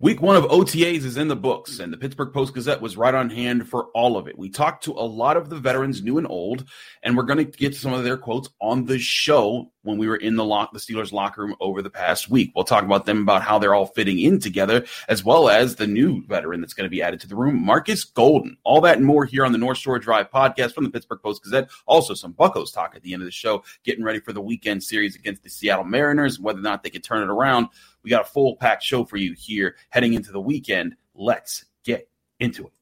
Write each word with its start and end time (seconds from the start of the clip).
Week 0.00 0.20
one 0.20 0.34
of 0.34 0.42
OTAs 0.46 1.04
is 1.04 1.16
in 1.16 1.28
the 1.28 1.36
books, 1.36 1.78
and 1.78 1.92
the 1.92 1.96
Pittsburgh 1.96 2.32
Post 2.32 2.52
Gazette 2.52 2.80
was 2.80 2.96
right 2.96 3.14
on 3.14 3.30
hand 3.30 3.68
for 3.68 3.90
all 3.94 4.16
of 4.16 4.26
it. 4.26 4.36
We 4.36 4.50
talked 4.50 4.82
to 4.84 4.92
a 4.92 5.06
lot 5.06 5.36
of 5.36 5.48
the 5.48 5.56
veterans, 5.56 6.02
new 6.02 6.18
and 6.18 6.26
old, 6.26 6.64
and 7.04 7.16
we're 7.16 7.22
going 7.22 7.38
to 7.38 7.44
get 7.44 7.76
some 7.76 7.92
of 7.92 8.02
their 8.02 8.16
quotes 8.16 8.48
on 8.60 8.86
the 8.86 8.98
show 8.98 9.70
when 9.82 9.96
we 9.96 10.08
were 10.08 10.16
in 10.16 10.34
the 10.34 10.44
lock, 10.44 10.72
the 10.72 10.80
Steelers 10.80 11.12
locker 11.12 11.42
room 11.42 11.54
over 11.60 11.80
the 11.80 11.90
past 11.90 12.28
week. 12.28 12.50
We'll 12.56 12.64
talk 12.64 12.82
about 12.82 13.06
them 13.06 13.22
about 13.22 13.42
how 13.42 13.60
they're 13.60 13.74
all 13.74 13.86
fitting 13.86 14.18
in 14.18 14.40
together, 14.40 14.84
as 15.08 15.24
well 15.24 15.48
as 15.48 15.76
the 15.76 15.86
new 15.86 16.26
veteran 16.26 16.60
that's 16.60 16.74
going 16.74 16.86
to 16.86 16.90
be 16.90 17.00
added 17.02 17.20
to 17.20 17.28
the 17.28 17.36
room, 17.36 17.64
Markus 17.64 18.02
Golden. 18.02 18.56
All 18.64 18.80
that 18.80 18.96
and 18.96 19.06
more 19.06 19.24
here 19.24 19.44
on 19.44 19.52
the 19.52 19.58
North 19.58 19.78
Shore 19.78 20.00
Drive 20.00 20.28
podcast 20.28 20.72
from 20.72 20.84
the 20.84 20.90
Pittsburgh 20.90 21.22
Post 21.22 21.44
Gazette. 21.44 21.70
Also, 21.86 22.14
some 22.14 22.32
Buckos 22.32 22.72
talk 22.72 22.96
at 22.96 23.02
the 23.02 23.12
end 23.12 23.22
of 23.22 23.26
the 23.26 23.32
show, 23.32 23.62
getting 23.84 24.02
ready 24.02 24.18
for 24.18 24.32
the 24.32 24.40
weekend 24.40 24.82
series 24.82 25.14
against 25.14 25.44
the 25.44 25.50
Seattle 25.50 25.84
Mariners, 25.84 26.40
whether 26.40 26.58
or 26.58 26.62
not 26.62 26.82
they 26.82 26.90
can 26.90 27.00
turn 27.00 27.22
it 27.22 27.30
around. 27.30 27.68
We 28.04 28.10
got 28.10 28.22
a 28.22 28.28
full 28.28 28.56
packed 28.56 28.82
show 28.82 29.04
for 29.04 29.16
you 29.16 29.34
here 29.36 29.76
heading 29.88 30.12
into 30.12 30.30
the 30.30 30.40
weekend. 30.40 30.94
Let's 31.14 31.64
get 31.84 32.08
into 32.38 32.66
it. 32.66 32.72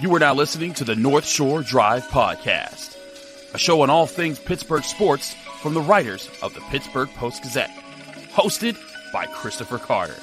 You 0.00 0.14
are 0.14 0.18
now 0.18 0.34
listening 0.34 0.74
to 0.74 0.84
the 0.84 0.96
North 0.96 1.26
Shore 1.26 1.62
Drive 1.62 2.04
Podcast, 2.04 2.96
a 3.54 3.58
show 3.58 3.82
on 3.82 3.90
all 3.90 4.06
things 4.06 4.38
Pittsburgh 4.38 4.84
sports 4.84 5.34
from 5.62 5.74
the 5.74 5.80
writers 5.80 6.30
of 6.42 6.54
the 6.54 6.60
Pittsburgh 6.62 7.08
Post 7.10 7.42
Gazette, 7.42 7.70
hosted 8.32 8.76
by 9.12 9.26
Christopher 9.26 9.78
Carter. 9.78 10.16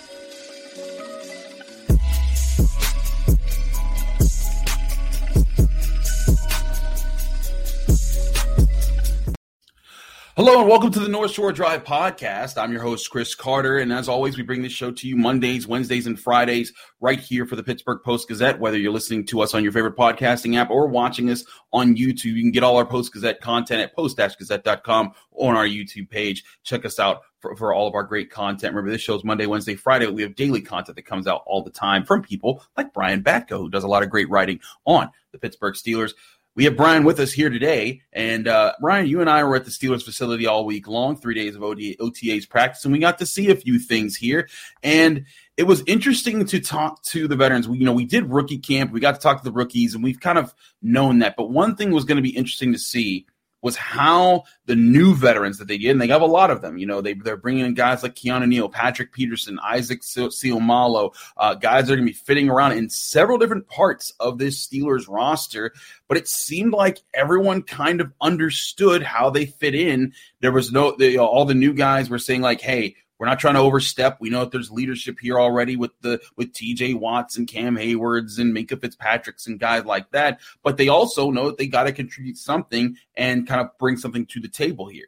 Hello 10.35 10.61
and 10.61 10.67
welcome 10.67 10.89
to 10.89 10.99
the 10.99 11.07
North 11.07 11.29
Shore 11.29 11.51
Drive 11.51 11.83
podcast. 11.83 12.57
I'm 12.57 12.71
your 12.71 12.81
host, 12.81 13.07
Chris 13.11 13.35
Carter. 13.35 13.77
And 13.77 13.93
as 13.93 14.09
always, 14.09 14.35
we 14.35 14.41
bring 14.41 14.63
this 14.63 14.71
show 14.71 14.89
to 14.89 15.07
you 15.07 15.15
Mondays, 15.15 15.67
Wednesdays, 15.67 16.07
and 16.07 16.19
Fridays 16.19 16.73
right 16.99 17.19
here 17.19 17.45
for 17.45 17.55
the 17.55 17.61
Pittsburgh 17.61 17.99
Post 18.03 18.29
Gazette. 18.29 18.59
Whether 18.59 18.79
you're 18.79 18.91
listening 18.91 19.27
to 19.27 19.41
us 19.41 19.53
on 19.53 19.61
your 19.61 19.71
favorite 19.71 19.95
podcasting 19.95 20.57
app 20.57 20.71
or 20.71 20.87
watching 20.87 21.29
us 21.29 21.45
on 21.71 21.95
YouTube, 21.95 22.33
you 22.33 22.41
can 22.41 22.49
get 22.49 22.63
all 22.63 22.77
our 22.77 22.85
Post 22.85 23.13
Gazette 23.13 23.41
content 23.41 23.81
at 23.81 23.95
post-gazette.com 23.95 25.11
on 25.33 25.55
our 25.55 25.67
YouTube 25.67 26.09
page. 26.09 26.43
Check 26.63 26.83
us 26.83 26.97
out 26.97 27.21
for, 27.37 27.55
for 27.55 27.71
all 27.71 27.87
of 27.87 27.93
our 27.93 28.01
great 28.01 28.31
content. 28.31 28.73
Remember, 28.73 28.89
this 28.89 29.01
show 29.01 29.13
is 29.13 29.23
Monday, 29.23 29.45
Wednesday, 29.45 29.75
Friday. 29.75 30.07
We 30.07 30.23
have 30.23 30.33
daily 30.33 30.61
content 30.61 30.95
that 30.95 31.05
comes 31.05 31.27
out 31.27 31.43
all 31.45 31.61
the 31.61 31.69
time 31.69 32.05
from 32.05 32.23
people 32.23 32.63
like 32.75 32.91
Brian 32.91 33.21
Batko, 33.21 33.59
who 33.59 33.69
does 33.69 33.83
a 33.83 33.87
lot 33.87 34.01
of 34.01 34.09
great 34.09 34.31
writing 34.31 34.61
on 34.85 35.11
the 35.31 35.37
Pittsburgh 35.37 35.75
Steelers 35.75 36.13
we 36.55 36.65
have 36.65 36.77
Brian 36.77 37.03
with 37.03 37.19
us 37.19 37.31
here 37.31 37.49
today. 37.49 38.01
And 38.11 38.47
uh, 38.47 38.73
Brian, 38.79 39.07
you 39.07 39.21
and 39.21 39.29
I 39.29 39.43
were 39.43 39.55
at 39.55 39.65
the 39.65 39.71
Steelers 39.71 40.03
facility 40.03 40.45
all 40.45 40.65
week 40.65 40.87
long, 40.87 41.15
three 41.15 41.33
days 41.33 41.55
of 41.55 41.61
OTAs 41.61 42.47
practice, 42.47 42.83
and 42.83 42.93
we 42.93 42.99
got 42.99 43.17
to 43.19 43.25
see 43.25 43.49
a 43.49 43.55
few 43.55 43.79
things 43.79 44.15
here. 44.15 44.47
And 44.83 45.25
it 45.57 45.63
was 45.63 45.83
interesting 45.87 46.45
to 46.45 46.59
talk 46.59 47.01
to 47.03 47.27
the 47.27 47.35
veterans. 47.35 47.67
We, 47.67 47.79
you 47.79 47.85
know, 47.85 47.93
we 47.93 48.05
did 48.05 48.31
rookie 48.31 48.59
camp, 48.59 48.91
we 48.91 48.99
got 48.99 49.15
to 49.15 49.21
talk 49.21 49.37
to 49.37 49.43
the 49.43 49.51
rookies, 49.51 49.95
and 49.95 50.03
we've 50.03 50.19
kind 50.19 50.37
of 50.37 50.53
known 50.81 51.19
that. 51.19 51.35
But 51.35 51.49
one 51.49 51.75
thing 51.75 51.91
was 51.91 52.05
going 52.05 52.17
to 52.17 52.23
be 52.23 52.35
interesting 52.35 52.73
to 52.73 52.79
see 52.79 53.25
was 53.63 53.77
how 53.77 54.43
the 54.65 54.75
new 54.75 55.15
veterans 55.15 55.57
that 55.57 55.67
they 55.67 55.77
get, 55.77 55.91
and 55.91 56.01
they 56.01 56.07
have 56.07 56.21
a 56.21 56.25
lot 56.25 56.51
of 56.51 56.61
them. 56.61 56.77
You 56.77 56.85
know, 56.85 57.01
they 57.01 57.13
they're 57.13 57.37
bringing 57.37 57.65
in 57.65 57.73
guys 57.73 58.03
like 58.03 58.13
Keanu 58.13 58.47
Neal, 58.47 58.69
Patrick 58.69 59.13
Peterson, 59.13 59.57
Isaac 59.63 60.01
Seumalo, 60.01 61.15
uh, 61.37 61.55
guys 61.55 61.87
that 61.87 61.93
are 61.93 61.95
going 61.95 62.07
to 62.07 62.13
be 62.13 62.17
fitting 62.17 62.49
around 62.49 62.73
in 62.73 62.89
several 62.89 63.37
different 63.37 63.67
parts 63.67 64.13
of 64.19 64.37
this 64.37 64.67
Steelers 64.67 65.05
roster. 65.07 65.73
But 66.07 66.17
it 66.17 66.27
seemed 66.27 66.73
like 66.73 66.99
everyone 67.13 67.63
kind 67.63 68.01
of 68.01 68.11
understood 68.21 69.01
how 69.01 69.29
they 69.29 69.45
fit 69.45 69.73
in. 69.73 70.13
There 70.41 70.51
was 70.51 70.71
no, 70.71 70.95
the, 70.95 71.11
you 71.11 71.17
know, 71.17 71.25
all 71.25 71.45
the 71.45 71.55
new 71.55 71.73
guys 71.73 72.09
were 72.09 72.19
saying 72.19 72.41
like, 72.41 72.59
"Hey, 72.59 72.97
we're 73.23 73.29
not 73.29 73.39
trying 73.39 73.53
to 73.53 73.61
overstep. 73.61 74.17
We 74.19 74.29
know 74.29 74.41
that 74.41 74.51
there's 74.51 74.69
leadership 74.69 75.17
here 75.17 75.39
already 75.39 75.77
with 75.77 75.91
the 76.01 76.19
with 76.35 76.51
TJ 76.51 76.99
Watts 76.99 77.37
and 77.37 77.47
Cam 77.47 77.77
Haywards 77.77 78.37
and 78.37 78.53
Minkah 78.53 78.81
Fitzpatrick's 78.81 79.47
and 79.47 79.57
guys 79.57 79.85
like 79.85 80.11
that. 80.11 80.41
But 80.61 80.75
they 80.75 80.89
also 80.89 81.31
know 81.31 81.45
that 81.45 81.57
they 81.57 81.67
got 81.67 81.83
to 81.83 81.93
contribute 81.93 82.35
something 82.35 82.97
and 83.15 83.47
kind 83.47 83.61
of 83.61 83.69
bring 83.79 83.95
something 83.95 84.25
to 84.25 84.41
the 84.41 84.49
table 84.49 84.89
here. 84.89 85.05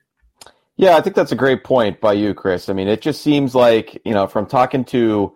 Yeah, 0.77 0.95
I 0.95 1.01
think 1.01 1.17
that's 1.17 1.33
a 1.33 1.35
great 1.35 1.65
point 1.65 1.99
by 1.99 2.13
you, 2.13 2.33
Chris. 2.33 2.69
I 2.69 2.73
mean, 2.73 2.87
it 2.87 3.01
just 3.01 3.21
seems 3.21 3.53
like, 3.53 4.01
you 4.05 4.13
know, 4.13 4.27
from 4.27 4.45
talking 4.45 4.85
to 4.85 5.35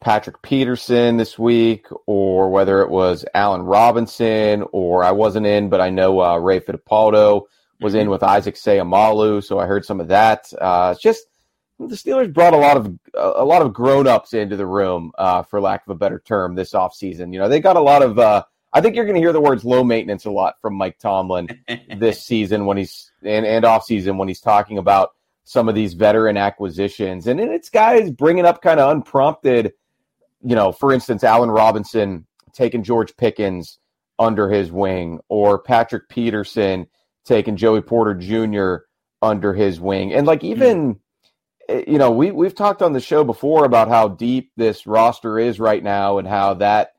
Patrick 0.00 0.40
Peterson 0.40 1.16
this 1.16 1.36
week, 1.36 1.88
or 2.06 2.48
whether 2.48 2.80
it 2.82 2.90
was 2.90 3.24
Allen 3.34 3.62
Robinson, 3.62 4.64
or 4.70 5.02
I 5.02 5.10
wasn't 5.10 5.46
in, 5.46 5.68
but 5.68 5.80
I 5.80 5.90
know 5.90 6.20
uh, 6.20 6.36
Ray 6.36 6.60
Fittipaldo 6.60 7.46
was 7.80 7.94
in 7.94 8.02
mm-hmm. 8.02 8.10
with 8.10 8.22
Isaac 8.22 8.54
Seumalo, 8.54 9.42
so 9.42 9.58
I 9.58 9.66
heard 9.66 9.84
some 9.84 9.98
of 9.98 10.06
that. 10.06 10.44
Uh, 10.60 10.90
it's 10.94 11.02
just 11.02 11.26
the 11.88 11.96
Steelers 11.96 12.32
brought 12.32 12.52
a 12.52 12.58
lot 12.58 12.76
of 12.76 12.98
a 13.14 13.44
lot 13.44 13.62
of 13.62 13.72
grown 13.72 14.06
ups 14.06 14.34
into 14.34 14.56
the 14.56 14.66
room, 14.66 15.12
uh, 15.16 15.42
for 15.42 15.60
lack 15.60 15.86
of 15.86 15.90
a 15.90 15.94
better 15.94 16.18
term, 16.24 16.54
this 16.54 16.72
offseason. 16.72 17.32
You 17.32 17.38
know, 17.38 17.48
they 17.48 17.60
got 17.60 17.76
a 17.76 17.80
lot 17.80 18.02
of. 18.02 18.18
Uh, 18.18 18.44
I 18.72 18.80
think 18.80 18.94
you're 18.94 19.04
going 19.04 19.16
to 19.16 19.20
hear 19.20 19.32
the 19.32 19.40
words 19.40 19.64
low 19.64 19.82
maintenance 19.82 20.26
a 20.26 20.30
lot 20.30 20.54
from 20.60 20.74
Mike 20.74 20.98
Tomlin 20.98 21.48
this 21.98 22.22
season 22.22 22.66
when 22.66 22.76
he's 22.76 23.12
and 23.22 23.46
and 23.46 23.64
off 23.64 23.84
season 23.84 24.18
when 24.18 24.28
he's 24.28 24.40
talking 24.40 24.78
about 24.78 25.10
some 25.44 25.68
of 25.68 25.74
these 25.74 25.94
veteran 25.94 26.36
acquisitions, 26.36 27.26
and 27.26 27.40
it's 27.40 27.70
guys 27.70 28.10
bringing 28.10 28.44
up 28.44 28.62
kind 28.62 28.78
of 28.78 28.90
unprompted. 28.90 29.72
You 30.42 30.54
know, 30.54 30.72
for 30.72 30.92
instance, 30.92 31.24
Allen 31.24 31.50
Robinson 31.50 32.26
taking 32.52 32.82
George 32.82 33.16
Pickens 33.16 33.78
under 34.18 34.50
his 34.50 34.70
wing, 34.70 35.20
or 35.28 35.58
Patrick 35.58 36.08
Peterson 36.08 36.86
taking 37.24 37.56
Joey 37.56 37.80
Porter 37.80 38.14
Jr. 38.14 38.84
under 39.22 39.54
his 39.54 39.80
wing, 39.80 40.12
and 40.12 40.26
like 40.26 40.44
even. 40.44 40.94
Mm 40.94 41.00
you 41.86 41.98
know, 41.98 42.10
we 42.10 42.30
we've 42.30 42.54
talked 42.54 42.82
on 42.82 42.92
the 42.92 43.00
show 43.00 43.24
before 43.24 43.64
about 43.64 43.88
how 43.88 44.08
deep 44.08 44.52
this 44.56 44.86
roster 44.86 45.38
is 45.38 45.60
right 45.60 45.82
now 45.82 46.18
and 46.18 46.26
how 46.26 46.54
that 46.54 46.92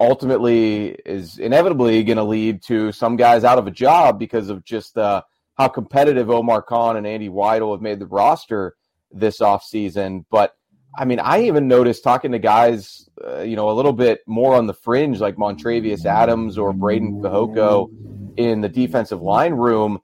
ultimately 0.00 0.88
is 1.06 1.38
inevitably 1.38 2.02
going 2.02 2.16
to 2.16 2.24
lead 2.24 2.62
to 2.64 2.92
some 2.92 3.16
guys 3.16 3.44
out 3.44 3.58
of 3.58 3.66
a 3.66 3.70
job 3.70 4.18
because 4.18 4.48
of 4.48 4.64
just 4.64 4.98
uh, 4.98 5.22
how 5.54 5.68
competitive 5.68 6.30
Omar 6.30 6.62
Khan 6.62 6.96
and 6.96 7.06
Andy 7.06 7.28
Weidl 7.28 7.72
have 7.72 7.82
made 7.82 8.00
the 8.00 8.06
roster 8.06 8.74
this 9.12 9.40
offseason. 9.40 10.24
But 10.30 10.56
I 10.96 11.04
mean, 11.04 11.20
I 11.20 11.44
even 11.44 11.68
noticed 11.68 12.04
talking 12.04 12.32
to 12.32 12.38
guys, 12.38 13.08
uh, 13.24 13.40
you 13.40 13.56
know, 13.56 13.70
a 13.70 13.72
little 13.72 13.92
bit 13.92 14.20
more 14.26 14.54
on 14.54 14.66
the 14.66 14.74
fringe, 14.74 15.20
like 15.20 15.36
Montravius 15.36 16.04
Adams 16.04 16.58
or 16.58 16.72
Breiden 16.72 17.20
Fehoko 17.22 17.88
in 18.36 18.60
the 18.60 18.68
defensive 18.68 19.22
line 19.22 19.54
room 19.54 20.00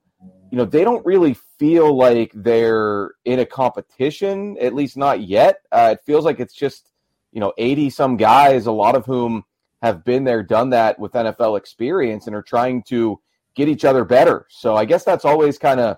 you 0.51 0.57
know, 0.57 0.65
they 0.65 0.83
don't 0.83 1.05
really 1.05 1.35
feel 1.57 1.95
like 1.95 2.31
they're 2.33 3.11
in 3.25 3.39
a 3.39 3.45
competition, 3.45 4.57
at 4.59 4.73
least 4.73 4.97
not 4.97 5.21
yet. 5.21 5.61
Uh, 5.71 5.95
it 5.97 6.03
feels 6.05 6.25
like 6.25 6.39
it's 6.39 6.53
just, 6.53 6.91
you 7.31 7.39
know, 7.39 7.53
80 7.57 7.89
some 7.91 8.17
guys, 8.17 8.65
a 8.65 8.71
lot 8.71 8.95
of 8.95 9.05
whom 9.05 9.43
have 9.81 10.03
been 10.03 10.23
there, 10.23 10.43
done 10.43 10.71
that 10.71 10.99
with 10.99 11.13
NFL 11.13 11.57
experience 11.57 12.27
and 12.27 12.35
are 12.35 12.41
trying 12.41 12.83
to 12.83 13.19
get 13.55 13.67
each 13.67 13.85
other 13.85 14.03
better. 14.03 14.47
So 14.49 14.75
I 14.75 14.85
guess 14.85 15.03
that's 15.03 15.25
always 15.25 15.57
kind 15.57 15.79
of, 15.79 15.97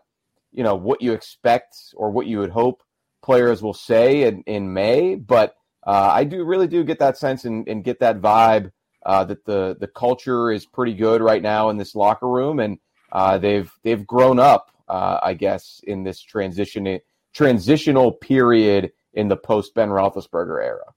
you 0.52 0.64
know, 0.64 0.76
what 0.76 1.02
you 1.02 1.14
expect 1.14 1.76
or 1.96 2.12
what 2.12 2.28
you 2.28 2.40
would 2.40 2.52
hope 2.52 2.84
players 3.24 3.62
will 3.62 3.74
say 3.74 4.24
in, 4.24 4.44
in 4.44 4.74
May. 4.74 5.16
But 5.16 5.56
uh, 5.86 6.10
I 6.14 6.26
do 6.26 6.44
really 6.44 6.68
do 6.68 6.84
get 6.84 7.00
that 7.00 7.18
sense 7.18 7.46
and, 7.46 7.68
and 7.68 7.84
get 7.84 8.00
that 8.02 8.20
vibe 8.20 8.72
uh, 9.06 9.24
that 9.26 9.46
the, 9.46 9.78
the 9.80 9.88
culture 9.88 10.52
is 10.52 10.66
pretty 10.66 10.94
good 10.94 11.22
right 11.22 11.42
now 11.42 11.70
in 11.70 11.78
this 11.78 11.96
locker 11.96 12.28
room. 12.28 12.60
And, 12.60 12.78
uh, 13.12 13.38
they've 13.38 13.72
they've 13.84 14.06
grown 14.06 14.40
up, 14.40 14.72
uh, 14.88 15.20
I 15.22 15.34
guess, 15.34 15.82
in 15.86 16.04
this 16.04 16.22
transition 16.22 17.00
transitional 17.34 18.12
period 18.12 18.92
in 19.14 19.28
the 19.28 19.38
post 19.38 19.74
Ben 19.74 19.90
Roethlisberger 19.90 20.64
era. 20.64 20.94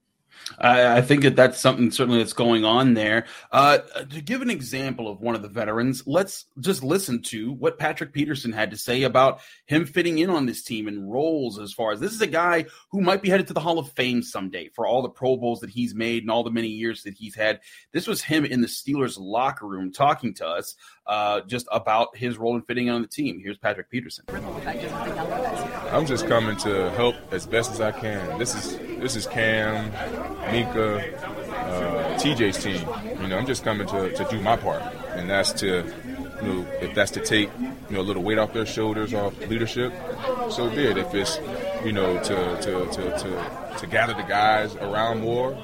I, 0.58 0.98
I, 0.98 1.02
think 1.02 1.22
that 1.22 1.36
that's 1.36 1.60
something 1.60 1.90
certainly 1.90 2.18
that's 2.18 2.32
going 2.32 2.64
on 2.64 2.94
there. 2.94 3.26
Uh, 3.50 3.78
to 3.78 4.20
give 4.20 4.42
an 4.42 4.50
example 4.50 5.08
of 5.08 5.20
one 5.20 5.34
of 5.34 5.42
the 5.42 5.48
veterans, 5.48 6.02
let's 6.06 6.46
just 6.60 6.82
listen 6.82 7.22
to 7.22 7.52
what 7.52 7.78
Patrick 7.78 8.12
Peterson 8.12 8.52
had 8.52 8.70
to 8.70 8.76
say 8.76 9.02
about 9.02 9.40
him 9.66 9.86
fitting 9.86 10.18
in 10.18 10.30
on 10.30 10.46
this 10.46 10.62
team 10.62 10.88
and 10.88 11.10
roles. 11.10 11.58
As 11.58 11.72
far 11.72 11.92
as 11.92 12.00
this 12.00 12.12
is 12.12 12.20
a 12.20 12.26
guy 12.26 12.66
who 12.90 13.00
might 13.00 13.22
be 13.22 13.30
headed 13.30 13.46
to 13.48 13.54
the 13.54 13.60
Hall 13.60 13.78
of 13.78 13.90
Fame 13.92 14.22
someday 14.22 14.68
for 14.68 14.86
all 14.86 15.02
the 15.02 15.08
Pro 15.08 15.36
Bowls 15.36 15.60
that 15.60 15.70
he's 15.70 15.94
made 15.94 16.22
and 16.22 16.30
all 16.30 16.44
the 16.44 16.50
many 16.50 16.68
years 16.68 17.02
that 17.02 17.14
he's 17.14 17.34
had. 17.34 17.60
This 17.92 18.06
was 18.06 18.22
him 18.22 18.44
in 18.44 18.60
the 18.60 18.66
Steelers 18.66 19.16
locker 19.18 19.66
room 19.66 19.92
talking 19.92 20.34
to 20.34 20.46
us 20.46 20.76
uh, 21.06 21.40
just 21.42 21.66
about 21.72 22.16
his 22.16 22.38
role 22.38 22.56
in 22.56 22.62
fitting 22.62 22.88
in 22.88 22.94
on 22.94 23.02
the 23.02 23.08
team. 23.08 23.40
Here's 23.42 23.58
Patrick 23.58 23.90
Peterson. 23.90 24.24
I'm 25.94 26.06
just 26.06 26.26
coming 26.26 26.56
to 26.56 26.90
help 26.90 27.14
as 27.30 27.46
best 27.46 27.70
as 27.70 27.80
I 27.80 27.92
can. 27.92 28.36
This 28.36 28.52
is 28.56 28.76
this 28.98 29.14
is 29.14 29.28
Cam, 29.28 29.92
Minkah, 30.50 31.14
uh, 31.20 32.18
TJ's 32.18 32.60
team. 32.64 32.84
You 33.22 33.28
know, 33.28 33.38
I'm 33.38 33.46
just 33.46 33.62
coming 33.62 33.86
to, 33.86 34.12
to 34.12 34.24
do 34.28 34.40
my 34.40 34.56
part, 34.56 34.82
and 35.10 35.30
that's 35.30 35.52
to, 35.52 35.84
you 36.42 36.48
know, 36.48 36.66
if 36.80 36.96
that's 36.96 37.12
to 37.12 37.20
take 37.20 37.48
you 37.60 37.94
know 37.94 38.00
a 38.00 38.02
little 38.02 38.24
weight 38.24 38.38
off 38.38 38.52
their 38.52 38.66
shoulders, 38.66 39.14
off 39.14 39.38
leadership, 39.46 39.92
so 40.50 40.68
be 40.68 40.84
it. 40.84 40.98
If 40.98 41.14
it's 41.14 41.38
you 41.84 41.92
know 41.92 42.20
to 42.24 42.60
to 42.60 42.86
to 42.86 43.18
to, 43.18 43.76
to 43.78 43.86
gather 43.86 44.14
the 44.14 44.24
guys 44.24 44.74
around 44.74 45.20
more, 45.20 45.56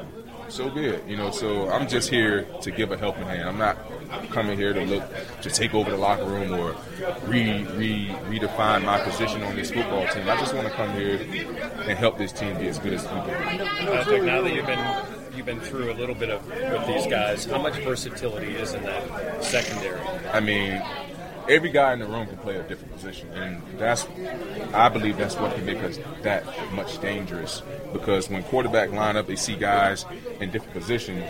so 0.46 0.70
be 0.70 0.86
it. 0.86 1.04
You 1.08 1.16
know, 1.16 1.32
so 1.32 1.68
I'm 1.70 1.88
just 1.88 2.08
here 2.08 2.44
to 2.62 2.70
give 2.70 2.92
a 2.92 2.96
helping 2.96 3.24
hand. 3.24 3.48
I'm 3.48 3.58
not 3.58 3.76
coming 4.30 4.58
here 4.58 4.72
to 4.72 4.84
look 4.84 5.04
to 5.42 5.50
take 5.50 5.74
over 5.74 5.90
the 5.90 5.96
locker 5.96 6.24
room 6.24 6.52
or 6.52 6.74
re, 7.24 7.64
re 7.74 8.08
redefine 8.28 8.84
my 8.84 9.00
position 9.00 9.42
on 9.42 9.56
this 9.56 9.70
football 9.70 10.06
team. 10.08 10.28
I 10.28 10.36
just 10.38 10.54
want 10.54 10.66
to 10.66 10.74
come 10.74 10.92
here 10.92 11.16
and 11.16 11.98
help 11.98 12.18
this 12.18 12.32
team 12.32 12.58
be 12.58 12.68
as 12.68 12.78
good 12.78 12.94
as 12.94 13.02
we 13.04 13.08
can. 13.08 13.58
Patrick, 13.58 14.22
uh, 14.22 14.24
now 14.24 14.42
that 14.42 14.52
you've 14.52 14.66
been 14.66 15.36
you've 15.36 15.46
been 15.46 15.60
through 15.60 15.92
a 15.92 15.94
little 15.94 16.14
bit 16.14 16.30
of 16.30 16.46
with 16.46 16.86
these 16.86 17.06
guys, 17.06 17.44
how 17.44 17.60
much 17.60 17.74
versatility 17.78 18.54
is 18.54 18.74
in 18.74 18.82
that 18.82 19.44
secondary? 19.44 20.00
I 20.32 20.40
mean, 20.40 20.82
every 21.48 21.70
guy 21.70 21.92
in 21.92 21.98
the 21.98 22.06
room 22.06 22.26
can 22.26 22.36
play 22.38 22.56
a 22.56 22.62
different 22.62 22.92
position, 22.92 23.28
and 23.32 23.62
that's 23.78 24.06
I 24.72 24.88
believe 24.88 25.16
that's 25.16 25.36
what 25.36 25.54
can 25.54 25.66
make 25.66 25.82
us 25.82 25.98
that 26.22 26.44
much 26.72 27.00
dangerous. 27.00 27.62
Because 27.92 28.30
when 28.30 28.42
quarterback 28.44 28.90
line 28.92 29.16
up, 29.16 29.26
they 29.26 29.36
see 29.36 29.56
guys 29.56 30.04
in 30.40 30.50
different 30.50 30.74
positions, 30.74 31.24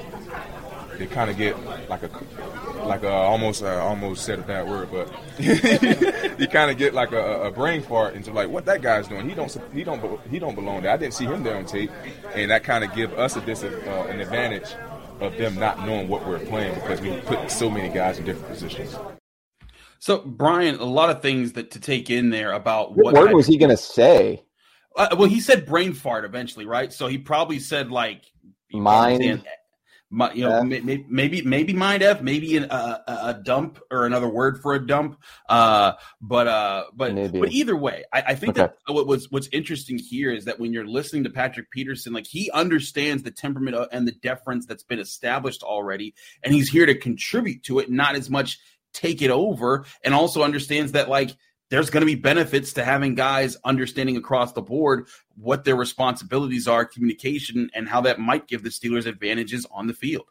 they 1.00 1.06
kind 1.06 1.30
of 1.30 1.38
get 1.38 1.58
like 1.88 2.02
a 2.02 2.10
like 2.84 3.02
a 3.02 3.10
almost 3.10 3.62
uh, 3.62 3.82
almost 3.82 4.22
said 4.22 4.38
a 4.38 4.42
bad 4.42 4.68
word, 4.68 4.90
but 4.92 5.08
you 6.38 6.46
kind 6.46 6.70
of 6.70 6.76
get 6.76 6.92
like 6.92 7.12
a, 7.12 7.44
a, 7.44 7.50
brain 7.50 7.80
fart 7.80 8.14
into 8.14 8.30
like 8.30 8.50
what 8.50 8.66
that 8.66 8.82
guy's 8.82 9.08
doing. 9.08 9.26
He 9.26 9.34
don't 9.34 9.56
he 9.72 9.82
don't 9.82 10.20
he 10.28 10.38
don't 10.38 10.54
belong 10.54 10.82
there. 10.82 10.92
I 10.92 10.98
didn't 10.98 11.14
see 11.14 11.24
him 11.24 11.42
there 11.42 11.56
on 11.56 11.64
tape, 11.64 11.90
and 12.34 12.50
that 12.50 12.64
kind 12.64 12.84
of 12.84 12.94
give 12.94 13.14
us 13.14 13.34
a 13.34 13.40
dis- 13.40 13.64
uh, 13.64 14.06
an 14.10 14.20
advantage 14.20 14.74
of 15.20 15.34
them 15.38 15.54
not 15.54 15.86
knowing 15.86 16.06
what 16.06 16.26
we're 16.26 16.38
playing 16.38 16.74
because 16.74 17.00
we 17.00 17.18
put 17.22 17.50
so 17.50 17.70
many 17.70 17.88
guys 17.88 18.18
in 18.18 18.26
different 18.26 18.48
positions. 18.48 18.94
So, 20.00 20.18
Brian, 20.18 20.80
a 20.80 20.84
lot 20.84 21.08
of 21.08 21.22
things 21.22 21.54
that 21.54 21.70
to 21.70 21.80
take 21.80 22.10
in 22.10 22.28
there 22.28 22.52
about 22.52 22.94
what, 22.94 23.14
what 23.14 23.14
word 23.14 23.32
was 23.32 23.46
he 23.46 23.56
going 23.56 23.70
to 23.70 23.76
say? 23.76 24.42
Uh, 24.96 25.08
well, 25.18 25.28
he 25.28 25.40
said 25.40 25.64
brain 25.64 25.94
fart 25.94 26.26
eventually, 26.26 26.66
right? 26.66 26.92
So 26.92 27.06
he 27.06 27.16
probably 27.16 27.58
said 27.58 27.90
like 27.90 28.24
mind 28.70 29.44
my, 30.12 30.32
you 30.32 30.42
know, 30.42 30.56
yeah. 30.56 30.80
maybe, 30.80 31.06
maybe 31.08 31.42
maybe 31.42 31.72
mind 31.72 32.02
f, 32.02 32.20
maybe 32.20 32.56
an, 32.56 32.64
a, 32.64 33.02
a 33.06 33.40
dump 33.42 33.80
or 33.92 34.06
another 34.06 34.28
word 34.28 34.60
for 34.60 34.74
a 34.74 34.84
dump. 34.84 35.20
Uh, 35.48 35.92
but 36.20 36.48
uh, 36.48 36.84
but 36.92 37.14
maybe. 37.14 37.38
but 37.38 37.52
either 37.52 37.76
way, 37.76 38.04
I, 38.12 38.22
I 38.28 38.34
think 38.34 38.58
okay. 38.58 38.72
that 38.86 38.92
what 38.92 39.06
was 39.06 39.30
what's 39.30 39.48
interesting 39.52 39.98
here 39.98 40.32
is 40.32 40.46
that 40.46 40.58
when 40.58 40.72
you're 40.72 40.86
listening 40.86 41.24
to 41.24 41.30
Patrick 41.30 41.70
Peterson, 41.70 42.12
like 42.12 42.26
he 42.26 42.50
understands 42.50 43.22
the 43.22 43.30
temperament 43.30 43.76
and 43.92 44.06
the 44.06 44.12
deference 44.12 44.66
that's 44.66 44.82
been 44.82 44.98
established 44.98 45.62
already, 45.62 46.14
and 46.42 46.52
he's 46.52 46.68
here 46.68 46.86
to 46.86 46.96
contribute 46.96 47.62
to 47.64 47.78
it, 47.78 47.88
not 47.88 48.16
as 48.16 48.28
much 48.28 48.58
take 48.92 49.22
it 49.22 49.30
over, 49.30 49.84
and 50.02 50.12
also 50.12 50.42
understands 50.42 50.92
that 50.92 51.08
like 51.08 51.30
there's 51.70 51.88
going 51.88 52.02
to 52.02 52.06
be 52.06 52.16
benefits 52.16 52.72
to 52.74 52.84
having 52.84 53.14
guys 53.14 53.56
understanding 53.64 54.16
across 54.16 54.52
the 54.52 54.60
board 54.60 55.06
what 55.36 55.64
their 55.64 55.76
responsibilities 55.76 56.68
are, 56.68 56.84
communication, 56.84 57.70
and 57.74 57.88
how 57.88 58.00
that 58.02 58.18
might 58.18 58.46
give 58.46 58.62
the 58.62 58.68
Steelers 58.68 59.06
advantages 59.06 59.66
on 59.70 59.86
the 59.86 59.94
field. 59.94 60.26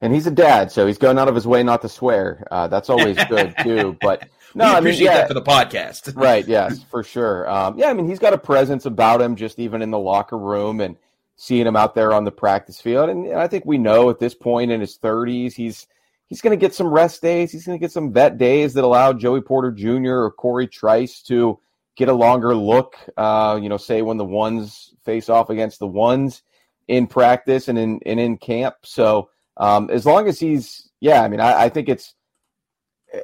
And 0.00 0.14
he's 0.14 0.26
a 0.26 0.30
dad, 0.30 0.70
so 0.70 0.86
he's 0.86 0.98
going 0.98 1.18
out 1.18 1.28
of 1.28 1.34
his 1.34 1.46
way 1.46 1.62
not 1.62 1.82
to 1.82 1.88
swear. 1.88 2.46
Uh, 2.50 2.68
that's 2.68 2.88
always 2.88 3.22
good 3.24 3.54
too. 3.62 3.96
But 4.00 4.28
no, 4.54 4.64
I 4.64 4.80
mean, 4.80 4.94
yeah, 4.94 5.14
that 5.14 5.28
for 5.28 5.34
the 5.34 5.42
podcast, 5.42 6.14
right? 6.20 6.46
Yes, 6.46 6.82
for 6.84 7.02
sure. 7.02 7.48
Um, 7.50 7.78
yeah, 7.78 7.88
I 7.88 7.92
mean, 7.92 8.06
he's 8.08 8.18
got 8.18 8.32
a 8.32 8.38
presence 8.38 8.86
about 8.86 9.20
him, 9.20 9.36
just 9.36 9.58
even 9.58 9.82
in 9.82 9.90
the 9.90 9.98
locker 9.98 10.38
room 10.38 10.80
and 10.80 10.96
seeing 11.36 11.66
him 11.66 11.76
out 11.76 11.94
there 11.94 12.12
on 12.12 12.24
the 12.24 12.32
practice 12.32 12.80
field. 12.80 13.10
And 13.10 13.32
I 13.34 13.48
think 13.48 13.66
we 13.66 13.78
know 13.78 14.08
at 14.08 14.18
this 14.18 14.34
point 14.34 14.70
in 14.70 14.80
his 14.80 14.98
30s, 14.98 15.54
he's 15.54 15.86
he's 16.28 16.40
going 16.40 16.58
to 16.58 16.60
get 16.60 16.74
some 16.74 16.88
rest 16.88 17.22
days. 17.22 17.52
He's 17.52 17.66
going 17.66 17.78
to 17.78 17.82
get 17.82 17.92
some 17.92 18.12
vet 18.12 18.38
days 18.38 18.74
that 18.74 18.84
allow 18.84 19.12
Joey 19.12 19.40
Porter 19.40 19.70
Jr. 19.70 20.14
or 20.14 20.30
Cory 20.30 20.66
Trice 20.66 21.22
to 21.24 21.58
get 21.96 22.08
a 22.08 22.14
longer 22.14 22.54
look. 22.54 22.96
Uh, 23.16 23.58
you 23.60 23.68
know, 23.68 23.76
say 23.76 24.02
when 24.02 24.16
the 24.16 24.24
ones 24.24 24.94
face 25.04 25.28
off 25.28 25.50
against 25.50 25.78
the 25.78 25.86
ones 25.86 26.42
in 26.88 27.06
practice 27.06 27.68
and 27.68 27.78
in 27.78 28.00
and 28.06 28.20
in 28.20 28.36
camp. 28.36 28.76
So 28.84 29.30
um, 29.56 29.90
as 29.90 30.04
long 30.04 30.28
as 30.28 30.38
he's, 30.38 30.90
yeah, 31.00 31.22
I 31.22 31.28
mean, 31.28 31.40
I, 31.40 31.64
I 31.64 31.68
think 31.68 31.88
it's, 31.88 32.14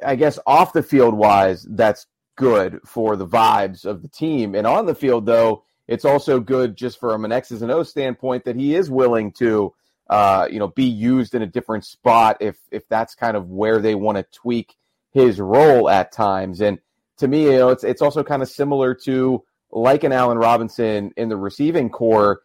I 0.05 0.15
guess 0.15 0.39
off 0.47 0.73
the 0.73 0.83
field 0.83 1.13
wise, 1.13 1.65
that's 1.69 2.07
good 2.35 2.79
for 2.85 3.15
the 3.15 3.27
vibes 3.27 3.85
of 3.85 4.01
the 4.01 4.07
team. 4.07 4.55
And 4.55 4.65
on 4.65 4.85
the 4.85 4.95
field, 4.95 5.25
though, 5.25 5.63
it's 5.87 6.05
also 6.05 6.39
good 6.39 6.75
just 6.75 6.99
from 6.99 7.25
an 7.25 7.31
X's 7.31 7.61
and 7.61 7.71
O 7.71 7.83
standpoint 7.83 8.45
that 8.45 8.55
he 8.55 8.75
is 8.75 8.89
willing 8.89 9.31
to 9.33 9.73
uh, 10.13 10.47
you 10.47 10.59
know, 10.59 10.67
be 10.67 10.85
used 10.85 11.33
in 11.33 11.41
a 11.41 11.47
different 11.47 11.83
spot 11.83 12.37
if 12.39 12.55
if 12.69 12.87
that's 12.87 13.15
kind 13.15 13.35
of 13.35 13.49
where 13.49 13.79
they 13.79 13.95
want 13.95 14.15
to 14.15 14.23
tweak 14.31 14.75
his 15.09 15.39
role 15.39 15.89
at 15.89 16.11
times. 16.11 16.61
And 16.61 16.77
to 17.17 17.27
me, 17.27 17.45
you 17.45 17.57
know, 17.57 17.69
it's 17.69 17.83
it's 17.83 18.01
also 18.03 18.23
kind 18.23 18.43
of 18.43 18.47
similar 18.47 18.93
to 19.05 19.43
like 19.71 20.03
an 20.03 20.11
Allen 20.11 20.37
Robinson 20.37 21.13
in 21.17 21.29
the 21.29 21.35
receiving 21.35 21.89
corps. 21.89 22.41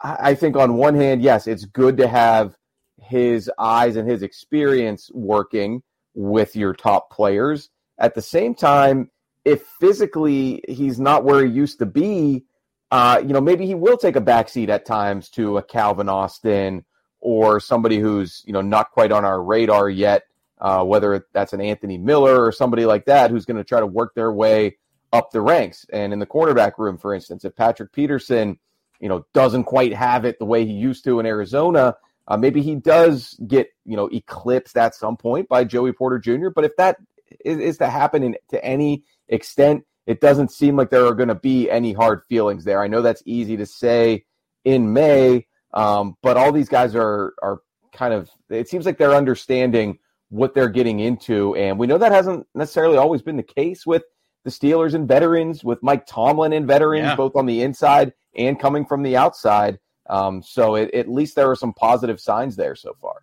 I, 0.00 0.30
I 0.30 0.34
think 0.34 0.56
on 0.56 0.74
one 0.74 0.96
hand, 0.96 1.22
yes, 1.22 1.46
it's 1.46 1.64
good 1.64 1.96
to 1.98 2.08
have 2.08 2.56
his 3.00 3.48
eyes 3.56 3.94
and 3.94 4.10
his 4.10 4.24
experience 4.24 5.08
working 5.14 5.84
with 6.14 6.56
your 6.56 6.74
top 6.74 7.12
players. 7.12 7.70
At 7.98 8.16
the 8.16 8.22
same 8.22 8.52
time, 8.52 9.12
if 9.44 9.62
physically 9.78 10.64
he's 10.66 10.98
not 10.98 11.22
where 11.22 11.46
he 11.46 11.52
used 11.52 11.78
to 11.78 11.86
be, 11.86 12.46
uh, 12.90 13.22
you 13.22 13.32
know, 13.32 13.40
maybe 13.40 13.64
he 13.64 13.76
will 13.76 13.96
take 13.96 14.16
a 14.16 14.20
backseat 14.20 14.70
at 14.70 14.84
times 14.84 15.28
to 15.30 15.58
a 15.58 15.62
Calvin 15.62 16.08
Austin 16.08 16.84
or 17.22 17.60
somebody 17.60 17.98
who's 17.98 18.42
you 18.44 18.52
know 18.52 18.60
not 18.60 18.90
quite 18.90 19.12
on 19.12 19.24
our 19.24 19.42
radar 19.42 19.88
yet, 19.88 20.24
uh, 20.60 20.84
whether 20.84 21.26
that's 21.32 21.54
an 21.54 21.60
Anthony 21.62 21.96
Miller 21.96 22.44
or 22.44 22.52
somebody 22.52 22.84
like 22.84 23.06
that 23.06 23.30
who's 23.30 23.46
going 23.46 23.56
to 23.56 23.64
try 23.64 23.80
to 23.80 23.86
work 23.86 24.14
their 24.14 24.32
way 24.32 24.76
up 25.12 25.30
the 25.30 25.40
ranks. 25.40 25.86
And 25.92 26.12
in 26.12 26.18
the 26.18 26.26
cornerback 26.26 26.72
room, 26.78 26.98
for 26.98 27.14
instance, 27.14 27.44
if 27.44 27.54
Patrick 27.54 27.92
Peterson, 27.92 28.58
you 29.00 29.08
know, 29.08 29.24
doesn't 29.32 29.64
quite 29.64 29.94
have 29.94 30.24
it 30.24 30.38
the 30.38 30.44
way 30.44 30.66
he 30.66 30.72
used 30.72 31.04
to 31.04 31.20
in 31.20 31.26
Arizona, 31.26 31.94
uh, 32.28 32.36
maybe 32.36 32.60
he 32.60 32.74
does 32.74 33.38
get 33.46 33.68
you 33.84 33.96
know 33.96 34.08
eclipsed 34.08 34.76
at 34.76 34.94
some 34.94 35.16
point 35.16 35.48
by 35.48 35.64
Joey 35.64 35.92
Porter 35.92 36.18
Jr. 36.18 36.50
But 36.54 36.64
if 36.64 36.76
that 36.76 36.96
is, 37.44 37.58
is 37.58 37.78
to 37.78 37.88
happen 37.88 38.22
in, 38.22 38.36
to 38.48 38.64
any 38.64 39.04
extent, 39.28 39.84
it 40.06 40.20
doesn't 40.20 40.50
seem 40.50 40.76
like 40.76 40.90
there 40.90 41.06
are 41.06 41.14
going 41.14 41.28
to 41.28 41.34
be 41.34 41.70
any 41.70 41.92
hard 41.92 42.22
feelings 42.28 42.64
there. 42.64 42.82
I 42.82 42.88
know 42.88 43.02
that's 43.02 43.22
easy 43.24 43.56
to 43.58 43.66
say 43.66 44.24
in 44.64 44.92
May, 44.92 45.46
um, 45.74 46.16
but 46.22 46.36
all 46.36 46.52
these 46.52 46.68
guys 46.68 46.94
are 46.94 47.34
are 47.42 47.60
kind 47.92 48.14
of 48.14 48.30
it 48.50 48.68
seems 48.68 48.86
like 48.86 48.98
they're 48.98 49.14
understanding 49.14 49.98
what 50.30 50.54
they're 50.54 50.68
getting 50.68 51.00
into, 51.00 51.54
and 51.56 51.78
we 51.78 51.86
know 51.86 51.98
that 51.98 52.12
hasn't 52.12 52.46
necessarily 52.54 52.96
always 52.96 53.22
been 53.22 53.36
the 53.36 53.42
case 53.42 53.86
with 53.86 54.02
the 54.44 54.50
Steelers 54.50 54.94
and 54.94 55.06
veterans, 55.06 55.62
with 55.62 55.82
Mike 55.82 56.06
Tomlin 56.06 56.52
and 56.52 56.66
veterans, 56.66 57.04
yeah. 57.04 57.16
both 57.16 57.36
on 57.36 57.46
the 57.46 57.62
inside 57.62 58.12
and 58.36 58.58
coming 58.58 58.84
from 58.84 59.02
the 59.02 59.16
outside. 59.16 59.78
Um, 60.10 60.42
so 60.42 60.74
it, 60.74 60.92
at 60.94 61.08
least 61.08 61.36
there 61.36 61.50
are 61.50 61.56
some 61.56 61.72
positive 61.74 62.20
signs 62.20 62.56
there 62.56 62.74
so 62.74 62.96
far. 63.00 63.22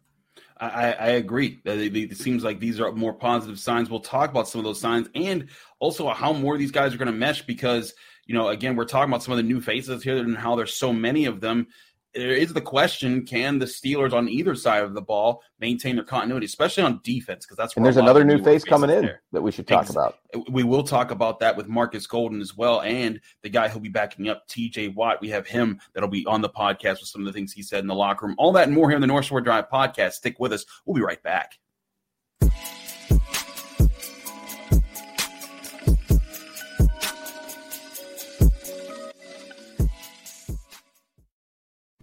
I, 0.62 0.91
I 0.91 1.08
agree. 1.12 1.60
It 1.63 2.18
seems 2.18 2.44
like 2.44 2.60
these 2.60 2.82
are 2.82 2.91
more 2.91 3.13
positive 3.13 3.60
signs. 3.60 3.89
We'll 3.89 4.01
talk 4.01 4.29
about 4.29 4.48
some 4.48 4.60
of 4.60 4.65
those 4.65 4.79
signs 4.79 5.08
and 5.15 5.48
also 5.79 6.10
how 6.10 6.34
more 6.34 6.56
of 6.56 6.60
these 6.60 6.72
guys 6.72 6.94
are 6.94 6.98
going 6.98 7.12
to 7.12 7.13
mesh 7.13 7.44
because, 7.44 7.94
you 8.25 8.36
know, 8.36 8.50
again, 8.50 8.75
we're 8.75 8.86
talking 8.86 9.10
about 9.10 9.24
some 9.24 9.32
of 9.32 9.38
the 9.38 9.44
new 9.44 9.62
faces 9.62 10.03
here 10.03 10.18
and 10.18 10.38
how 10.38 10.58
there's 10.58 10.74
so 10.74 10.91
many 10.91 11.25
of 11.25 11.39
them 11.39 11.68
there 12.13 12.32
is 12.32 12.54
the 12.54 12.62
question: 12.62 13.25
Can 13.25 13.60
the 13.60 13.66
Steelers 13.66 14.13
on 14.13 14.28
either 14.28 14.56
side 14.56 14.84
of 14.84 14.94
the 14.94 15.01
ball 15.01 15.42
maintain 15.60 15.96
their 15.96 16.06
continuity, 16.06 16.46
especially 16.46 16.84
on 16.84 17.00
defense? 17.04 17.46
Because 17.46 17.58
that's 17.58 17.75
and 17.75 17.86
there's 17.86 17.98
another 17.98 18.24
new 18.24 18.44
face 18.44 18.63
coming 18.63 18.89
in 18.89 19.04
there. 19.04 19.22
that 19.32 19.42
we 19.42 19.51
should 19.51 19.68
talk 19.68 19.84
Ex- 19.84 19.92
about. 19.92 20.18
We 20.50 20.63
will 20.63 20.84
talk 20.84 21.12
about 21.12 21.39
that 21.39 21.56
with 21.56 21.68
Markus 21.68 22.08
Golden 22.08 22.42
as 22.42 22.58
well, 22.58 22.82
and 22.82 23.20
the 23.44 23.50
guy 23.50 23.68
who'll 23.68 23.82
be 23.82 23.89
backing 23.89 24.30
up 24.30 24.48
T.J. 24.48 24.89
Watt. 24.89 25.22
We 25.22 25.30
have 25.30 25.48
him 25.48 25.80
that'll 25.94 26.10
be 26.10 26.25
on 26.25 26.42
the 26.42 26.50
podcast 26.50 27.00
with 27.00 27.10
some 27.10 27.22
of 27.22 27.28
the 27.28 27.34
things 27.34 27.54
he 27.54 27.62
said 27.62 27.80
in 27.80 27.88
the 27.88 27.96
locker 27.96 28.25
room. 28.25 28.36
All 28.38 28.51
that 28.54 28.68
and 28.68 28.75
more 28.75 28.89
here 28.89 28.96
on 28.96 29.01
the 29.01 29.08
North 29.08 29.25
Shore 29.25 29.42
Drive 29.42 29.70
podcast. 29.70 30.13
Stick 30.13 30.39
with 30.39 30.54
us. 30.54 30.66
We'll 30.86 30.96
be 30.96 31.01
right 31.01 31.22
back. 31.22 31.60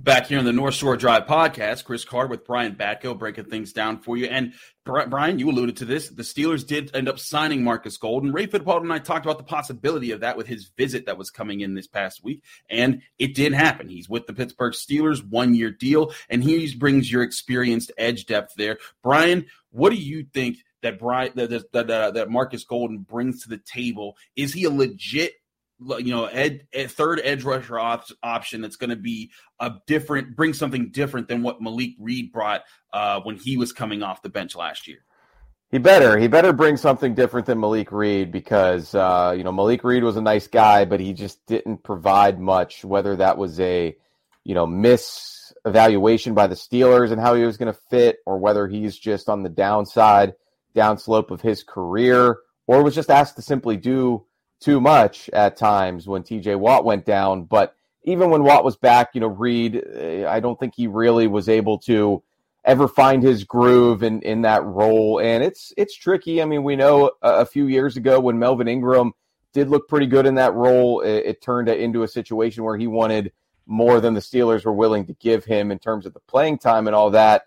Back 0.07 0.29
here 0.29 0.39
on 0.39 0.45
the 0.45 0.53
North 0.53 0.75
Shore 0.75 0.97
Drive 0.97 1.27
podcast. 1.27 1.85
Chris 1.85 2.05
Carter 2.05 2.29
with 2.29 2.45
Brian 2.45 2.77
Batko 2.77 3.19
breaking 3.19 3.47
things 3.47 3.73
down 3.73 3.99
for 3.99 4.17
you. 4.17 4.27
And 4.27 4.53
Brian, 4.85 5.41
you 5.41 5.51
alluded 5.51 5.79
to 5.79 5.85
this. 5.85 6.09
The 6.09 6.23
Steelers 6.23 6.65
did 6.65 6.95
end 6.95 7.09
up 7.09 7.19
signing 7.19 7.65
Markus 7.65 7.97
Golden. 7.97 8.31
Ray 8.31 8.47
Fittipaldo 8.47 8.83
and 8.83 8.93
I 8.93 9.01
talked 9.01 9.27
about 9.27 9.39
the 9.39 9.43
possibility 9.43 10.13
of 10.13 10.21
that 10.21 10.37
with 10.37 10.47
his 10.47 10.71
visit 10.77 11.07
that 11.07 11.19
was 11.19 11.31
coming 11.31 11.61
in 11.61 11.75
this 11.75 11.89
past 11.89 12.23
week, 12.23 12.45
and 12.71 13.03
it 13.19 13.35
did 13.35 13.53
happen. 13.53 13.89
He's 13.89 14.09
with 14.09 14.29
the 14.29 14.33
Pittsburgh 14.33 14.75
Steelers, 14.75 15.29
one 15.29 15.57
year 15.57 15.73
deal, 15.73 16.13
and 16.29 16.41
he 16.41 16.73
brings 16.77 17.11
your 17.11 17.25
experienced 17.25 17.91
edge 17.99 18.27
depth 18.27 18.55
there. 18.55 18.79
Brian, 19.03 19.47
what 19.71 19.91
do 19.91 19.97
you 19.97 20.25
think 20.33 20.59
that 20.83 21.01
Brian 21.01 21.33
that 21.35 21.51
that, 21.51 21.73
that, 21.73 21.91
uh, 21.91 22.11
that 22.13 22.31
Markus 22.31 22.63
Golden 22.63 22.99
brings 22.99 23.43
to 23.43 23.49
the 23.49 23.59
table? 23.59 24.17
Is 24.37 24.53
he 24.53 24.67
a 24.67 24.71
legit 24.71 25.33
you 25.81 26.11
know, 26.11 26.27
ed, 26.27 26.67
ed 26.73 26.91
third 26.91 27.21
edge 27.23 27.45
rusher 27.45 27.79
op- 27.79 28.07
option 28.23 28.61
that's 28.61 28.77
going 28.77 28.91
to 28.91 28.97
be 28.97 29.31
a 29.61 29.73
different, 29.87 30.37
bring 30.37 30.55
something 30.55 30.91
different 30.91 31.29
than 31.29 31.43
what 31.43 31.61
Malik 31.61 31.93
Reed 31.99 32.33
brought 32.33 32.63
uh, 32.93 33.21
when 33.21 33.37
he 33.37 33.57
was 33.57 33.73
coming 33.73 34.03
off 34.03 34.23
the 34.23 34.29
bench 34.29 34.57
last 34.57 34.89
year. 34.89 35.05
He 35.71 35.79
better 35.79 36.17
he 36.17 36.29
better 36.29 36.53
bring 36.53 36.77
something 36.77 37.15
different 37.15 37.47
than 37.47 37.59
Malik 37.59 37.91
Reed 37.91 38.31
because 38.31 38.95
uh, 38.95 39.35
you 39.37 39.43
know 39.43 39.51
Malik 39.51 39.83
Reed 39.83 40.05
was 40.05 40.17
a 40.17 40.23
nice 40.23 40.47
guy, 40.47 40.85
but 40.85 41.01
he 41.01 41.13
just 41.13 41.45
didn't 41.47 41.83
provide 41.83 42.39
much. 42.39 42.85
Whether 42.85 43.17
that 43.17 43.37
was 43.37 43.59
a 43.59 43.97
you 44.45 44.55
know 44.55 44.67
miss 44.67 45.53
evaluation 45.65 46.35
by 46.35 46.47
the 46.47 46.55
Steelers 46.55 47.11
and 47.11 47.21
how 47.21 47.35
he 47.35 47.45
was 47.45 47.57
going 47.57 47.73
to 47.73 47.81
fit, 47.91 48.19
or 48.27 48.39
whether 48.39 48.69
he's 48.69 48.97
just 48.97 49.29
on 49.29 49.43
the 49.43 49.49
downside, 49.49 50.35
downslope 50.77 51.33
of 51.33 51.41
his 51.41 51.65
career, 51.65 52.39
or 52.69 52.85
was 52.85 52.95
just 52.95 53.11
asked 53.11 53.35
to 53.35 53.43
simply 53.43 53.77
do 53.77 54.25
too 54.61 54.81
much 54.81 55.29
at 55.31 55.57
times 55.57 56.07
when 56.07 56.23
TJ 56.23 56.59
Watt 56.59 56.85
went 56.85 57.05
down. 57.05 57.45
But 57.45 57.75
even 58.05 58.31
when 58.31 58.45
Watt 58.45 58.65
was 58.65 58.77
back, 58.77 59.11
you 59.15 59.21
know, 59.21 59.27
Reed, 59.27 59.83
eh, 59.95 60.27
I 60.27 60.41
don't 60.41 60.59
think 60.59 60.75
he 60.75 60.87
really 60.87 61.27
was 61.27 61.49
able 61.49 61.79
to 61.81 62.23
ever 62.65 62.89
find 62.89 63.23
his 63.23 63.45
groove 63.45 64.03
in, 64.03 64.21
in 64.23 64.43
that 64.43 64.65
role. 64.65 65.21
And 65.21 65.43
it's 65.43 65.73
it's 65.77 65.97
tricky. 65.97 66.43
I 66.43 66.45
mean, 66.45 66.65
we 66.65 66.77
know 66.77 67.13
a, 67.23 67.47
few 67.47 67.67
years 67.67 67.97
ago 67.97 68.19
when 68.21 68.39
Melvin 68.39 68.69
Ingram 68.69 69.13
did 69.53 69.69
look 69.69 69.89
pretty 69.89 70.07
good 70.07 70.27
in 70.27 70.35
that 70.35 70.55
role, 70.55 71.01
it, 71.01 71.25
it 71.27 71.43
turned 71.43 71.69
into 71.69 72.03
a 72.03 72.09
situation 72.09 72.65
where 72.65 72.77
he 72.77 72.87
wanted 72.87 73.33
more 73.67 74.01
than 74.01 74.15
the 74.15 74.21
Steelers 74.21 74.65
were 74.65 74.73
willing 74.73 75.07
to 75.07 75.13
give 75.15 75.45
him 75.45 75.71
in 75.71 75.79
terms 75.79 76.07
of 76.07 76.13
the 76.13 76.21
playing 76.21 76.59
time 76.59 76.87
and 76.87 76.95
all 76.95 77.11
that. 77.11 77.47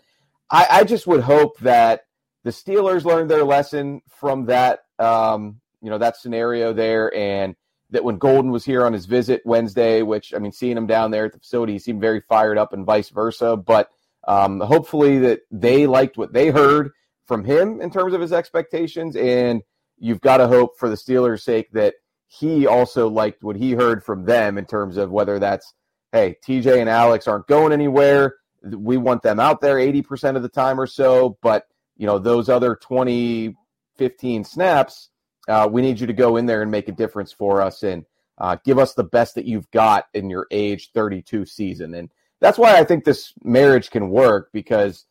I, 0.50 0.68
I 0.70 0.84
just 0.84 1.08
would 1.08 1.22
hope 1.22 1.60
that 1.60 2.06
the 2.44 2.50
Steelers 2.50 3.06
learned 3.06 3.30
their 3.30 3.44
lesson 3.44 4.02
from 4.10 4.46
that 4.46 4.86
um, 4.98 5.60
you 5.82 5.90
know 5.90 5.98
that 5.98 6.18
scenario 6.18 6.74
there, 6.74 7.14
and 7.16 7.56
that 7.92 8.04
when 8.04 8.18
Golden 8.18 8.52
was 8.52 8.66
here 8.66 8.86
on 8.86 8.94
his 8.94 9.06
visit 9.06 9.42
Wednesday, 9.46 10.02
which 10.02 10.34
I 10.34 10.40
mean, 10.40 10.52
seeing 10.52 10.78
him 10.78 10.88
down 10.88 11.12
there 11.12 11.26
at 11.26 11.34
the 11.34 11.40
facility, 11.40 11.74
he 11.74 11.80
seemed 11.80 12.02
very 12.02 12.22
fired 12.22 12.58
up, 12.58 12.74
and 12.74 12.86
vice 12.86 13.10
versa. 13.10 13.56
But 13.56 13.90
um, 14.28 14.60
hopefully 14.60 15.20
that 15.20 15.42
they 15.52 15.88
liked 15.88 16.18
what 16.18 16.34
they 16.34 16.50
heard 16.50 16.92
from 17.26 17.44
him 17.44 17.82
in 17.82 17.92
terms 17.92 18.14
of 18.14 18.22
his 18.22 18.34
expectations, 18.34 19.16
and 19.16 19.62
you've 19.98 20.22
got 20.22 20.38
to 20.38 20.48
hope 20.48 20.78
for 20.78 20.90
the 20.90 20.96
Steelers' 20.96 21.42
sake 21.42 21.72
that 21.72 21.96
he 22.28 22.68
also 22.68 23.10
liked 23.10 23.44
what 23.44 23.56
he 23.56 23.72
heard 23.72 24.04
from 24.04 24.26
them 24.26 24.58
in 24.58 24.66
terms 24.66 24.98
of 24.98 25.12
whether 25.12 25.40
that's 25.40 25.74
hey, 26.12 26.36
TJ 26.48 26.80
and 26.80 26.90
Alex 26.90 27.28
aren't 27.28 27.48
going 27.48 27.72
anywhere. 27.72 28.36
We 28.64 28.98
want 28.98 29.22
them 29.22 29.40
out 29.40 29.62
there 29.62 29.76
80% 29.76 30.36
of 30.36 30.42
the 30.42 30.50
time 30.50 30.80
or 30.80 30.88
so, 30.88 31.38
but 31.42 31.66
you 31.98 32.08
know, 32.08 32.18
those 32.18 32.50
other 32.50 32.76
20, 32.76 33.56
15 33.98 34.44
snaps, 34.44 35.09
uh, 35.50 35.68
we 35.70 35.82
need 35.82 36.00
you 36.00 36.08
to 36.08 36.14
go 36.14 36.38
in 36.38 36.46
there 36.46 36.62
and 36.62 36.72
make 36.72 36.88
a 36.88 36.94
difference 36.94 37.32
for 37.32 37.62
us 37.62 37.84
and 37.84 38.06
uh, 38.38 38.56
give 38.64 38.80
us 38.80 38.94
the 38.94 39.04
best 39.04 39.36
that 39.36 39.46
you've 39.46 39.70
got 39.72 40.06
in 40.14 40.30
your 40.30 40.48
age 40.52 40.92
32 40.94 41.46
season. 41.46 41.96
And 41.96 42.10
that's 42.40 42.58
why 42.58 42.78
I 42.78 42.84
think 42.84 43.04
this 43.04 43.34
marriage 43.44 43.90
can 43.90 44.10
work 44.10 44.50
because 44.54 45.06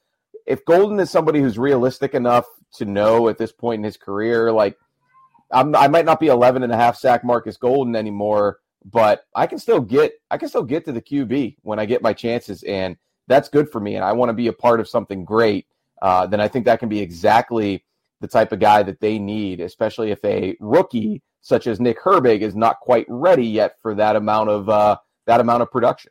if 0.46 0.64
Golden 0.64 0.98
is 1.00 1.10
somebody 1.10 1.40
who's 1.40 1.58
realistic 1.58 2.14
enough 2.14 2.46
to 2.74 2.86
know 2.86 3.28
at 3.28 3.36
this 3.36 3.52
point 3.52 3.80
in 3.80 3.84
his 3.84 3.98
career, 3.98 4.50
like 4.50 4.78
I'm, 5.50 5.74
i 5.74 5.88
might 5.88 6.04
not 6.04 6.20
be 6.20 6.28
11 6.28 6.62
and 6.62 6.72
a 6.72 6.76
half 6.76 6.96
sack 6.96 7.24
Markus 7.24 7.56
Golden 7.56 7.96
anymore, 7.96 8.60
but 8.84 9.26
I 9.34 9.46
can 9.46 9.58
still 9.58 9.80
get 9.80 10.12
I 10.30 10.38
can 10.38 10.48
still 10.48 10.62
get 10.62 10.84
to 10.86 10.92
the 10.92 11.02
QB 11.02 11.56
when 11.62 11.78
I 11.78 11.84
get 11.84 12.02
my 12.02 12.12
chances, 12.12 12.62
and 12.62 12.96
that's 13.26 13.48
good 13.48 13.68
for 13.70 13.80
me. 13.80 13.96
And 13.96 14.04
I 14.04 14.12
want 14.12 14.30
to 14.30 14.34
be 14.34 14.46
a 14.46 14.52
part 14.52 14.80
of 14.80 14.88
something 14.88 15.24
great. 15.24 15.66
Uh, 16.00 16.26
then 16.26 16.40
I 16.40 16.48
think 16.48 16.64
that 16.64 16.78
can 16.78 16.88
be 16.88 17.00
exactly 17.00 17.84
the 18.20 18.28
type 18.28 18.52
of 18.52 18.58
guy 18.58 18.82
that 18.82 19.00
they 19.00 19.18
need, 19.18 19.60
especially 19.60 20.10
if 20.10 20.24
a 20.24 20.56
rookie 20.60 21.22
such 21.40 21.66
as 21.66 21.80
Nick 21.80 22.00
Herbig 22.00 22.40
is 22.40 22.54
not 22.54 22.80
quite 22.80 23.06
ready 23.08 23.46
yet 23.46 23.74
for 23.80 23.94
that 23.94 24.16
amount 24.16 24.50
of 24.50 24.68
uh, 24.68 24.96
that 25.26 25.40
amount 25.40 25.62
of 25.62 25.70
production. 25.70 26.10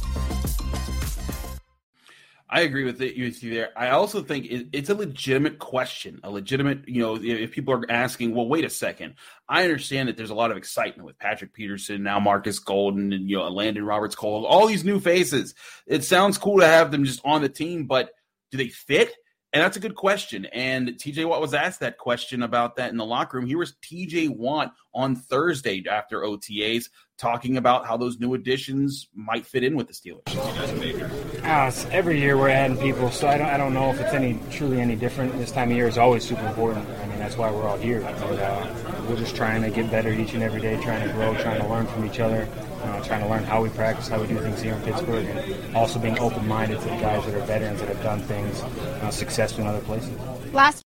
I 2.53 2.61
agree 2.61 2.83
with, 2.83 3.01
it, 3.01 3.15
you 3.15 3.31
there. 3.31 3.69
I 3.77 3.91
also 3.91 4.21
think 4.21 4.45
it, 4.47 4.67
it's 4.73 4.89
a 4.89 4.95
legitimate 4.95 5.57
question, 5.57 6.19
a 6.21 6.29
legitimate, 6.29 6.85
you 6.85 7.01
know, 7.01 7.17
if 7.21 7.51
people 7.51 7.73
are 7.73 7.89
asking, 7.89 8.35
well, 8.35 8.47
wait 8.47 8.65
a 8.65 8.69
second. 8.69 9.15
I 9.47 9.63
understand 9.63 10.09
that 10.09 10.17
there's 10.17 10.31
a 10.31 10.35
lot 10.35 10.51
of 10.51 10.57
excitement 10.57 11.05
with 11.05 11.17
Patrick 11.17 11.53
Peterson, 11.53 12.03
now 12.03 12.19
Markus 12.19 12.59
Golden, 12.59 13.13
and, 13.13 13.29
you 13.29 13.37
know, 13.37 13.47
Landon 13.47 13.85
Roberts 13.85 14.15
Cole, 14.15 14.45
all 14.45 14.67
these 14.67 14.83
new 14.83 14.99
faces. 14.99 15.55
It 15.87 16.03
sounds 16.03 16.37
cool 16.37 16.59
to 16.59 16.67
have 16.67 16.91
them 16.91 17.05
just 17.05 17.21
on 17.23 17.41
the 17.41 17.47
team, 17.47 17.85
but 17.85 18.11
do 18.51 18.57
they 18.57 18.67
fit? 18.67 19.15
And 19.53 19.63
that's 19.63 19.77
a 19.77 19.81
good 19.81 19.95
question. 19.95 20.45
And 20.45 20.89
TJ 20.89 21.25
Watt 21.25 21.41
was 21.41 21.53
asked 21.53 21.81
that 21.81 21.97
question 21.97 22.43
about 22.43 22.75
that 22.77 22.91
in 22.91 22.97
the 22.97 23.05
locker 23.05 23.37
room. 23.37 23.47
Here 23.47 23.57
was 23.57 23.75
TJ 23.81 24.29
Watt 24.29 24.73
on 24.93 25.15
Thursday 25.15 25.83
after 25.89 26.21
OTAs 26.21 26.89
talking 27.21 27.57
about 27.57 27.85
how 27.85 27.95
those 27.95 28.19
new 28.19 28.33
additions 28.33 29.07
might 29.13 29.45
fit 29.45 29.63
in 29.63 29.75
with 29.75 29.87
the 29.87 29.93
Steelers. 29.93 30.25
Uh, 31.43 31.89
every 31.91 32.19
year 32.19 32.35
we're 32.35 32.49
adding 32.49 32.77
people, 32.77 33.11
so 33.11 33.27
I 33.27 33.37
don't, 33.37 33.47
I 33.47 33.57
don't 33.57 33.75
know 33.75 33.91
if 33.91 33.99
it's 34.01 34.13
any 34.13 34.39
truly 34.49 34.81
any 34.81 34.95
different. 34.95 35.37
This 35.37 35.51
time 35.51 35.69
of 35.69 35.77
year 35.77 35.87
is 35.87 35.99
always 35.99 36.23
super 36.27 36.45
important. 36.47 36.89
I 36.89 37.05
mean, 37.05 37.19
that's 37.19 37.37
why 37.37 37.51
we're 37.51 37.67
all 37.67 37.77
here. 37.77 38.01
And, 38.01 38.39
uh, 38.39 38.73
we're 39.07 39.17
just 39.17 39.35
trying 39.35 39.61
to 39.61 39.69
get 39.69 39.91
better 39.91 40.11
each 40.11 40.33
and 40.33 40.41
every 40.41 40.61
day, 40.61 40.81
trying 40.81 41.07
to 41.07 41.13
grow, 41.13 41.35
trying 41.35 41.61
to 41.61 41.67
learn 41.67 41.85
from 41.85 42.05
each 42.05 42.19
other, 42.19 42.47
uh, 42.81 43.03
trying 43.03 43.21
to 43.21 43.29
learn 43.29 43.43
how 43.43 43.61
we 43.61 43.69
practice, 43.69 44.07
how 44.07 44.19
we 44.19 44.27
do 44.27 44.39
things 44.39 44.61
here 44.61 44.73
in 44.73 44.81
Pittsburgh, 44.81 45.25
and 45.25 45.75
also 45.75 45.99
being 45.99 46.17
open-minded 46.17 46.79
to 46.79 46.85
the 46.85 46.97
guys 46.97 47.23
that 47.25 47.35
are 47.35 47.45
veterans 47.45 47.79
that 47.81 47.89
have 47.89 48.01
done 48.01 48.21
things 48.21 48.61
uh, 48.61 49.11
successfully 49.11 49.63
in 49.63 49.69
other 49.69 49.85
places. 49.85 50.11
Last 50.53 50.83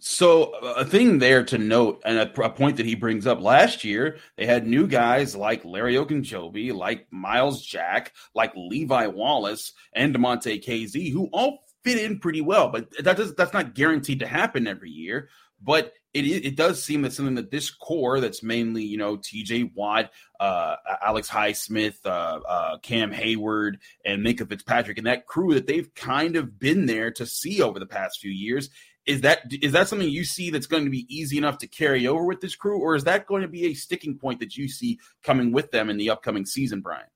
so 0.00 0.54
a 0.54 0.84
thing 0.84 1.18
there 1.18 1.44
to 1.44 1.58
note, 1.58 2.02
and 2.04 2.18
a, 2.18 2.42
a, 2.42 2.50
point 2.50 2.76
that 2.78 2.86
he 2.86 2.94
brings 2.94 3.26
up 3.26 3.40
last 3.40 3.84
year, 3.84 4.18
they 4.36 4.46
had 4.46 4.66
new 4.66 4.86
guys 4.86 5.36
like 5.36 5.64
Larry 5.64 5.94
Ogunjobi, 5.94 6.74
like 6.74 7.06
Myles 7.10 7.62
Jack, 7.64 8.12
like 8.34 8.52
Levi 8.56 9.06
Wallace, 9.08 9.72
and 9.92 10.14
Damontae 10.14 10.64
Kazee, 10.64 11.12
who 11.12 11.28
all 11.32 11.64
fit 11.84 11.98
in 11.98 12.18
pretty 12.18 12.40
well. 12.40 12.70
But 12.70 12.88
that 13.04 13.16
does 13.16 13.34
that's 13.34 13.52
not 13.52 13.74
guaranteed 13.74 14.20
to 14.20 14.26
happen 14.26 14.66
every 14.66 14.90
year. 14.90 15.28
But 15.62 15.92
it 16.14 16.24
it 16.24 16.56
does 16.56 16.82
seem 16.82 17.02
that 17.02 17.12
something 17.12 17.34
that 17.34 17.50
this 17.50 17.70
core, 17.70 18.20
that's 18.20 18.42
mainly 18.42 18.82
you 18.82 18.96
know 18.96 19.16
T.J. 19.16 19.72
Watt, 19.74 20.10
uh, 20.40 20.76
Alex 21.02 21.28
Highsmith, 21.28 21.98
uh, 22.06 22.40
uh, 22.48 22.78
Cam 22.78 23.12
Hayward, 23.12 23.78
and 24.04 24.24
Minkah 24.24 24.48
Fitzpatrick, 24.48 24.98
and 24.98 25.06
that 25.06 25.26
crew 25.26 25.54
that 25.54 25.66
they've 25.66 25.94
kind 25.94 26.36
of 26.36 26.58
been 26.58 26.86
there 26.86 27.10
to 27.12 27.26
see 27.26 27.60
over 27.60 27.78
the 27.78 27.86
past 27.86 28.20
few 28.20 28.30
years 28.30 28.70
is 29.10 29.22
that 29.22 29.52
is 29.60 29.72
that 29.72 29.88
something 29.88 30.08
you 30.08 30.24
see 30.24 30.50
that's 30.50 30.66
going 30.66 30.84
to 30.84 30.90
be 30.90 31.04
easy 31.08 31.36
enough 31.36 31.58
to 31.58 31.66
carry 31.66 32.06
over 32.06 32.24
with 32.24 32.40
this 32.40 32.54
crew, 32.54 32.80
or 32.80 32.94
is 32.94 33.04
that 33.04 33.26
going 33.26 33.42
to 33.42 33.48
be 33.48 33.66
a 33.66 33.74
sticking 33.74 34.16
point 34.16 34.38
that 34.38 34.56
you 34.56 34.68
see 34.68 34.98
coming 35.24 35.50
with 35.50 35.72
them 35.72 35.90
in 35.90 35.96
the 35.96 36.10
upcoming 36.10 36.46
season, 36.46 36.80
Brian? 36.80 37.06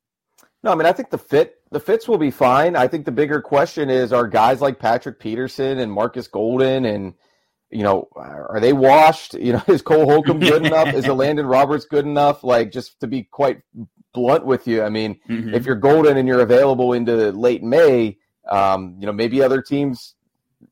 No, 0.64 0.72
I 0.72 0.74
mean 0.74 0.86
I 0.86 0.92
think 0.92 1.10
the 1.10 1.18
fit 1.18 1.56
the 1.70 1.78
fits 1.78 2.08
will 2.08 2.18
be 2.18 2.32
fine. 2.32 2.74
I 2.74 2.88
think 2.88 3.04
the 3.04 3.12
bigger 3.12 3.40
question 3.40 3.90
is 3.90 4.12
are 4.12 4.26
guys 4.26 4.60
like 4.60 4.80
Patrick 4.80 5.20
Peterson 5.20 5.78
and 5.78 5.92
Markus 5.92 6.26
Golden 6.26 6.84
and 6.84 7.14
you 7.70 7.84
know 7.84 8.08
are 8.16 8.58
they 8.60 8.72
washed? 8.72 9.34
You 9.44 9.52
know, 9.52 9.62
is 9.68 9.82
Cole 9.82 10.10
Holcomb 10.10 10.40
good 10.40 10.66
enough? 10.66 10.92
Is 10.94 11.04
the 11.04 11.14
Landon 11.14 11.46
Roberts 11.46 11.84
good 11.84 12.06
enough? 12.06 12.42
Like 12.42 12.72
just 12.72 12.98
to 13.00 13.06
be 13.06 13.22
quite 13.22 13.60
blunt 14.12 14.44
with 14.44 14.66
you, 14.66 14.82
I 14.82 14.88
mean, 14.88 15.20
mm-hmm. 15.28 15.54
if 15.54 15.64
you're 15.64 15.76
Golden 15.76 16.16
and 16.16 16.26
you're 16.26 16.40
available 16.40 16.92
into 16.92 17.30
late 17.30 17.62
May, 17.62 18.18
um, 18.50 18.96
you 18.98 19.06
know 19.06 19.12
maybe 19.12 19.42
other 19.42 19.62
teams 19.62 20.14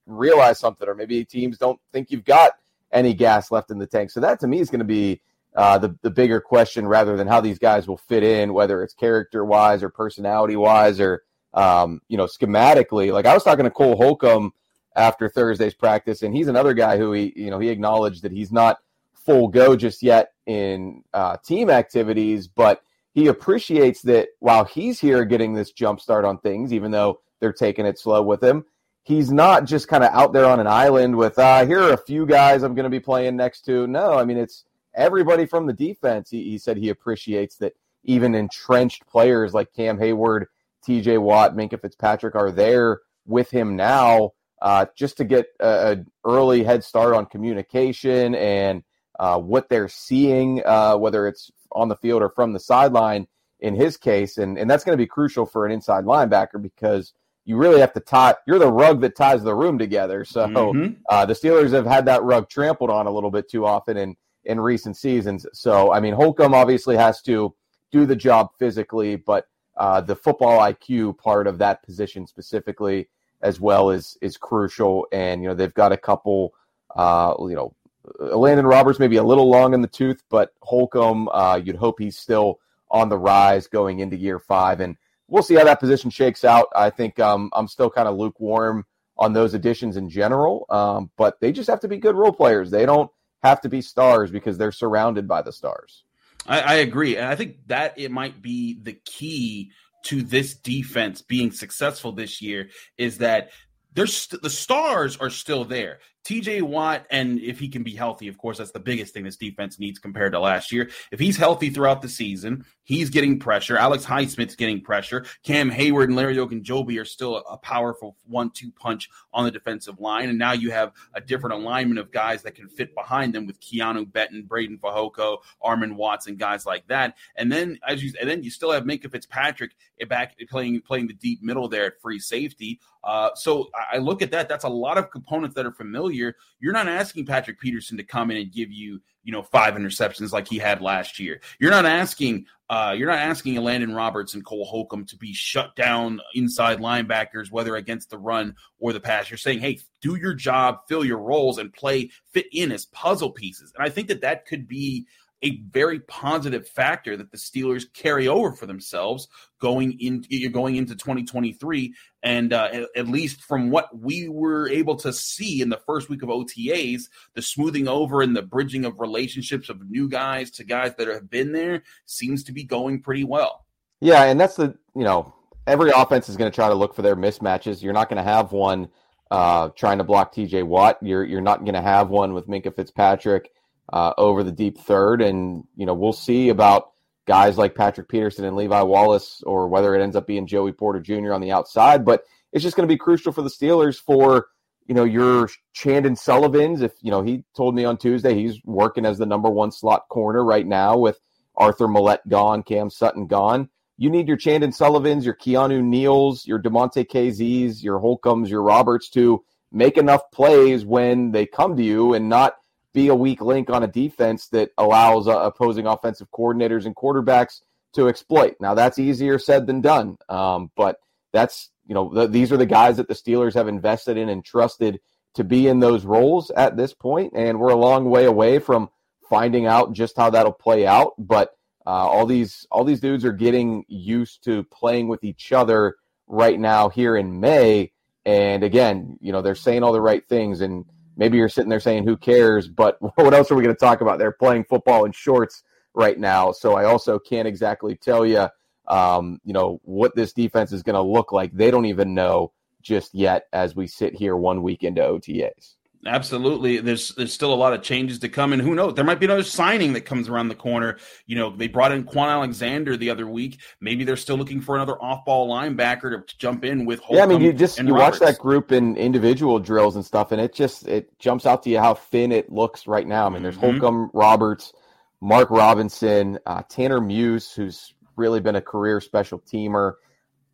realize 0.07 0.59
something, 0.59 0.89
or 0.89 0.95
maybe 0.95 1.25
teams 1.25 1.59
don't 1.59 1.81
think 1.93 2.11
you've 2.11 2.25
got 2.25 2.53
any 2.93 3.15
gas 3.15 3.51
left 3.51 3.71
in 3.71 3.79
the 3.79 3.87
tank. 3.87 4.11
So 4.11 4.21
that 4.21 4.41
to 4.41 4.47
me 4.47 4.61
is 4.61 4.71
going 4.71 4.81
to 4.81 4.85
be 4.85 5.21
uh, 5.55 5.79
the 5.79 5.97
the 6.03 6.11
bigger 6.11 6.41
question 6.41 6.87
rather 6.87 7.17
than 7.17 7.27
how 7.27 7.41
these 7.41 7.59
guys 7.59 7.87
will 7.87 7.99
fit 7.99 8.23
in, 8.23 8.55
whether 8.55 8.83
it's 8.83 8.95
character 8.95 9.45
wise 9.45 9.83
or 9.83 9.89
personality 9.89 10.57
wise 10.57 11.01
or 11.01 11.23
um, 11.55 12.01
you 12.09 12.17
know 12.17 12.27
schematically. 12.27 13.13
Like 13.13 13.27
I 13.27 13.35
was 13.35 13.45
talking 13.45 13.65
to 13.65 13.71
Cole 13.71 13.97
Holcomb 13.97 14.53
after 14.97 15.29
Thursday's 15.29 15.75
practice, 15.75 16.23
and 16.23 16.35
he's 16.35 16.49
another 16.49 16.75
guy 16.75 16.97
who 16.97 17.13
he 17.13 17.33
you 17.37 17.51
know 17.51 17.59
he 17.59 17.69
acknowledged 17.69 18.23
that 18.23 18.33
he's 18.33 18.53
not 18.53 18.79
full 19.15 19.49
go 19.49 19.77
just 19.77 20.03
yet 20.03 20.33
in 20.47 21.03
uh, 21.13 21.37
team 21.45 21.71
activities, 21.71 22.49
but 22.49 22.83
he 23.13 23.27
appreciates 23.27 24.03
that 24.03 24.29
while 24.41 24.65
he's 24.65 24.99
here 24.99 25.25
getting 25.25 25.55
this 25.55 25.71
jump 25.71 26.01
start 26.01 26.25
on 26.25 26.39
things, 26.39 26.73
even 26.73 26.91
though 26.91 27.21
they're 27.41 27.53
taking 27.53 27.87
it 27.87 27.99
slow 27.99 28.23
with 28.23 28.43
him, 28.43 28.65
he's 29.03 29.31
not 29.33 29.65
just 29.65 29.89
kind 29.89 30.05
of 30.05 30.13
out 30.13 30.33
there 30.33 30.47
on 30.47 30.61
an 30.61 30.67
island 30.67 31.17
with 31.17 31.39
uh, 31.39 31.67
here 31.67 31.81
are 31.81 31.93
a 31.93 31.99
few 31.99 32.27
guys 32.27 32.63
I'm 32.63 32.75
going 32.75 32.85
to 32.85 32.91
be 32.91 33.01
playing 33.01 33.37
next 33.37 33.63
to. 33.63 33.87
No, 33.87 34.15
I 34.15 34.25
mean 34.25 34.39
it's 34.39 34.65
everybody 34.95 35.47
from 35.47 35.67
the 35.67 35.73
defense. 35.73 36.31
He, 36.31 36.43
he 36.45 36.59
said 36.59 36.77
he 36.77 36.89
appreciates 36.89 37.57
that 37.57 37.75
even 38.05 38.35
entrenched 38.35 39.07
players 39.07 39.55
like 39.55 39.73
Cam 39.73 39.99
Hayward, 39.99 40.47
TJ 40.87 41.21
Watt, 41.21 41.55
Minkah 41.55 41.81
Fitzpatrick 41.81 42.35
are 42.35 42.51
there 42.51 43.01
with 43.27 43.51
him 43.51 43.77
now 43.77 44.33
uh, 44.63 44.87
just 44.97 45.17
to 45.17 45.25
get 45.25 45.47
an 45.61 46.07
early 46.25 46.63
head 46.63 46.85
start 46.85 47.15
on 47.15 47.27
communication 47.27 48.35
and 48.37 48.85
uh, 49.19 49.39
what 49.39 49.69
they're 49.69 49.89
seeing, 49.89 50.63
uh, 50.65 50.97
whether 50.97 51.27
it's 51.27 51.51
on 51.73 51.89
the 51.89 51.97
field 51.97 52.23
or 52.23 52.31
from 52.31 52.53
the 52.53 52.61
sideline 52.61 53.27
in 53.59 53.75
his 53.75 53.97
case. 53.97 54.39
And, 54.39 54.57
and 54.57 54.71
that's 54.71 54.85
going 54.85 54.97
to 54.97 55.03
be 55.03 55.07
crucial 55.07 55.47
for 55.47 55.67
an 55.67 55.73
inside 55.73 56.05
linebacker 56.05 56.63
because 56.63 57.13
you 57.45 57.57
really 57.57 57.81
have 57.81 57.93
to 57.93 58.01
tie, 58.01 58.35
you're 58.47 58.59
the 58.59 58.71
rug 58.71 59.01
that 59.01 59.17
ties 59.17 59.43
the 59.43 59.55
room 59.55 59.79
together. 59.79 60.25
So 60.25 60.47
mm-hmm. 60.47 60.95
Uh, 61.09 61.27
the 61.27 61.35
Steelers 61.35 61.73
have 61.73 61.87
had 61.87 62.07
that 62.07 62.23
rug 62.23 62.49
trampled 62.49 62.91
on 62.91 63.07
a 63.07 63.11
little 63.11 63.31
bit 63.31 63.49
too 63.51 63.67
often 63.67 63.97
in, 63.97 64.17
in 64.45 64.61
recent 64.61 64.97
seasons. 64.97 65.47
So, 65.53 65.93
I 65.93 66.01
mean, 66.01 66.15
Holcomb 66.15 66.55
obviously 66.55 66.97
has 66.97 67.21
to 67.23 67.55
do 67.91 68.07
the 68.07 68.17
job 68.17 68.51
physically, 68.59 69.17
but 69.17 69.47
uh, 69.77 70.01
the 70.01 70.17
football 70.17 70.61
IQ 70.61 71.19
part 71.19 71.47
of 71.47 71.59
that 71.59 71.83
position 71.83 72.27
specifically 72.27 73.09
as 73.41 73.61
well 73.61 73.91
is 73.91 74.17
is 74.21 74.37
crucial. 74.37 75.07
And 75.13 75.43
you 75.43 75.49
know 75.49 75.55
they've 75.55 75.75
got 75.75 75.93
a 75.93 75.97
couple, 75.97 76.55
uh, 76.95 77.35
you 77.41 77.55
know, 77.55 77.75
Landon 78.19 78.67
Roberts 78.67 78.99
maybe 78.99 79.17
a 79.17 79.23
little 79.23 79.49
long 79.49 79.75
in 79.75 79.83
the 79.83 79.89
tooth, 79.89 80.23
but 80.29 80.53
Holcomb, 80.63 81.29
uh, 81.29 81.61
you'd 81.63 81.77
hope 81.77 81.99
he's 81.99 82.19
still 82.19 82.61
on 82.91 83.09
the 83.09 83.19
rise 83.19 83.67
going 83.67 84.01
into 84.01 84.17
year 84.17 84.39
five, 84.39 84.81
and 84.81 84.97
we'll 85.33 85.43
see 85.43 85.55
how 85.55 85.65
that 85.65 85.81
position 85.81 86.11
shakes 86.11 86.45
out. 86.45 86.69
I 86.77 86.91
think 86.91 87.19
um, 87.19 87.51
I'm 87.55 87.67
still 87.67 87.89
kind 87.89 88.07
of 88.07 88.17
lukewarm 88.17 88.85
on 89.17 89.33
those 89.33 89.55
additions 89.55 89.97
in 89.97 90.11
general, 90.11 90.67
um, 90.69 91.11
but 91.17 91.41
they 91.41 91.53
just 91.53 91.71
have 91.71 91.81
to 91.81 91.89
be 91.89 91.97
good 91.97 92.15
role 92.15 92.33
players. 92.33 92.71
They 92.71 92.85
don't 92.85 93.11
have 93.43 93.63
to 93.63 93.69
be 93.69 93.81
stars 93.81 94.31
because 94.31 94.59
they're 94.59 94.73
surrounded 94.73 95.27
by 95.27 95.41
the 95.43 95.51
stars. 95.51 96.05
I, 96.47 96.61
I 96.61 96.75
agree, 96.75 97.17
and 97.17 97.27
I 97.27 97.35
think 97.35 97.57
that 97.69 97.99
it 97.99 98.11
might 98.11 98.43
be 98.43 98.79
the 98.81 98.93
key 98.93 99.73
to 100.05 100.23
this 100.23 100.55
defense 100.55 101.23
being 101.23 101.51
successful 101.51 102.13
this 102.13 102.43
year 102.43 102.69
is 102.99 103.19
that 103.19 103.51
there's 103.95 104.17
st- 104.17 104.43
the 104.43 104.51
stars 104.51 105.17
are 105.17 105.31
still 105.31 105.65
there. 105.65 106.01
TJ 106.25 106.63
Watt, 106.63 107.07
and 107.11 107.41
if 107.41 107.59
he 107.59 107.69
can 107.69 107.83
be 107.83 107.95
healthy, 107.95 108.29
of 108.29 108.39
course, 108.39 108.59
that's 108.59 108.71
the 108.71 108.81
biggest 108.81 109.13
thing 109.13 109.25
this 109.25 109.37
defense 109.37 109.79
needs 109.79 109.99
compared 109.99 110.33
to 110.33 110.41
last 110.41 110.71
year. 110.71 110.91
If 111.11 111.19
he's 111.19 111.37
healthy 111.37 111.71
throughout 111.71 112.01
the 112.03 112.09
season, 112.09 112.65
he's 112.85 113.11
getting 113.11 113.39
pressure. 113.39 113.77
Alex 113.77 114.05
Highsmith's 114.05 114.55
getting 114.55 114.81
pressure. 114.81 115.25
Cam 115.43 115.71
Hayward 115.71 116.09
and 116.09 116.17
Larry 116.17 116.37
Ogunjobi 116.37 117.01
are 117.01 117.05
still 117.05 117.37
a, 117.37 117.57
powerful 117.63 118.17
one-two 118.27 118.73
punch 118.73 119.09
on 119.33 119.45
the 119.45 119.51
defensive 119.51 120.01
line, 120.01 120.29
and 120.29 120.39
now 120.39 120.53
you 120.53 120.71
have 120.73 120.93
a 121.15 121.21
different 121.21 121.55
alignment 121.55 121.99
of 121.99 122.11
guys 122.11 122.43
that 122.43 122.55
can 122.55 122.69
fit 122.69 122.95
behind 122.95 123.33
them 123.33 123.47
with 123.47 123.61
Keanu 123.61 124.11
Benton, 124.11 124.45
Breiden 124.49 124.81
Fehoko, 124.81 125.39
Armon 125.63 125.95
Watson, 125.95 126.37
guys 126.37 126.67
like 126.67 126.87
that. 126.89 127.17
And 127.37 127.51
then 127.51 127.79
as 127.87 128.03
you, 128.03 128.13
and 128.21 128.29
then 128.29 128.43
you 128.43 128.51
still 128.51 128.73
have 128.73 128.85
Minkah 128.85 129.11
Fitzpatrick 129.11 129.73
back 130.09 130.37
playing 130.51 130.81
playing 130.83 131.07
the 131.07 131.15
deep 131.15 131.43
middle 131.43 131.69
there 131.69 131.87
at 131.87 132.01
free 132.01 132.19
safety. 132.19 132.81
Uh, 133.05 133.31
so 133.35 133.69
I 133.93 133.99
look 133.99 134.23
at 134.23 134.31
that. 134.31 134.49
That's 134.49 134.65
a 134.65 134.69
lot 134.69 134.99
of 134.99 135.11
components 135.11 135.55
that 135.57 135.67
are 135.67 135.73
familiar. 135.73 136.37
You're 136.61 136.73
not 136.73 136.89
asking 136.89 137.27
Patrick 137.27 137.59
Peterson 137.59 137.97
to 137.97 138.05
come 138.05 138.31
in 138.31 138.37
and 138.37 138.53
give 138.53 138.71
you, 138.71 139.01
you 139.25 139.33
know, 139.33 139.43
five 139.43 139.75
interceptions 139.75 140.33
like 140.33 140.49
he 140.49 140.59
had 140.59 140.81
last 140.81 141.19
year. 141.19 141.41
You're 141.59 141.71
not 141.71 141.85
asking, 141.85 142.47
uh, 142.71 142.95
you're 142.97 143.09
not 143.09 143.19
asking 143.19 143.57
Landon 143.57 143.95
Roberts 143.95 144.35
and 144.35 144.45
Cole 144.45 144.65
Holcomb 144.65 145.05
to 145.07 145.17
be 145.17 145.33
shut 145.33 145.75
down 145.75 146.21
inside 146.35 146.79
linebackers, 146.79 147.51
whether 147.51 147.77
against 147.77 148.11
the 148.11 148.19
run 148.19 148.55
or 148.79 148.93
the 148.93 149.01
pass. 149.01 149.31
You're 149.31 149.39
saying, 149.39 149.61
hey, 149.61 149.81
do 150.01 150.17
your 150.17 150.35
job, 150.35 150.81
fill 150.89 151.05
your 151.05 151.19
roles, 151.19 151.59
and 151.59 151.73
play 151.73 152.11
fit 152.33 152.47
in 152.53 152.71
as 152.71 152.87
puzzle 152.87 153.31
pieces. 153.31 153.73
And 153.77 153.85
I 153.85 153.91
think 153.91 154.09
that 154.09 154.21
that 154.21 154.47
could 154.47 154.69
be 154.69 155.07
a 155.43 155.61
very 155.71 156.01
positive 156.01 156.69
factor 156.69 157.17
that 157.17 157.31
the 157.31 157.37
Steelers 157.37 157.85
carry 157.93 158.29
over 158.29 158.53
for 158.53 158.67
themselves 158.67 159.29
going 159.61 159.99
in 160.01 160.25
You're 160.29 160.51
going 160.51 160.77
into 160.77 160.95
2023 160.95 161.95
and 162.23 162.53
uh, 162.53 162.87
at, 162.97 163.09
least 163.09 163.43
from 163.43 163.71
what 163.71 163.97
we 163.97 164.29
were 164.29 164.69
able 164.69 164.97
to 164.97 165.13
see 165.13 165.61
in 165.61 165.69
the 165.69 165.81
first 165.87 166.09
week 166.09 166.23
of 166.23 166.29
OTAs 166.29 167.05
the 167.35 167.43
smoothing 167.43 167.89
over 167.89 168.23
and 168.23 168.37
the 168.37 168.43
bridging 168.43 168.85
of 168.85 169.01
relationships 169.01 169.69
of 169.69 169.91
new 169.91 170.09
guys 170.09 170.51
to 170.53 170.65
guys 170.65 170.95
that 170.97 171.09
have 171.09 171.29
been 171.29 171.53
there 171.53 171.83
seems 172.07 172.45
to 172.45 172.53
be 172.53 172.65
going 172.65 173.03
pretty 173.03 173.25
well. 173.25 173.67
Yeah 174.01 174.25
and 174.25 174.41
that's 174.41 174.57
the 174.57 174.77
you 174.95 175.05
know 175.05 175.35
every 175.67 175.91
offense 175.91 176.29
is 176.29 176.37
going 176.37 176.51
to 176.51 176.55
try 176.55 176.69
to 176.69 176.75
look 176.75 176.95
for 176.95 177.03
their 177.03 177.17
mismatches. 177.17 177.83
You're 177.83 177.93
not 177.93 178.09
going 178.09 178.25
to 178.25 178.31
have 178.31 178.53
one 178.53 178.89
uh, 179.31 179.71
trying 179.71 179.99
to 179.99 180.05
block 180.05 180.35
TJ 180.35 180.65
Watt. 180.65 180.99
You're 181.01 181.25
you're 181.25 181.41
not 181.41 181.61
going 181.61 181.75
to 181.75 181.81
have 181.81 182.11
one 182.11 182.35
with 182.35 182.49
Minkah 182.49 182.75
Fitzpatrick 182.75 183.51
uh, 183.93 184.15
over 184.17 184.43
the 184.43 184.53
deep 184.53 184.79
third. 184.79 185.21
And, 185.23 185.65
you 185.77 185.87
know, 185.87 185.95
we'll 185.95 186.13
see 186.13 186.49
about 186.49 186.93
guys 187.27 187.59
like 187.59 187.75
Patrick 187.75 188.09
Peterson 188.09 188.45
and 188.45 188.57
Levi 188.57 188.83
Wallace 188.83 189.43
or 189.47 189.69
whether 189.69 189.95
it 189.95 190.03
ends 190.03 190.17
up 190.17 190.27
being 190.27 190.47
Joey 190.47 190.73
Porter 190.73 191.01
Jr. 191.01 191.33
on 191.33 191.41
the 191.41 191.53
outside. 191.53 192.05
But 192.05 192.25
it's 192.53 192.63
just 192.63 192.77
going 192.77 192.89
to 192.89 192.93
be 192.93 192.99
crucial 192.99 193.33
for 193.33 193.43
the 193.43 193.51
Steelers 193.51 194.01
for, 194.01 194.47
you 194.87 194.95
know, 194.95 195.05
your 195.05 195.49
Chandon 195.73 196.17
Sullivans. 196.17 196.83
If, 196.83 196.93
you 197.01 197.11
know, 197.11 197.23
he 197.23 197.45
told 197.57 197.75
me 197.75 197.85
on 197.85 197.97
Tuesday 197.99 198.35
he's 198.35 198.61
working 198.65 199.07
as 199.07 199.19
the 199.19 199.27
number 199.27 199.51
one 199.51 199.71
slot 199.71 200.09
corner 200.09 200.45
right 200.45 200.67
now 200.67 200.99
with 200.99 201.21
Arthur 201.55 201.87
Maulet 201.87 202.21
gone, 202.29 202.63
Cam 202.63 202.91
Sutton 202.91 203.27
gone. 203.27 203.69
You 203.99 204.11
need 204.11 204.27
your 204.27 204.39
Chandon 204.39 204.73
Sullivans, 204.73 205.25
your 205.25 205.37
Keanu 205.37 205.83
Neals, 205.83 206.47
your 206.47 206.61
Damontae 206.61 207.07
Kazees, 207.07 207.83
your 207.83 208.01
Holcombs, 208.01 208.51
your 208.51 208.63
Roberts 208.63 209.11
to 209.11 209.45
make 209.71 209.97
enough 209.97 210.31
plays 210.33 210.85
when 210.85 211.31
they 211.31 211.47
come 211.47 211.77
to 211.77 211.83
you 211.83 212.15
and 212.15 212.29
not 212.29 212.55
be 212.93 213.09
a 213.09 213.15
weak 213.15 213.41
link 213.41 213.71
on 213.71 213.83
a 213.83 213.89
defense 213.89 214.49
that 214.49 214.71
allows 214.79 215.27
uh, 215.29 215.39
opposing 215.39 215.87
offensive 215.87 216.29
coordinators 216.31 216.87
and 216.87 216.95
quarterbacks 216.95 217.61
to 217.95 218.09
exploit. 218.09 218.57
Now 218.61 218.75
that's 218.75 218.99
easier 218.99 219.39
said 219.39 219.67
than 219.67 219.81
done, 219.81 220.17
um, 220.29 220.71
but 220.77 220.99
that's 221.33 221.71
you 221.87 221.95
know 221.95 222.13
th- 222.13 222.31
these 222.31 222.53
are 222.53 222.57
the 222.57 222.67
guys 222.67 222.97
that 222.97 223.09
the 223.09 223.15
Steelers 223.15 223.55
have 223.55 223.69
invested 223.69 224.17
in 224.17 224.29
and 224.29 224.45
trusted 224.45 225.01
to 225.35 225.45
be 225.45 225.67
in 225.67 225.81
those 225.81 226.05
roles 226.05 226.51
at 226.51 226.77
this 226.77 226.93
point, 226.95 227.33
and 227.35 227.59
we're 227.59 227.71
a 227.71 227.77
long 227.77 228.09
way 228.09 228.25
away 228.25 228.59
from 228.59 228.91
finding 229.29 229.67
out 229.67 229.93
just 229.93 230.17
how 230.17 230.31
that'll 230.31 230.53
play 230.53 230.87
out. 230.87 231.15
But 231.19 231.51
uh, 231.87 231.91
all 231.91 232.27
these 232.27 232.67
all 232.71 232.85
these 232.85 233.01
dudes 233.01 233.25
are 233.25 233.33
getting 233.33 233.85
used 233.89 234.45
to 234.45 234.65
playing 234.65 235.09
with 235.09 235.25
each 235.25 235.53
other 235.53 235.97
right 236.27 236.59
now 236.59 236.89
here 236.89 237.17
in 237.17 237.41
May, 237.41 237.93
and 238.25 238.63
again, 238.63 239.19
you 239.21 239.33
know 239.33 239.43
they're 239.43 239.55
saying 239.55 239.83
all 239.83 239.93
the 239.93 240.01
right 240.01 240.27
things 240.29 240.61
and 240.61 240.85
maybe 241.17 241.39
you're 241.39 241.49
sitting 241.49 241.69
there 241.69 241.81
saying, 241.81 242.05
who 242.05 242.17
cares? 242.17 242.69
But 242.69 242.97
what 243.17 243.35
else 243.35 243.51
are 243.51 243.55
we 243.55 243.63
going 243.63 243.75
to 243.75 243.81
talk 243.81 244.01
about? 244.01 244.19
They're 244.19 244.33
playing 244.33 244.65
football 244.65 245.05
in 245.05 245.13
shorts 245.13 245.63
right 245.95 246.19
now. 246.19 246.53
So 246.53 246.75
I 246.75 246.85
also 246.85 247.19
can't 247.19 247.49
exactly 247.49 247.97
tell 247.97 248.25
you, 248.27 248.49
um, 248.89 249.41
you 249.45 249.53
know, 249.53 249.81
what 249.85 250.15
this 250.15 250.33
defense 250.33 250.73
is 250.73 250.83
going 250.83 250.95
to 250.95 251.03
look 251.03 251.33
like. 251.33 251.53
They 251.53 251.71
don't 251.71 251.87
even 251.87 252.15
know 252.15 252.53
just 252.81 253.15
yet 253.15 253.47
as 253.53 253.77
we 253.77 253.87
sit 253.87 254.15
here 254.15 254.37
one 254.37 254.63
week 254.63 254.83
into 254.83 255.01
OTAs. 255.01 255.77
Absolutely. 256.05 256.79
There's 256.79 257.15
there's 257.15 257.33
still 257.33 257.55
a 257.55 257.57
lot 257.57 257.75
of 257.75 257.83
changes 257.83 258.19
to 258.21 258.29
come, 258.29 258.53
and 258.53 258.61
who 258.61 258.75
knows? 258.75 258.95
There 258.95 259.05
might 259.05 259.21
be 259.21 259.27
another 259.27 259.45
signing 259.45 259.93
that 259.93 260.01
comes 260.01 260.29
around 260.29 260.49
the 260.49 260.57
corner. 260.57 260.99
You 261.27 261.37
know, 261.37 261.55
they 261.55 261.69
brought 261.69 261.93
in 261.93 262.05
Kwon 262.05 262.29
Alexander 262.29 262.97
the 262.97 263.11
other 263.11 263.27
week. 263.27 263.61
Maybe 263.81 264.03
they're 264.03 264.17
still 264.17 264.37
looking 264.37 264.61
for 264.61 264.75
another 264.75 265.01
off-ball 265.01 265.49
linebacker 265.49 266.11
to, 266.11 266.23
to 266.27 266.39
jump 266.39 266.65
in 266.65 266.87
with. 266.87 266.99
Holcomb 266.99 267.17
yeah, 267.17 267.23
I 267.23 267.27
mean, 267.27 267.41
you 267.41 267.53
just 267.53 267.79
you 267.79 267.95
Roberts. 267.95 268.21
watch 268.21 268.29
that 268.29 268.41
group 268.41 268.73
in 268.73 268.97
individual 268.97 269.61
drills 269.61 269.95
and 269.95 270.05
stuff, 270.05 270.33
and 270.33 270.41
it 270.41 270.53
just 270.53 270.89
it 270.89 271.17
jumps 271.21 271.47
out 271.47 271.63
to 271.63 271.71
you 271.71 271.79
how 271.79 271.95
thin 271.95 272.33
it 272.33 272.51
looks 272.51 272.89
right 272.89 273.07
now. 273.07 273.27
I 273.27 273.29
mean, 273.29 273.45
there's 273.45 273.57
mm-hmm. 273.57 273.79
Holcomb, 273.79 274.11
Roberts, 274.13 274.73
Mark 275.21 275.51
Robinson, 275.51 276.41
uh, 276.47 276.63
Tanner 276.69 277.01
Muse, 277.01 277.53
who's 277.53 277.95
really 278.17 278.41
been 278.41 278.57
a 278.57 278.61
career 278.61 279.01
special 279.01 279.39
teamer. 279.39 279.95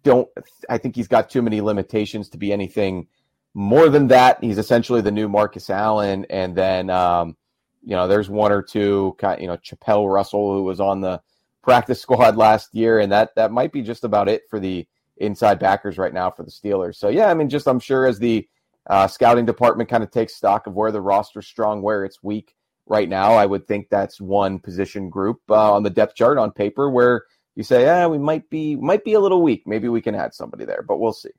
Don't 0.02 0.28
I 0.68 0.76
think 0.76 0.94
he's 0.94 1.08
got 1.08 1.30
too 1.30 1.40
many 1.40 1.62
limitations 1.62 2.28
to 2.30 2.38
be 2.38 2.52
anything 2.52 3.06
more 3.54 3.88
than 3.88 4.08
that, 4.08 4.42
he's 4.42 4.58
essentially 4.58 5.00
the 5.00 5.10
new 5.10 5.28
Marcus 5.28 5.70
Allen. 5.70 6.26
And 6.30 6.54
then, 6.54 6.90
um, 6.90 7.36
you 7.82 7.96
know, 7.96 8.06
there's 8.06 8.28
one 8.28 8.52
or 8.52 8.62
two, 8.62 9.16
you 9.38 9.46
know, 9.46 9.58
Chapelle 9.62 10.08
Russell, 10.08 10.52
who 10.52 10.64
was 10.64 10.80
on 10.80 11.00
the 11.00 11.20
practice 11.62 12.00
squad 12.02 12.36
last 12.36 12.74
year, 12.74 12.98
and 13.00 13.12
that 13.12 13.34
that 13.36 13.52
might 13.52 13.72
be 13.72 13.82
just 13.82 14.04
about 14.04 14.28
it 14.28 14.42
for 14.48 14.60
the 14.60 14.86
inside 15.18 15.58
backers 15.58 15.98
right 15.98 16.14
now 16.14 16.30
for 16.30 16.44
the 16.44 16.50
Steelers. 16.50 16.96
So 16.96 17.08
yeah, 17.08 17.28
I 17.28 17.34
mean, 17.34 17.48
just 17.48 17.66
I'm 17.66 17.80
sure 17.80 18.06
as 18.06 18.18
the 18.18 18.48
uh, 18.88 19.06
scouting 19.06 19.44
department 19.44 19.90
kind 19.90 20.02
of 20.02 20.10
takes 20.10 20.34
stock 20.34 20.66
of 20.66 20.74
where 20.74 20.92
the 20.92 21.00
roster's 21.00 21.46
strong, 21.46 21.82
where 21.82 22.04
it's 22.04 22.22
weak 22.22 22.54
right 22.86 23.08
now, 23.08 23.34
I 23.34 23.46
would 23.46 23.66
think 23.66 23.88
that's 23.88 24.20
one 24.20 24.58
position 24.58 25.10
group 25.10 25.40
uh, 25.50 25.72
on 25.72 25.82
the 25.82 25.90
depth 25.90 26.14
chart 26.14 26.38
on 26.38 26.52
paper 26.52 26.88
where 26.90 27.24
you 27.54 27.62
say, 27.62 27.82
yeah, 27.82 28.06
we 28.06 28.18
might 28.18 28.48
be 28.50 28.76
might 28.76 29.04
be 29.04 29.14
a 29.14 29.20
little 29.20 29.42
weak. 29.42 29.64
Maybe 29.66 29.88
we 29.88 30.00
can 30.00 30.14
add 30.14 30.32
somebody 30.34 30.64
there, 30.64 30.84
but 30.86 30.98
we'll 30.98 31.12
see. 31.12 31.30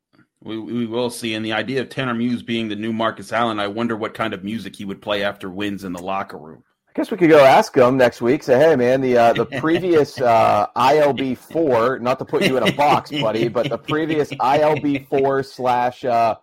We, 0.41 0.57
we 0.57 0.85
will 0.85 1.09
see. 1.09 1.33
And 1.33 1.45
the 1.45 1.53
idea 1.53 1.81
of 1.81 1.89
Tanner 1.89 2.13
Muse 2.13 2.41
being 2.41 2.69
the 2.69 2.75
new 2.75 2.93
Marcus 2.93 3.33
Allen, 3.33 3.59
I 3.59 3.67
wonder 3.67 3.95
what 3.95 4.13
kind 4.13 4.33
of 4.33 4.43
music 4.43 4.75
he 4.75 4.85
would 4.85 5.01
play 5.01 5.23
after 5.23 5.49
wins 5.49 5.83
in 5.83 5.91
the 5.91 6.01
locker 6.01 6.37
room. 6.37 6.63
I 6.87 6.91
guess 6.95 7.11
we 7.11 7.17
could 7.17 7.29
go 7.29 7.43
ask 7.43 7.75
him 7.75 7.97
next 7.97 8.21
week. 8.21 8.43
Say, 8.43 8.57
hey, 8.57 8.75
man, 8.75 9.01
the 9.01 9.17
uh, 9.17 9.33
the 9.33 9.45
previous 9.59 10.19
uh, 10.19 10.67
ILB 10.75 11.37
four, 11.37 11.99
not 11.99 12.19
to 12.19 12.25
put 12.25 12.43
you 12.43 12.57
in 12.57 12.67
a 12.67 12.71
box, 12.71 13.11
buddy, 13.21 13.47
but 13.47 13.69
the 13.69 13.77
previous 13.77 14.31
ILB 14.31 15.07
four 15.07 15.43
slash 15.43 16.03
uh, 16.03 16.35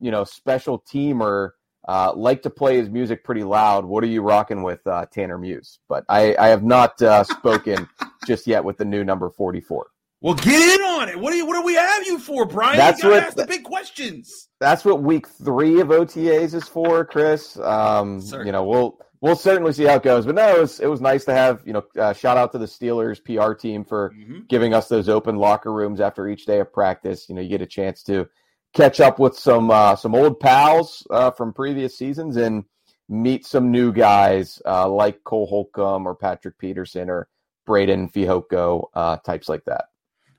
you 0.00 0.10
know 0.10 0.24
special 0.24 0.80
teamer 0.80 1.52
uh, 1.88 2.12
like 2.14 2.42
to 2.42 2.50
play 2.50 2.76
his 2.76 2.90
music 2.90 3.24
pretty 3.24 3.44
loud. 3.44 3.84
What 3.84 4.02
are 4.02 4.08
you 4.08 4.22
rocking 4.22 4.62
with 4.62 4.86
uh, 4.86 5.06
Tanner 5.06 5.38
Muse? 5.38 5.78
But 5.88 6.04
I, 6.08 6.34
I 6.38 6.48
have 6.48 6.64
not 6.64 7.00
uh, 7.00 7.24
spoken 7.24 7.88
just 8.26 8.46
yet 8.46 8.64
with 8.64 8.76
the 8.76 8.84
new 8.84 9.04
number 9.04 9.30
44. 9.30 9.86
Well, 10.26 10.34
get 10.34 10.60
in 10.60 10.84
on 10.84 11.08
it. 11.08 11.20
What 11.20 11.30
do 11.30 11.36
you? 11.36 11.46
What 11.46 11.54
do 11.54 11.62
we 11.62 11.74
have 11.74 12.04
you 12.04 12.18
for, 12.18 12.46
Brian? 12.46 12.76
That's 12.76 13.00
you 13.00 13.10
what 13.10 13.22
ask 13.22 13.36
the 13.36 13.46
big 13.46 13.62
questions. 13.62 14.48
That's 14.58 14.84
what 14.84 15.00
week 15.00 15.28
three 15.28 15.80
of 15.80 15.86
OTAs 15.86 16.52
is 16.52 16.66
for, 16.66 17.04
Chris. 17.04 17.56
Um, 17.60 18.20
you 18.44 18.50
know, 18.50 18.64
we'll 18.64 18.98
we'll 19.20 19.36
certainly 19.36 19.72
see 19.72 19.84
how 19.84 19.94
it 19.94 20.02
goes. 20.02 20.26
But 20.26 20.34
no, 20.34 20.56
it 20.56 20.60
was 20.60 20.80
it 20.80 20.88
was 20.88 21.00
nice 21.00 21.24
to 21.26 21.32
have 21.32 21.62
you 21.64 21.74
know 21.74 21.84
uh, 21.96 22.12
shout 22.12 22.36
out 22.36 22.50
to 22.50 22.58
the 22.58 22.66
Steelers 22.66 23.22
PR 23.24 23.54
team 23.54 23.84
for 23.84 24.10
mm-hmm. 24.18 24.40
giving 24.48 24.74
us 24.74 24.88
those 24.88 25.08
open 25.08 25.36
locker 25.36 25.72
rooms 25.72 26.00
after 26.00 26.26
each 26.26 26.44
day 26.44 26.58
of 26.58 26.72
practice. 26.72 27.28
You 27.28 27.36
know, 27.36 27.40
you 27.40 27.48
get 27.48 27.62
a 27.62 27.66
chance 27.66 28.02
to 28.02 28.28
catch 28.74 28.98
up 28.98 29.20
with 29.20 29.38
some 29.38 29.70
uh, 29.70 29.94
some 29.94 30.16
old 30.16 30.40
pals 30.40 31.06
uh, 31.08 31.30
from 31.30 31.52
previous 31.52 31.96
seasons 31.96 32.36
and 32.36 32.64
meet 33.08 33.46
some 33.46 33.70
new 33.70 33.92
guys 33.92 34.60
uh, 34.66 34.88
like 34.88 35.22
Cole 35.22 35.46
Holcomb 35.46 36.04
or 36.04 36.16
Patrick 36.16 36.58
Peterson 36.58 37.08
or 37.08 37.28
Breiden 37.64 38.12
Fehoko, 38.12 38.88
uh, 38.92 39.18
types 39.18 39.48
like 39.48 39.64
that. 39.66 39.84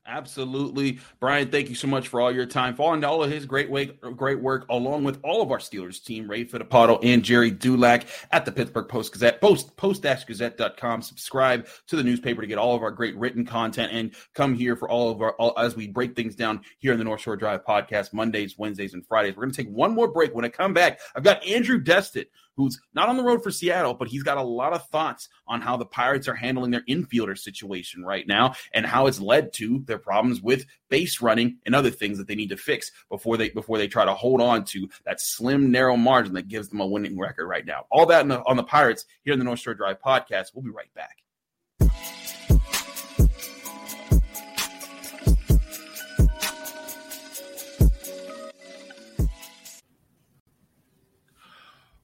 Absolutely. 0.08 1.00
Brian, 1.20 1.52
thank 1.52 1.68
you 1.68 1.76
so 1.76 1.88
much 1.88 2.08
for 2.08 2.22
all 2.22 2.32
your 2.32 2.46
time, 2.46 2.76
following 2.76 3.04
all 3.04 3.22
of 3.22 3.30
his 3.30 3.46
great 3.46 3.70
way, 3.70 3.88
great 4.16 4.40
work, 4.40 4.66
along 4.70 5.04
with 5.04 5.20
all 5.22 5.42
of 5.42 5.52
our 5.52 5.58
Steelers 5.58 6.02
team, 6.02 6.30
Ray 6.30 6.46
Fittipaldo 6.46 6.98
and 7.04 7.22
Gerry 7.22 7.52
Dulac 7.52 8.06
at 8.32 8.46
the 8.46 8.52
Pittsburgh 8.52 8.88
Post 8.88 9.12
Gazette, 9.12 9.42
post, 9.42 9.76
post-gazette.com. 9.76 11.02
Subscribe 11.02 11.68
to 11.88 11.98
the 11.98 12.04
newspaper 12.04 12.40
to 12.40 12.48
get 12.48 12.58
all 12.58 12.74
of 12.74 12.84
our 12.84 12.92
great 12.92 13.18
written 13.18 13.46
content 13.46 13.92
and 13.92 14.16
come 14.34 14.56
here 14.56 14.78
for 14.78 14.90
all 14.90 15.12
of 15.12 15.22
our, 15.22 15.34
all, 15.34 15.54
as 15.58 15.76
we 15.76 15.88
break 15.88 16.16
things 16.16 16.36
down 16.36 16.62
here 16.80 16.94
in 16.94 16.98
the 16.98 17.04
North 17.04 17.20
Shore 17.20 17.36
Drive 17.36 17.66
podcast, 17.66 18.14
Mondays, 18.14 18.58
Wednesdays, 18.58 18.94
and 18.94 19.06
Fridays. 19.06 19.36
We're 19.36 19.44
going 19.44 19.54
to 19.54 19.64
take 19.64 19.74
one 19.74 19.94
more 19.94 20.08
break. 20.08 20.34
When 20.34 20.46
I 20.46 20.50
come 20.50 20.74
back, 20.74 21.02
I've 21.18 21.24
got 21.24 21.46
Andrew 21.46 21.80
Destin 21.80 22.26
who's 22.58 22.80
not 22.94 23.08
on 23.08 23.16
the 23.16 23.24
road 23.24 23.42
for 23.42 23.52
Seattle, 23.52 23.94
but 23.94 24.08
he's 24.08 24.24
got 24.24 24.38
a 24.38 24.44
lot 24.44 24.74
of 24.74 24.86
thoughts 24.88 25.30
on 25.48 25.62
how 25.62 25.78
the 25.78 25.86
Pirates 25.86 26.28
are 26.28 26.36
handling 26.36 26.72
their 26.72 26.84
infielder 26.90 27.38
situation 27.38 28.04
right 28.04 28.28
now 28.28 28.54
and 28.74 28.86
how 28.86 29.08
it's 29.08 29.22
led 29.22 29.54
to 29.54 29.84
their 29.86 30.00
problems 30.00 30.42
with 30.42 30.66
base 30.90 31.22
running 31.22 31.58
and 31.66 31.76
other 31.76 31.92
things 31.92 32.18
that 32.18 32.28
they 32.28 32.36
need 32.36 32.50
to 32.50 32.58
fix 32.58 32.92
before 33.10 33.38
they 33.38 33.50
before 33.50 33.78
they 33.78 33.88
try 33.88 34.04
to 34.04 34.14
hold 34.14 34.42
on 34.42 34.66
to 34.66 34.90
that 35.06 35.22
slim 35.22 35.72
narrow 35.72 35.96
margin 35.96 36.34
that 36.34 36.48
gives 36.48 36.68
them 36.70 36.82
a 36.82 36.88
winning 36.88 37.18
record 37.18 37.48
right 37.48 37.66
now. 37.66 37.86
All 37.92 38.06
that 38.08 38.28
the, 38.28 38.44
on 38.46 38.58
the 38.58 38.64
Pirates 38.64 39.06
here 39.22 39.34
in 39.34 39.40
the 39.40 39.46
North 39.46 39.60
Shore 39.60 39.76
Drive 39.76 40.02
podcast. 40.02 40.48
We'll 40.54 40.64
be 40.64 40.72
right 40.72 40.94
back. 40.94 41.18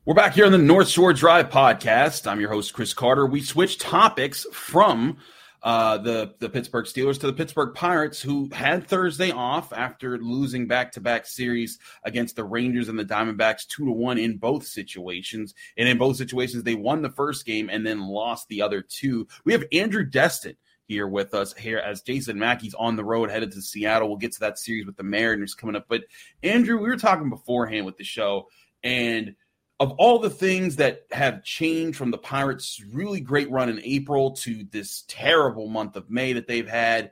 We're 0.06 0.16
back 0.16 0.34
here 0.34 0.46
on 0.46 0.52
the 0.52 0.58
North 0.58 0.90
Shore 0.90 1.14
Drive 1.14 1.50
podcast. 1.50 2.30
I'm 2.30 2.42
your 2.42 2.50
host, 2.50 2.74
Chris 2.74 2.94
Carter. 2.94 3.26
We 3.26 3.42
switched 3.42 3.80
topics 3.80 4.46
from 4.52 5.16
uh, 5.62 6.00
the 6.00 6.36
the 6.40 6.50
Pittsburgh 6.50 6.84
Steelers 6.84 7.18
to 7.22 7.28
the 7.28 7.32
Pittsburgh 7.32 7.74
Pirates, 7.74 8.22
who 8.22 8.50
had 8.52 8.86
Thursday 8.86 9.32
off 9.32 9.72
after 9.72 10.18
losing 10.18 10.68
back 10.68 10.92
to 10.92 11.00
back 11.00 11.26
series 11.26 11.80
against 12.04 12.36
the 12.36 12.44
Rangers 12.44 12.90
and 12.90 13.00
the 13.00 13.06
Diamondbacks 13.06 13.66
two 13.66 13.86
to 13.86 13.94
one 13.94 14.18
in 14.18 14.36
both 14.36 14.68
situations. 14.68 15.54
And 15.78 15.88
in 15.88 15.98
both 15.98 16.18
situations, 16.18 16.64
they 16.64 16.76
won 16.76 17.02
the 17.02 17.10
first 17.10 17.46
game 17.46 17.70
and 17.70 17.88
then 17.88 18.06
lost 18.06 18.50
the 18.50 18.62
other 18.62 18.82
two. 18.82 19.26
We 19.46 19.54
have 19.54 19.64
Andrew 19.72 20.04
Destin 20.04 20.58
here 20.86 21.08
with 21.08 21.34
us 21.34 21.54
here 21.54 21.80
as 21.80 22.02
Jason 22.02 22.38
Mackey's 22.38 22.74
on 22.74 22.98
the 22.98 23.06
road 23.06 23.32
headed 23.32 23.54
to 23.54 23.62
Seattle. 23.62 24.10
We'll 24.10 24.18
get 24.18 24.34
to 24.34 24.42
that 24.42 24.60
series 24.60 24.86
with 24.86 24.98
the 24.98 25.04
Mariners 25.04 25.56
coming 25.56 25.78
up. 25.78 25.86
But 25.88 26.04
Andrew, 26.44 26.76
we 26.76 26.90
were 26.90 26.98
talking 26.98 27.30
beforehand 27.30 27.86
with 27.86 27.96
the 27.96 28.04
show 28.04 28.50
and 28.84 29.36
of 29.84 29.92
all 29.98 30.18
the 30.18 30.30
things 30.30 30.78
that 30.78 31.02
have 31.12 31.44
changed 31.44 31.98
from 31.98 32.10
the 32.10 32.18
Pirates' 32.18 32.82
really 32.94 33.20
great 33.20 33.52
run 33.52 33.68
in 33.68 33.82
April 33.84 34.32
to 34.32 34.64
this 34.72 35.04
terrible 35.10 35.68
month 35.68 35.98
of 35.98 36.10
May 36.10 36.32
that 36.34 36.48
they've 36.48 36.70
had, 36.70 37.12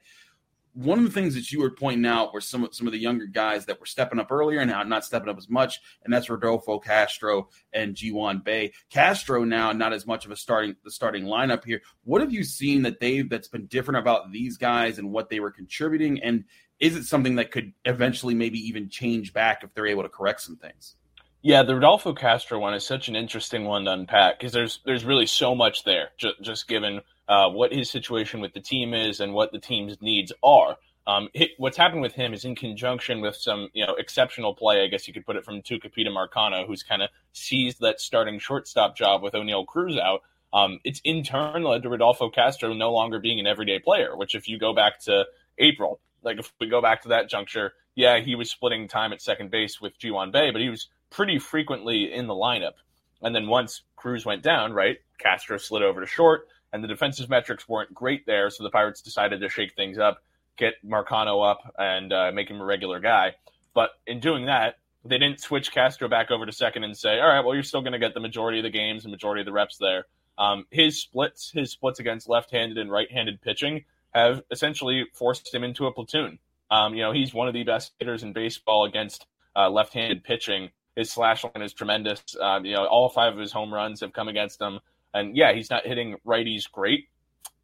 one 0.73 0.99
of 0.99 1.03
the 1.03 1.11
things 1.11 1.35
that 1.35 1.51
you 1.51 1.59
were 1.59 1.71
pointing 1.71 2.05
out 2.05 2.33
were 2.33 2.39
some 2.39 2.63
of 2.63 2.73
some 2.73 2.87
of 2.87 2.93
the 2.93 2.99
younger 2.99 3.25
guys 3.25 3.65
that 3.65 3.77
were 3.77 3.85
stepping 3.85 4.19
up 4.21 4.31
earlier 4.31 4.61
and 4.61 4.71
now 4.71 4.81
not 4.83 5.03
stepping 5.03 5.27
up 5.27 5.37
as 5.37 5.49
much, 5.49 5.81
and 6.05 6.13
that's 6.13 6.29
Rodolfo 6.29 6.79
Castro 6.79 7.49
and 7.73 7.93
Ji-hwan 7.93 8.39
Bae. 8.39 8.71
Castro 8.89 9.43
now 9.43 9.73
not 9.73 9.91
as 9.91 10.07
much 10.07 10.23
of 10.23 10.31
a 10.31 10.37
starting 10.37 10.77
the 10.85 10.91
starting 10.91 11.25
lineup 11.25 11.65
here. 11.65 11.81
What 12.05 12.21
have 12.21 12.31
you 12.31 12.45
seen 12.45 12.83
that 12.83 13.01
they've 13.01 13.29
that's 13.29 13.49
been 13.49 13.65
different 13.65 13.99
about 13.99 14.31
these 14.31 14.55
guys 14.55 14.97
and 14.97 15.11
what 15.11 15.29
they 15.29 15.41
were 15.41 15.51
contributing? 15.51 16.23
And 16.23 16.45
is 16.79 16.95
it 16.95 17.03
something 17.03 17.35
that 17.35 17.51
could 17.51 17.73
eventually 17.83 18.33
maybe 18.33 18.59
even 18.59 18.87
change 18.87 19.33
back 19.33 19.61
if 19.61 19.73
they're 19.73 19.87
able 19.87 20.03
to 20.03 20.09
correct 20.09 20.39
some 20.39 20.55
things? 20.55 20.95
Yeah, 21.43 21.63
the 21.63 21.73
Rodolfo 21.73 22.13
Castro 22.13 22.59
one 22.59 22.75
is 22.75 22.85
such 22.85 23.07
an 23.07 23.15
interesting 23.15 23.65
one 23.65 23.85
to 23.85 23.91
unpack 23.93 24.37
because 24.37 24.53
there's 24.53 24.79
there's 24.85 25.03
really 25.03 25.25
so 25.25 25.55
much 25.55 25.83
there, 25.83 26.09
just, 26.17 26.41
just 26.41 26.67
given 26.67 27.01
uh, 27.27 27.49
what 27.49 27.73
his 27.73 27.89
situation 27.89 28.41
with 28.41 28.53
the 28.53 28.59
team 28.59 28.93
is 28.93 29.19
and 29.19 29.33
what 29.33 29.51
the 29.51 29.59
team's 29.59 29.99
needs 30.01 30.31
are. 30.43 30.77
Um, 31.07 31.29
what's 31.57 31.77
happened 31.77 32.03
with 32.03 32.13
him 32.13 32.33
is 32.33 32.45
in 32.45 32.55
conjunction 32.55 33.21
with 33.21 33.35
some 33.35 33.69
you 33.73 33.87
know 33.87 33.95
exceptional 33.95 34.53
play, 34.53 34.83
I 34.83 34.87
guess 34.87 35.07
you 35.07 35.15
could 35.15 35.25
put 35.25 35.35
it 35.35 35.43
from 35.43 35.63
Tucupita 35.63 36.09
Marcano, 36.09 36.67
who's 36.67 36.83
kind 36.83 37.01
of 37.01 37.09
seized 37.33 37.79
that 37.81 37.99
starting 37.99 38.37
shortstop 38.37 38.95
job 38.95 39.23
with 39.23 39.33
Oneil 39.33 39.65
Cruz 39.65 39.97
out. 39.97 40.21
Um, 40.53 40.79
it's 40.83 41.01
in 41.03 41.23
turn 41.23 41.63
led 41.63 41.81
to 41.83 41.89
Rodolfo 41.89 42.29
Castro 42.29 42.73
no 42.73 42.91
longer 42.93 43.19
being 43.19 43.39
an 43.39 43.47
everyday 43.47 43.79
player. 43.79 44.15
Which, 44.15 44.35
if 44.35 44.47
you 44.47 44.59
go 44.59 44.75
back 44.75 44.99
to 45.01 45.25
April, 45.57 45.99
like 46.21 46.37
if 46.37 46.53
we 46.59 46.69
go 46.69 46.83
back 46.83 47.01
to 47.01 47.09
that 47.09 47.29
juncture, 47.29 47.73
yeah, 47.95 48.19
he 48.19 48.35
was 48.35 48.51
splitting 48.51 48.87
time 48.87 49.11
at 49.11 49.23
second 49.23 49.49
base 49.49 49.81
with 49.81 49.97
Ji-hwan 49.97 50.29
Bae, 50.31 50.51
but 50.51 50.61
he 50.61 50.69
was 50.69 50.87
pretty 51.11 51.37
frequently 51.37 52.11
in 52.11 52.25
the 52.25 52.33
lineup. 52.33 52.73
And 53.21 53.35
then 53.35 53.47
once 53.47 53.83
Cruz 53.95 54.25
went 54.25 54.41
down, 54.41 54.73
right, 54.73 54.97
Castro 55.19 55.57
slid 55.57 55.83
over 55.83 56.01
to 56.01 56.07
short, 56.07 56.47
and 56.73 56.83
the 56.83 56.87
defensive 56.87 57.29
metrics 57.29 57.69
weren't 57.69 57.93
great 57.93 58.25
there, 58.25 58.49
so 58.49 58.63
the 58.63 58.71
Pirates 58.71 59.01
decided 59.01 59.41
to 59.41 59.49
shake 59.49 59.75
things 59.75 59.99
up, 59.99 60.23
get 60.57 60.73
Marcano 60.83 61.47
up, 61.47 61.59
and 61.77 62.11
uh, 62.11 62.31
make 62.33 62.49
him 62.49 62.59
a 62.59 62.65
regular 62.65 62.99
guy. 62.99 63.35
But 63.75 63.91
in 64.07 64.19
doing 64.19 64.45
that, 64.45 64.77
they 65.03 65.17
didn't 65.17 65.41
switch 65.41 65.71
Castro 65.71 66.07
back 66.07 66.31
over 66.31 66.45
to 66.45 66.51
second 66.51 66.83
and 66.83 66.97
say, 66.97 67.19
all 67.19 67.27
right, 67.27 67.43
well, 67.43 67.53
you're 67.53 67.63
still 67.63 67.81
going 67.81 67.93
to 67.93 67.99
get 67.99 68.13
the 68.13 68.19
majority 68.19 68.59
of 68.59 68.63
the 68.63 68.69
games 68.69 69.03
and 69.03 69.11
majority 69.11 69.41
of 69.41 69.45
the 69.45 69.51
reps 69.51 69.77
there. 69.77 70.05
Um, 70.37 70.65
his 70.71 70.99
splits, 70.99 71.51
his 71.51 71.71
splits 71.71 71.99
against 71.99 72.29
left-handed 72.29 72.77
and 72.77 72.91
right-handed 72.91 73.41
pitching 73.41 73.85
have 74.13 74.41
essentially 74.51 75.05
forced 75.13 75.53
him 75.53 75.63
into 75.63 75.87
a 75.87 75.91
platoon. 75.91 76.39
Um, 76.69 76.93
you 76.93 77.01
know, 77.01 77.11
he's 77.11 77.33
one 77.33 77.47
of 77.47 77.53
the 77.53 77.63
best 77.63 77.93
hitters 77.99 78.23
in 78.23 78.33
baseball 78.33 78.85
against 78.85 79.25
uh, 79.55 79.69
left-handed 79.69 80.23
pitching 80.23 80.69
his 80.95 81.11
slash 81.11 81.43
line 81.43 81.61
is 81.61 81.73
tremendous. 81.73 82.21
Um, 82.39 82.65
you 82.65 82.73
know, 82.73 82.85
all 82.85 83.09
five 83.09 83.33
of 83.33 83.39
his 83.39 83.51
home 83.51 83.73
runs 83.73 84.01
have 84.01 84.13
come 84.13 84.27
against 84.27 84.61
him. 84.61 84.79
And 85.13 85.35
yeah, 85.35 85.53
he's 85.53 85.69
not 85.69 85.85
hitting 85.85 86.17
righties 86.25 86.69
great. 86.71 87.07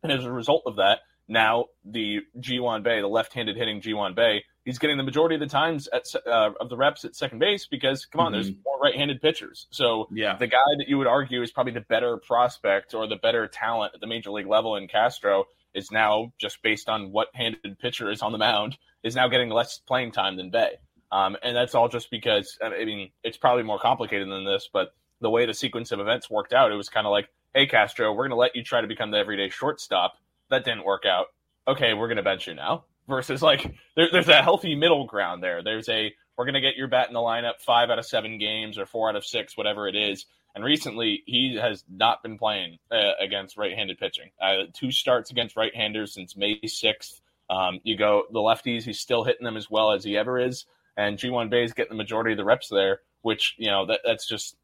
And 0.04 0.12
as 0.12 0.26
a 0.26 0.32
result 0.32 0.64
of 0.66 0.78
that, 0.78 1.00
now 1.28 1.66
the 1.84 2.20
Ji-hwan 2.40 2.84
Bae, 2.84 3.02
the 3.02 3.08
left-handed 3.08 3.58
hitting 3.58 3.82
Ji-hwan 3.82 4.14
Bae, 4.14 4.44
he's 4.64 4.80
getting 4.80 4.98
the 4.98 5.04
majority 5.04 5.36
of 5.36 5.42
the 5.42 5.48
times 5.48 5.90
at 5.92 6.06
uh, 6.26 6.52
of 6.60 6.70
the 6.70 6.78
reps 6.78 7.04
at 7.04 7.16
second 7.16 7.40
base 7.40 7.68
because 7.68 8.06
come 8.06 8.22
on, 8.22 8.32
mm-hmm. 8.32 8.42
there's 8.42 8.56
more 8.66 8.80
right-handed 8.82 9.22
pitchers. 9.22 9.68
So 9.72 10.08
yeah. 10.12 10.38
the 10.38 10.48
guy 10.48 10.58
that 10.78 10.88
you 10.88 10.98
would 10.98 11.08
argue 11.08 11.42
is 11.42 11.52
probably 11.52 11.74
the 11.74 11.82
better 11.82 12.18
prospect 12.18 12.94
or 12.94 13.08
the 13.08 13.18
better 13.18 13.48
talent 13.48 13.94
at 13.96 14.02
the 14.02 14.08
major 14.08 14.32
league 14.32 14.48
level 14.48 14.76
in 14.76 14.88
Castro 14.88 15.46
is 15.74 15.92
now 15.92 16.32
just 16.40 16.62
based 16.62 16.88
on 16.90 17.12
what 17.12 17.28
handed 17.34 17.78
pitcher 17.80 18.10
is 18.10 18.22
on 18.22 18.32
the 18.32 18.38
mound 18.38 18.78
is 19.04 19.16
now 19.16 19.28
getting 19.28 19.50
less 19.50 19.80
playing 19.80 20.12
time 20.12 20.38
than 20.38 20.50
Bae. 20.50 20.72
Um, 21.12 21.38
and 21.42 21.56
that's 21.56 21.74
all 21.76 21.88
just 21.88 22.12
because, 22.12 22.58
I 22.62 22.84
mean, 22.86 23.12
it's 23.24 23.38
probably 23.38 23.64
more 23.64 23.80
complicated 23.80 24.30
than 24.30 24.46
this, 24.46 24.70
but 24.72 24.94
the 25.22 25.30
way 25.30 25.46
the 25.46 25.54
sequence 25.54 25.92
of 25.92 26.00
events 26.00 26.30
worked 26.30 26.54
out, 26.54 26.72
it 26.72 26.76
was 26.76 26.90
kind 26.90 27.08
of 27.08 27.12
like, 27.12 27.30
hey, 27.54 27.66
Castro, 27.66 28.12
we're 28.12 28.28
going 28.28 28.32
to 28.32 28.36
let 28.36 28.56
you 28.56 28.64
try 28.64 28.82
to 28.82 28.88
become 28.88 29.12
the 29.12 29.18
everyday 29.18 29.50
shortstop. 29.50 30.16
That 30.50 30.66
didn't 30.66 30.86
work 30.86 31.04
out. 31.06 31.28
Okay, 31.68 31.94
we're 31.94 32.08
going 32.08 32.18
to 32.18 32.24
bench 32.24 32.48
you 32.48 32.56
now. 32.56 32.86
Versus, 33.08 33.42
like, 33.42 33.74
there, 33.96 34.10
there's 34.12 34.28
a 34.28 34.42
healthy 34.42 34.76
middle 34.76 35.06
ground 35.06 35.42
there. 35.42 35.64
There's 35.64 35.88
a, 35.88 36.14
we're 36.38 36.44
going 36.44 36.56
to 36.56 36.62
get 36.62 36.76
your 36.76 36.90
bat 36.90 37.08
in 37.08 37.14
the 37.14 37.22
lineup 37.22 37.62
five 37.66 37.90
out 37.90 38.00
of 38.00 38.06
seven 38.06 38.38
games 38.38 38.78
or 38.78 38.86
four 38.86 39.08
out 39.08 39.16
of 39.16 39.26
six, 39.26 39.56
whatever 39.56 39.88
it 39.88 39.96
is. 39.96 40.26
And 40.54 40.64
recently, 40.64 41.24
he 41.26 41.56
has 41.56 41.86
not 41.90 42.22
been 42.22 42.38
playing 42.38 42.80
uh, 42.92 43.12
against 43.22 43.56
right 43.56 43.74
handed 43.74 43.98
pitching. 43.98 44.32
Uh, 44.42 44.64
two 44.74 44.92
starts 44.92 45.32
against 45.32 45.56
right 45.56 45.74
handers 45.74 46.14
since 46.14 46.36
May 46.36 46.60
6th. 46.60 47.22
Um, 47.50 47.80
you 47.84 47.96
go 47.96 48.24
the 48.30 48.40
lefties, 48.40 48.84
he's 48.84 49.00
still 49.00 49.24
hitting 49.24 49.46
them 49.46 49.56
as 49.56 49.70
well 49.70 49.94
as 49.94 50.04
he 50.04 50.18
ever 50.18 50.38
is 50.38 50.66
and 50.98 51.18
Ji-hwan 51.18 51.50
Bae 51.50 51.58
is 51.58 51.74
getting 51.74 51.92
the 51.92 52.04
majority 52.04 52.32
of 52.32 52.38
the 52.38 52.44
reps 52.44 52.68
there, 52.70 53.02
which 53.22 53.56
you 53.58 53.70
know 53.70 53.86
that 53.86 54.02
that's 54.04 54.28
just 54.28 54.58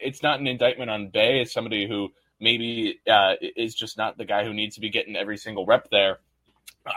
it's 0.00 0.22
not 0.22 0.40
an 0.40 0.46
indictment 0.46 0.90
on 0.90 1.10
Bae. 1.10 1.40
It's 1.40 1.52
somebody 1.52 1.86
who 1.86 2.10
maybe 2.40 3.00
uh, 3.10 3.34
is 3.40 3.74
just 3.74 3.98
not 3.98 4.16
the 4.16 4.24
guy 4.24 4.44
who 4.44 4.54
needs 4.54 4.76
to 4.76 4.80
be 4.80 4.90
getting 4.90 5.16
every 5.16 5.36
single 5.36 5.66
rep 5.66 5.88
there. 5.90 6.18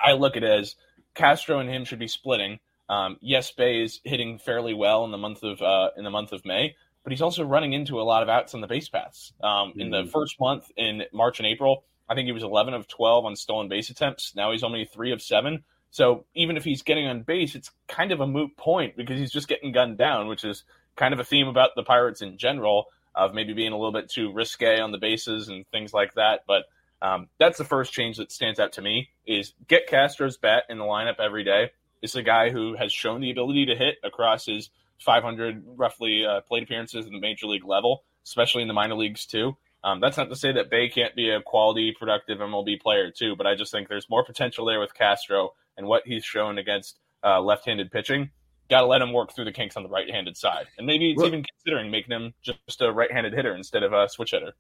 I 0.04 0.13
look 0.13 0.38
at 0.38 0.43
it 0.43 0.50
as 0.50 0.76
Castro 1.13 1.60
and 1.60 1.69
him 1.69 1.86
should 1.86 2.00
be 2.00 2.08
splitting. 2.08 2.60
Um, 2.89 3.17
yes, 3.21 3.52
Bae 3.52 3.82
is 3.82 4.00
hitting 4.04 4.38
fairly 4.38 4.74
well 4.74 5.06
in 5.06 5.12
the 5.12 5.17
month 5.17 5.43
of 5.43 5.62
uh, 5.62 5.89
in 5.98 6.04
the 6.04 6.12
month 6.12 6.32
of 6.32 6.45
May, 6.45 6.76
but 7.04 7.12
he's 7.12 7.21
also 7.21 7.43
running 7.43 7.74
into 7.74 8.00
a 8.00 8.04
lot 8.04 8.24
of 8.24 8.30
outs 8.30 8.54
on 8.54 8.62
the 8.62 8.67
base 8.67 8.89
paths. 8.89 9.34
Um, 9.43 9.50
mm-hmm. 9.50 9.82
In 9.82 9.89
the 9.89 10.02
mm-hmm. 10.02 10.10
first 10.10 10.39
month 10.39 10.71
in 10.78 11.04
March 11.12 11.39
and 11.39 11.48
April, 11.48 11.84
I 12.08 12.13
think 12.13 12.28
he 12.28 12.32
was 12.32 12.43
11 12.43 12.74
of 12.74 12.88
12 12.88 13.26
on 13.26 13.36
stolen 13.36 13.67
base 13.67 13.89
attempts. 13.89 14.36
Now 14.36 14.52
he's 14.52 14.63
only 14.63 14.86
three 14.86 15.12
of 15.12 15.21
seven. 15.21 15.63
So 15.91 16.26
even 16.34 16.58
if 16.58 16.63
he's 16.63 16.82
getting 16.82 17.08
on 17.08 17.21
base, 17.21 17.56
it's 17.56 17.71
kind 17.88 18.12
of 18.12 18.19
a 18.19 18.28
moot 18.28 18.58
point 18.58 18.98
because 18.98 19.17
he's 19.17 19.32
just 19.32 19.48
getting 19.48 19.71
gunned 19.71 19.98
down, 19.98 20.28
which 20.28 20.43
is 20.43 20.63
kind 20.95 21.13
of 21.13 21.19
a 21.19 21.24
theme 21.24 21.48
about 21.48 21.71
the 21.76 21.84
Pirates 21.84 22.21
in 22.21 22.38
general 22.38 22.88
of 23.15 23.34
maybe 23.34 23.54
being 23.54 23.71
a 23.71 23.78
little 23.78 23.93
bit 23.93 24.10
too 24.10 24.32
risque 24.34 24.80
on 24.80 24.91
the 24.91 24.98
bases 24.98 25.48
and 25.48 25.65
things 25.71 25.93
like 25.93 26.13
that. 26.15 26.41
But 26.48 26.65
um, 27.02 27.28
that's 27.39 27.58
the 27.58 27.63
first 27.63 27.93
change 27.93 28.17
that 28.17 28.32
stands 28.32 28.60
out 28.60 28.74
to 28.74 28.82
me 28.82 29.10
is 29.26 29.54
get 29.67 29.88
Castro's 29.88 30.38
bat 30.38 30.63
in 30.69 30.78
the 30.78 30.84
lineup 30.84 31.19
every 31.19 31.43
day. 31.43 31.71
Is 32.02 32.15
a 32.15 32.21
guy 32.21 32.50
who 32.52 32.76
has 32.76 32.91
shown 32.91 33.21
the 33.21 33.32
ability 33.32 33.67
to 33.67 33.76
hit 33.76 33.95
across 34.04 34.45
his 34.45 34.69
500 35.00 35.63
roughly 35.76 36.26
uh, 36.26 36.41
plate 36.41 36.63
appearances 36.63 37.06
in 37.06 37.13
the 37.13 37.19
major 37.19 37.48
league 37.48 37.65
level, 37.65 38.04
especially 38.24 38.62
in 38.62 38.67
the 38.67 38.74
minor 38.74 38.95
leagues 38.95 39.26
too. 39.26 39.58
Um, 39.84 40.00
that's 40.00 40.17
not 40.17 40.30
to 40.30 40.36
say 40.36 40.52
that 40.52 40.69
Bae 40.69 40.89
can't 40.93 41.15
be 41.15 41.30
a 41.30 41.41
quality, 41.41 41.95
productive 41.98 42.39
MLB 42.39 42.82
player 42.82 43.12
too, 43.12 43.36
but 43.36 43.45
I 43.45 43.56
just 43.56 43.71
think 43.71 43.88
there's 43.88 44.10
more 44.10 44.26
potential 44.26 44.65
there 44.65 44.80
with 44.80 44.93
Castro 44.93 45.54
and 45.78 45.88
what 45.88 46.04
he's 46.06 46.24
shown 46.24 46.58
against 46.58 47.00
uh, 47.24 47.42
left-handed 47.42 47.92
pitching. 47.92 48.30
Got 48.70 48.82
to 48.82 48.88
let 48.88 49.02
him 49.02 49.14
work 49.14 49.34
through 49.34 49.46
the 49.46 49.52
kinks 49.52 49.78
on 49.78 49.84
the 49.84 49.90
right-handed 49.90 50.36
side, 50.36 50.66
and 50.78 50.88
maybe 50.88 51.12
it's 51.12 51.18
well, 51.18 51.28
even 51.28 51.44
considering 51.44 51.92
making 51.92 52.12
him 52.12 52.34
just 52.42 52.82
a 52.82 52.92
right-handed 52.92 53.34
hitter 53.34 53.56
instead 53.56 53.84
of 53.84 53.94
a 53.94 54.10
switch 54.10 54.32
hitter. 54.32 54.54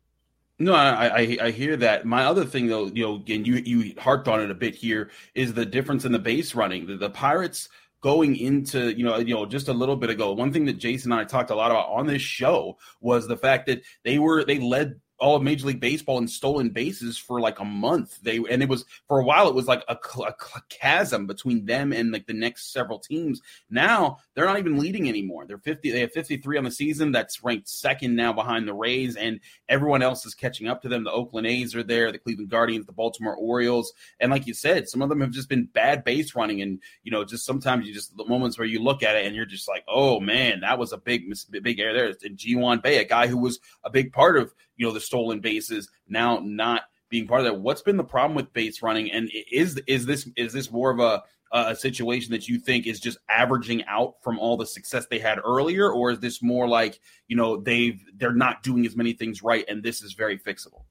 No, 0.57 0.73
I, 0.73 1.07
I, 1.07 1.37
I 1.41 1.51
hear 1.51 1.75
that. 1.77 2.05
My 2.05 2.25
other 2.25 2.45
thing 2.45 2.67
though, 2.67 2.85
you 2.85 3.03
know, 3.03 3.15
again, 3.15 3.43
you 3.45 3.55
you 3.55 3.93
harped 3.97 4.27
on 4.27 4.41
it 4.41 4.51
a 4.51 4.55
bit 4.55 4.75
here, 4.75 5.09
is 5.33 5.53
the 5.53 5.65
difference 5.65 6.05
in 6.05 6.11
the 6.11 6.19
base 6.19 6.53
running. 6.53 6.85
The, 6.85 6.97
the 6.97 7.09
Pirates 7.09 7.67
going 8.05 8.35
into 8.35 8.95
you 8.95 9.03
know 9.03 9.17
you 9.17 9.33
know 9.33 9.47
just 9.47 9.67
a 9.67 9.73
little 9.73 9.95
bit 9.95 10.11
ago 10.11 10.31
one 10.31 10.53
thing 10.53 10.63
that 10.63 10.77
jason 10.77 11.11
and 11.11 11.19
i 11.19 11.23
talked 11.23 11.49
a 11.49 11.55
lot 11.55 11.71
about 11.71 11.89
on 11.89 12.05
this 12.05 12.21
show 12.21 12.77
was 13.01 13.27
the 13.27 13.35
fact 13.35 13.65
that 13.65 13.81
they 14.03 14.19
were 14.19 14.45
they 14.45 14.59
led 14.59 15.01
all 15.17 15.35
of 15.35 15.43
Major 15.43 15.67
League 15.67 15.79
Baseball 15.79 16.17
in 16.17 16.27
stolen 16.27 16.69
bases 16.69 17.17
for 17.17 17.39
like 17.39 17.59
a 17.59 17.65
month. 17.65 18.19
They 18.21 18.37
and 18.37 18.61
it 18.61 18.69
was 18.69 18.85
for 19.07 19.19
a 19.19 19.23
while. 19.23 19.47
It 19.47 19.55
was 19.55 19.67
like 19.67 19.83
a, 19.87 19.95
a, 19.95 20.33
chasm 20.69 21.25
between 21.25 21.65
them 21.65 21.93
and 21.93 22.11
like 22.11 22.27
the 22.27 22.33
next 22.33 22.73
several 22.73 22.99
teams. 22.99 23.41
Now 23.69 24.17
they're 24.33 24.45
not 24.45 24.59
even 24.59 24.77
leading 24.77 25.07
anymore. 25.07 25.45
They're 25.45 25.57
fifty. 25.57 25.91
They 25.91 26.01
have 26.01 26.11
fifty 26.11 26.37
three 26.37 26.57
on 26.57 26.65
the 26.65 26.71
season. 26.71 27.11
That's 27.11 27.43
ranked 27.43 27.69
second 27.69 28.15
now 28.15 28.33
behind 28.33 28.67
the 28.67 28.73
Rays, 28.73 29.15
and 29.15 29.39
everyone 29.69 30.01
else 30.01 30.25
is 30.25 30.35
catching 30.35 30.67
up 30.67 30.81
to 30.81 30.89
them. 30.89 31.03
The 31.03 31.11
Oakland 31.11 31.47
A's 31.47 31.75
are 31.75 31.83
there. 31.83 32.11
The 32.11 32.19
Cleveland 32.19 32.49
Guardians, 32.49 32.85
the 32.85 32.91
Baltimore 32.91 33.35
Orioles, 33.35 33.93
and 34.19 34.31
like 34.31 34.47
you 34.47 34.53
said, 34.53 34.89
some 34.89 35.01
of 35.01 35.09
them 35.09 35.21
have 35.21 35.31
just 35.31 35.49
been 35.49 35.65
bad 35.65 36.03
base 36.03 36.35
running. 36.35 36.61
And 36.61 36.81
you 37.03 37.11
know, 37.11 37.23
just 37.23 37.45
sometimes 37.45 37.87
you 37.87 37.93
just 37.93 38.15
the 38.17 38.25
moments 38.25 38.57
where 38.57 38.67
you 38.67 38.81
look 38.81 39.01
at 39.01 39.15
it 39.15 39.25
and 39.25 39.35
you're 39.35 39.45
just 39.45 39.67
like, 39.67 39.85
oh 39.87 40.19
man, 40.19 40.59
that 40.61 40.77
was 40.77 40.91
a 40.91 40.97
big 40.97 41.33
big 41.61 41.79
error 41.79 41.93
there. 41.93 42.13
And 42.23 42.37
Ji-hwan 42.37 42.79
Bae, 42.79 42.89
a 42.89 43.05
guy 43.05 43.27
who 43.27 43.37
was 43.37 43.59
a 43.83 43.89
big 43.89 44.11
part 44.11 44.37
of 44.37 44.53
you 44.77 44.85
know 44.85 44.93
the 44.93 44.99
stolen 44.99 45.39
bases 45.39 45.89
now 46.07 46.39
not 46.43 46.83
being 47.09 47.27
part 47.27 47.41
of 47.41 47.45
that. 47.45 47.59
What's 47.59 47.81
been 47.81 47.97
the 47.97 48.03
problem 48.03 48.35
with 48.35 48.53
base 48.53 48.81
running, 48.81 49.11
and 49.11 49.29
is 49.51 49.81
is 49.87 50.05
this 50.05 50.27
is 50.35 50.53
this 50.53 50.71
more 50.71 50.91
of 50.91 50.99
a 50.99 51.23
a 51.51 51.75
situation 51.75 52.31
that 52.31 52.49
you 52.49 52.59
think 52.59 52.85
is 52.85 52.99
just 52.99 53.17
averaging 53.29 53.85
out 53.85 54.15
from 54.21 54.37
all 54.39 54.57
the 54.57 54.65
success 54.65 55.05
they 55.09 55.19
had 55.19 55.39
earlier, 55.43 55.89
or 55.89 56.11
is 56.11 56.19
this 56.19 56.41
more 56.41 56.67
like 56.67 56.99
you 57.27 57.35
know 57.35 57.57
they've 57.57 58.03
they're 58.17 58.33
not 58.33 58.63
doing 58.63 58.85
as 58.85 58.95
many 58.95 59.13
things 59.13 59.41
right, 59.41 59.65
and 59.67 59.83
this 59.83 60.01
is 60.01 60.13
very 60.13 60.37
fixable? 60.37 60.83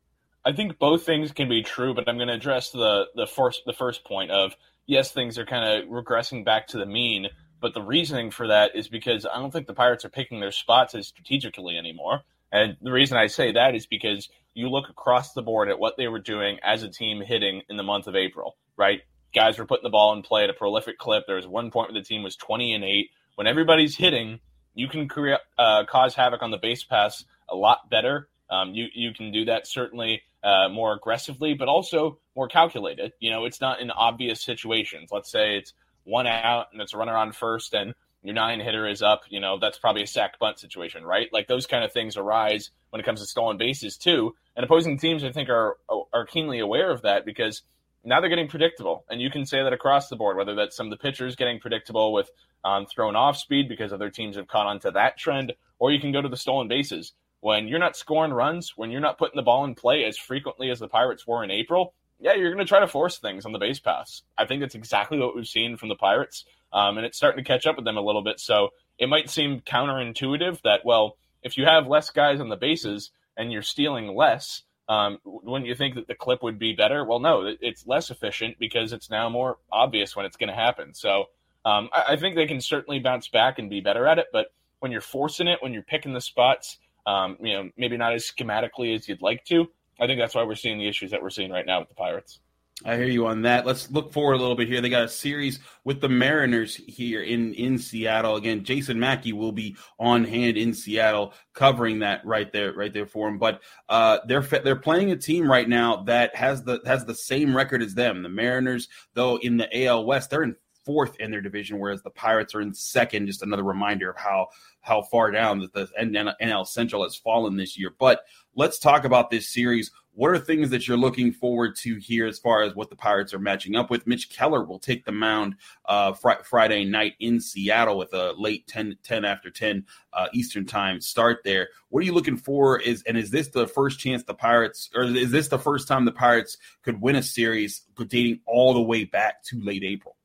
I 0.45 0.53
think 0.53 0.79
both 0.79 1.05
things 1.05 1.33
can 1.33 1.49
be 1.49 1.63
true, 1.63 1.95
but 1.95 2.09
I'm 2.09 2.17
going 2.17 2.29
to 2.29 2.35
address 2.35 2.71
the 2.71 3.07
the 3.15 3.27
first 3.27 3.63
the 3.67 3.73
first 3.73 4.05
point 4.05 4.31
of 4.31 4.55
yes, 4.87 5.11
things 5.11 5.39
are 5.39 5.47
kind 5.47 5.83
of 5.83 5.89
regressing 5.89 6.45
back 6.45 6.69
to 6.69 6.79
the 6.79 6.87
mean, 6.87 7.29
but 7.61 7.75
the 7.75 7.83
reasoning 7.83 8.31
for 8.31 8.49
that 8.49 8.75
is 8.75 8.89
because 8.89 9.27
I 9.27 9.39
don't 9.39 9.51
think 9.51 9.67
the 9.67 9.75
Pirates 9.75 10.05
are 10.05 10.11
picking 10.11 10.41
their 10.41 10.53
spots 10.53 10.95
as 10.95 11.09
strategically 11.09 11.77
anymore. 11.77 12.23
And 12.55 12.77
the 12.81 12.93
reason 12.93 13.19
I 13.19 13.27
say 13.27 13.51
that 13.53 13.75
is 13.75 13.87
because 13.87 14.29
you 14.55 14.69
look 14.71 14.89
across 14.89 15.33
the 15.33 15.43
board 15.43 15.69
at 15.69 15.81
what 15.81 15.97
they 15.97 16.07
were 16.07 16.21
doing 16.21 16.59
as 16.63 16.85
a 16.85 16.89
team 16.89 17.21
hitting 17.21 17.63
in 17.69 17.77
the 17.77 17.83
month 17.83 18.07
of 18.07 18.15
April, 18.15 18.57
right? 18.77 19.01
Guys 19.35 19.59
were 19.59 19.67
putting 19.67 19.83
the 19.83 19.91
ball 19.91 20.13
in 20.13 20.23
play 20.23 20.45
at 20.45 20.51
a 20.51 20.55
prolific 20.55 20.97
clip. 20.97 21.25
There 21.27 21.35
was 21.35 21.49
one 21.49 21.73
point 21.73 21.93
where 21.93 22.01
the 22.01 22.07
team 22.07 22.23
was 22.23 22.37
20 22.37 22.73
and 22.73 22.85
8. 22.85 23.11
When 23.35 23.49
everybody's 23.49 23.97
hitting, 23.97 24.39
you 24.73 24.87
can 24.87 25.09
create, 25.09 25.41
uh, 25.59 25.85
cause 25.91 26.15
havoc 26.15 26.43
on 26.43 26.53
the 26.53 26.57
base 26.57 26.85
pass 26.85 27.25
a 27.49 27.57
lot 27.57 27.91
better. 27.91 28.29
Um, 28.49 28.73
you, 28.73 28.87
you 28.95 29.13
can 29.13 29.33
do 29.33 29.47
that 29.47 29.67
certainly 29.67 30.23
uh, 30.45 30.69
more 30.69 30.95
aggressively, 30.95 31.55
but 31.55 31.67
also 31.67 32.19
more 32.37 32.47
calculated. 32.47 33.15
You 33.19 33.33
know, 33.33 33.47
it's 33.47 33.61
not 33.61 33.81
in 33.81 33.91
obvious 33.91 34.41
situations. 34.41 35.11
Let's 35.11 35.33
say 35.33 35.57
it's 35.57 35.73
one 36.05 36.29
out 36.29 36.67
and 36.71 36.81
it's 36.81 36.95
a 36.95 36.99
runner 36.99 37.17
on 37.17 37.33
first, 37.33 37.75
and 37.75 37.95
your 38.25 38.35
nine 38.35 38.59
hitter 38.59 38.89
is 38.89 39.03
up, 39.03 39.23
you 39.29 39.39
know, 39.39 39.59
that's 39.61 39.79
probably 39.79 40.03
a 40.03 40.07
sack 40.07 40.39
bunt 40.39 40.59
situation, 40.59 41.05
right? 41.05 41.29
Like 41.31 41.47
those 41.47 41.67
kind 41.67 41.85
of 41.85 41.93
things 41.93 42.17
arise 42.17 42.71
when 42.89 42.99
it 42.99 43.05
comes 43.05 43.21
to 43.21 43.27
stolen 43.27 43.59
bases 43.59 43.99
too. 43.99 44.35
And 44.57 44.65
opposing 44.65 44.99
teams, 44.99 45.23
I 45.23 45.31
think, 45.31 45.51
are 45.51 45.77
are 46.13 46.25
keenly 46.25 46.59
aware 46.59 46.91
of 46.91 47.03
that 47.03 47.27
because 47.27 47.63
now 48.03 48.21
they're 48.21 48.31
getting 48.31 48.49
predictable. 48.49 49.05
And 49.11 49.21
you 49.21 49.31
can 49.31 49.45
say 49.45 49.63
that 49.63 49.75
across 49.75 50.09
the 50.09 50.17
board, 50.17 50.39
whether 50.39 50.55
that's 50.55 50.75
some 50.75 50.87
of 50.87 50.91
the 50.91 50.97
pitchers 50.97 51.37
getting 51.37 51.61
predictable 51.61 52.15
with 52.15 52.31
um, 52.65 52.87
thrown 52.87 53.15
off 53.15 53.37
speed 53.37 53.69
because 53.69 53.93
other 53.93 54.09
teams 54.11 54.37
have 54.37 54.49
caught 54.49 54.67
on 54.67 54.81
to 54.81 54.91
that 54.93 55.19
trend, 55.19 55.53
or 55.79 55.93
you 55.93 56.01
can 56.01 56.13
go 56.13 56.23
to 56.23 56.29
the 56.29 56.37
stolen 56.37 56.67
bases. 56.67 57.13
When 57.41 57.69
you're 57.69 57.79
not 57.79 57.95
scoring 57.95 58.33
runs, 58.33 58.73
when 58.75 58.91
you're 58.91 59.03
not 59.03 59.19
putting 59.19 59.37
the 59.37 59.43
ball 59.43 59.67
in 59.67 59.75
play 59.75 60.05
as 60.05 60.17
frequently 60.17 60.71
as 60.71 60.79
the 60.79 60.89
Pirates 60.89 61.27
were 61.27 61.45
in 61.45 61.51
April, 61.51 61.93
yeah, 62.19 62.33
you're 62.35 62.55
going 62.55 62.65
to 62.65 62.69
try 62.69 62.81
to 62.81 62.89
force 62.89 63.19
things 63.19 63.45
on 63.45 63.53
the 63.53 63.59
base 63.59 63.81
paths. 63.81 64.23
I 64.39 64.47
think 64.47 64.63
that's 64.63 64.75
exactly 64.75 65.19
what 65.19 65.37
we've 65.37 65.47
seen 65.47 65.77
from 65.77 65.91
the 65.91 65.95
Pirates 65.95 66.47
um, 66.75 66.99
and 66.99 67.07
it's 67.07 67.17
starting 67.17 67.43
to 67.43 67.49
catch 67.49 67.67
up 67.67 67.77
with 67.77 67.87
them 67.87 67.97
a 67.97 68.03
little 68.03 68.23
bit. 68.23 68.41
So 68.41 68.71
it 68.99 69.09
might 69.09 69.31
seem 69.31 69.61
counterintuitive 69.61 70.61
that 70.63 70.85
well, 70.85 71.17
if 71.43 71.57
you 71.57 71.65
have 71.65 71.87
less 71.87 72.11
guys 72.11 72.41
on 72.41 72.49
the 72.49 72.57
bases 72.57 73.11
and 73.37 73.51
you're 73.51 73.63
stealing 73.63 74.15
less, 74.15 74.63
um, 74.89 75.19
wouldn't 75.25 75.69
you 75.69 75.75
think 75.75 75.95
that 75.95 76.09
the 76.09 76.15
clip 76.15 76.43
would 76.43 76.59
be 76.59 76.75
better? 76.75 77.05
Well, 77.05 77.21
no, 77.21 77.55
it's 77.61 77.87
less 77.87 78.11
efficient 78.11 78.59
because 78.59 78.93
it's 78.93 79.09
now 79.09 79.31
more 79.31 79.59
obvious 79.73 80.15
when 80.15 80.27
it's 80.27 80.37
going 80.37 80.51
to 80.51 80.55
happen. 80.55 80.93
So 80.93 81.27
um, 81.65 81.89
I, 81.93 82.05
I, 82.09 82.17
think 82.17 82.35
they 82.35 82.47
can 82.47 82.61
certainly 82.61 82.99
bounce 82.99 83.29
back 83.29 83.59
and 83.59 83.71
be 83.71 83.81
better 83.81 84.07
at 84.07 84.19
it. 84.19 84.27
But 84.33 84.49
when 84.81 84.93
you're 84.93 85.01
forcing 85.01 85.49
it, 85.49 85.63
when 85.63 85.73
you're 85.73 85.83
picking 85.83 86.13
the 86.13 86.21
spots, 86.21 86.79
um, 87.07 87.39
you 87.41 87.55
know, 87.55 87.71
maybe 87.79 87.97
not 87.97 88.13
as 88.13 88.31
schematically 88.31 88.95
as 88.95 89.09
you'd 89.09 89.23
like 89.23 89.45
to, 89.47 89.67
I 89.99 90.07
think 90.07 90.21
that's 90.21 90.35
why 90.35 90.43
we're 90.43 90.55
seeing 90.55 90.79
the 90.79 90.89
issues 90.89 91.13
that 91.13 91.23
we're 91.23 91.31
seeing 91.31 91.51
right 91.51 91.65
now 91.65 91.81
with 91.81 91.89
the 91.89 91.95
Pirates. 91.95 92.41
I 92.85 92.97
hear 92.97 93.07
you 93.07 93.27
on 93.27 93.43
that. 93.43 93.65
Let's 93.65 93.89
look 93.93 94.13
forward 94.13 94.35
a 94.35 94.39
little 94.39 94.57
bit 94.57 94.67
here. 94.67 94.81
They 94.81 94.89
got 94.89 95.05
a 95.05 95.09
series 95.09 95.61
with 95.85 96.01
the 96.01 96.09
Mariners 96.09 96.75
here 96.75 97.23
in 97.23 97.55
in 97.55 97.79
Seattle. 97.79 98.35
Again, 98.35 98.65
Jason 98.65 98.99
Mackey 98.99 99.33
will 99.33 99.53
be 99.53 99.77
on 100.01 100.25
hand 100.25 100.57
in 100.57 100.75
Seattle 100.75 101.35
covering 101.53 102.01
that 102.01 102.27
right 102.27 102.53
there, 102.53 102.73
right 102.73 102.93
there 102.93 103.07
for 103.07 103.29
him. 103.29 103.39
But 103.39 103.63
uh, 103.89 104.19
they're 104.27 104.43
they're 104.43 104.75
playing 104.75 105.13
a 105.13 105.17
team 105.17 105.49
right 105.49 105.69
now 105.69 106.03
that 106.05 106.35
has 106.35 106.65
the 106.65 106.81
has 106.85 107.05
the 107.05 107.15
same 107.15 107.57
record 107.57 107.81
as 107.81 107.95
them. 107.95 108.25
The 108.25 108.29
Mariners, 108.29 108.89
though, 109.15 109.37
in 109.37 109.57
the 109.57 109.87
AL 109.87 110.05
West, 110.05 110.31
they're 110.31 110.43
in 110.43 110.57
fourth 110.85 111.17
in 111.21 111.31
their 111.31 111.41
division, 111.41 111.79
whereas 111.79 112.03
the 112.03 112.11
Pirates 112.11 112.55
are 112.55 112.61
in 112.61 112.75
second. 112.75 113.27
Just 113.27 113.43
another 113.43 113.63
reminder 113.63 114.11
of 114.11 114.17
how 114.17 114.49
how 114.81 115.03
far 115.03 115.31
down 115.31 115.61
that 115.61 115.73
the 115.73 115.89
NL 115.99 116.67
Central 116.67 117.03
has 117.03 117.17
fallen 117.17 117.57
this 117.57 117.79
year. 117.79 117.95
But 117.99 118.25
let's 118.55 118.79
talk 118.79 119.05
about 119.05 119.31
this 119.31 119.49
series. 119.49 119.91
What 120.17 120.31
are 120.31 120.39
things 120.39 120.71
that 120.71 120.87
you're 120.87 120.97
looking 120.97 121.33
forward 121.33 121.75
to 121.79 121.97
here 121.97 122.27
as 122.27 122.39
far 122.39 122.63
as 122.63 122.75
what 122.75 122.89
the 122.89 122.95
Pirates 122.95 123.35
are 123.35 123.39
matching 123.41 123.75
up 123.75 123.91
with? 123.91 124.07
Mitch 124.07 124.31
Keller 124.31 124.63
will 124.63 124.79
take 124.79 125.05
the 125.05 125.11
mound 125.11 125.57
uh, 125.87 126.13
fr- 126.13 126.43
Friday 126.45 126.85
night 126.85 127.15
in 127.19 127.41
Seattle 127.41 127.99
with 127.99 128.13
a 128.13 128.33
late 128.39 128.67
10, 128.69 128.99
10 129.03 129.25
after 129.25 129.51
10 129.51 129.85
uh, 130.13 130.29
Eastern 130.33 130.67
time 130.67 131.01
start 131.01 131.41
there. 131.45 131.69
What 131.89 132.03
are 132.03 132.07
you 132.07 132.15
looking 132.15 132.37
for? 132.37 132.79
Is 132.79 133.03
And 133.09 133.19
is 133.19 133.31
this 133.31 133.49
the 133.49 133.67
first 133.67 133.99
chance 133.99 134.23
the 134.23 134.35
Pirates, 134.35 134.89
or 134.95 135.03
is 135.03 135.33
this 135.33 135.49
the 135.49 135.59
first 135.59 135.89
time 135.89 136.05
the 136.05 136.13
Pirates 136.13 136.59
could 136.83 137.01
win 137.01 137.17
a 137.17 137.23
series 137.23 137.83
dating 138.07 138.41
all 138.47 138.73
the 138.75 138.83
way 138.83 139.05
back 139.05 139.43
to 139.45 139.61
late 139.61 139.83
April? 139.83 140.17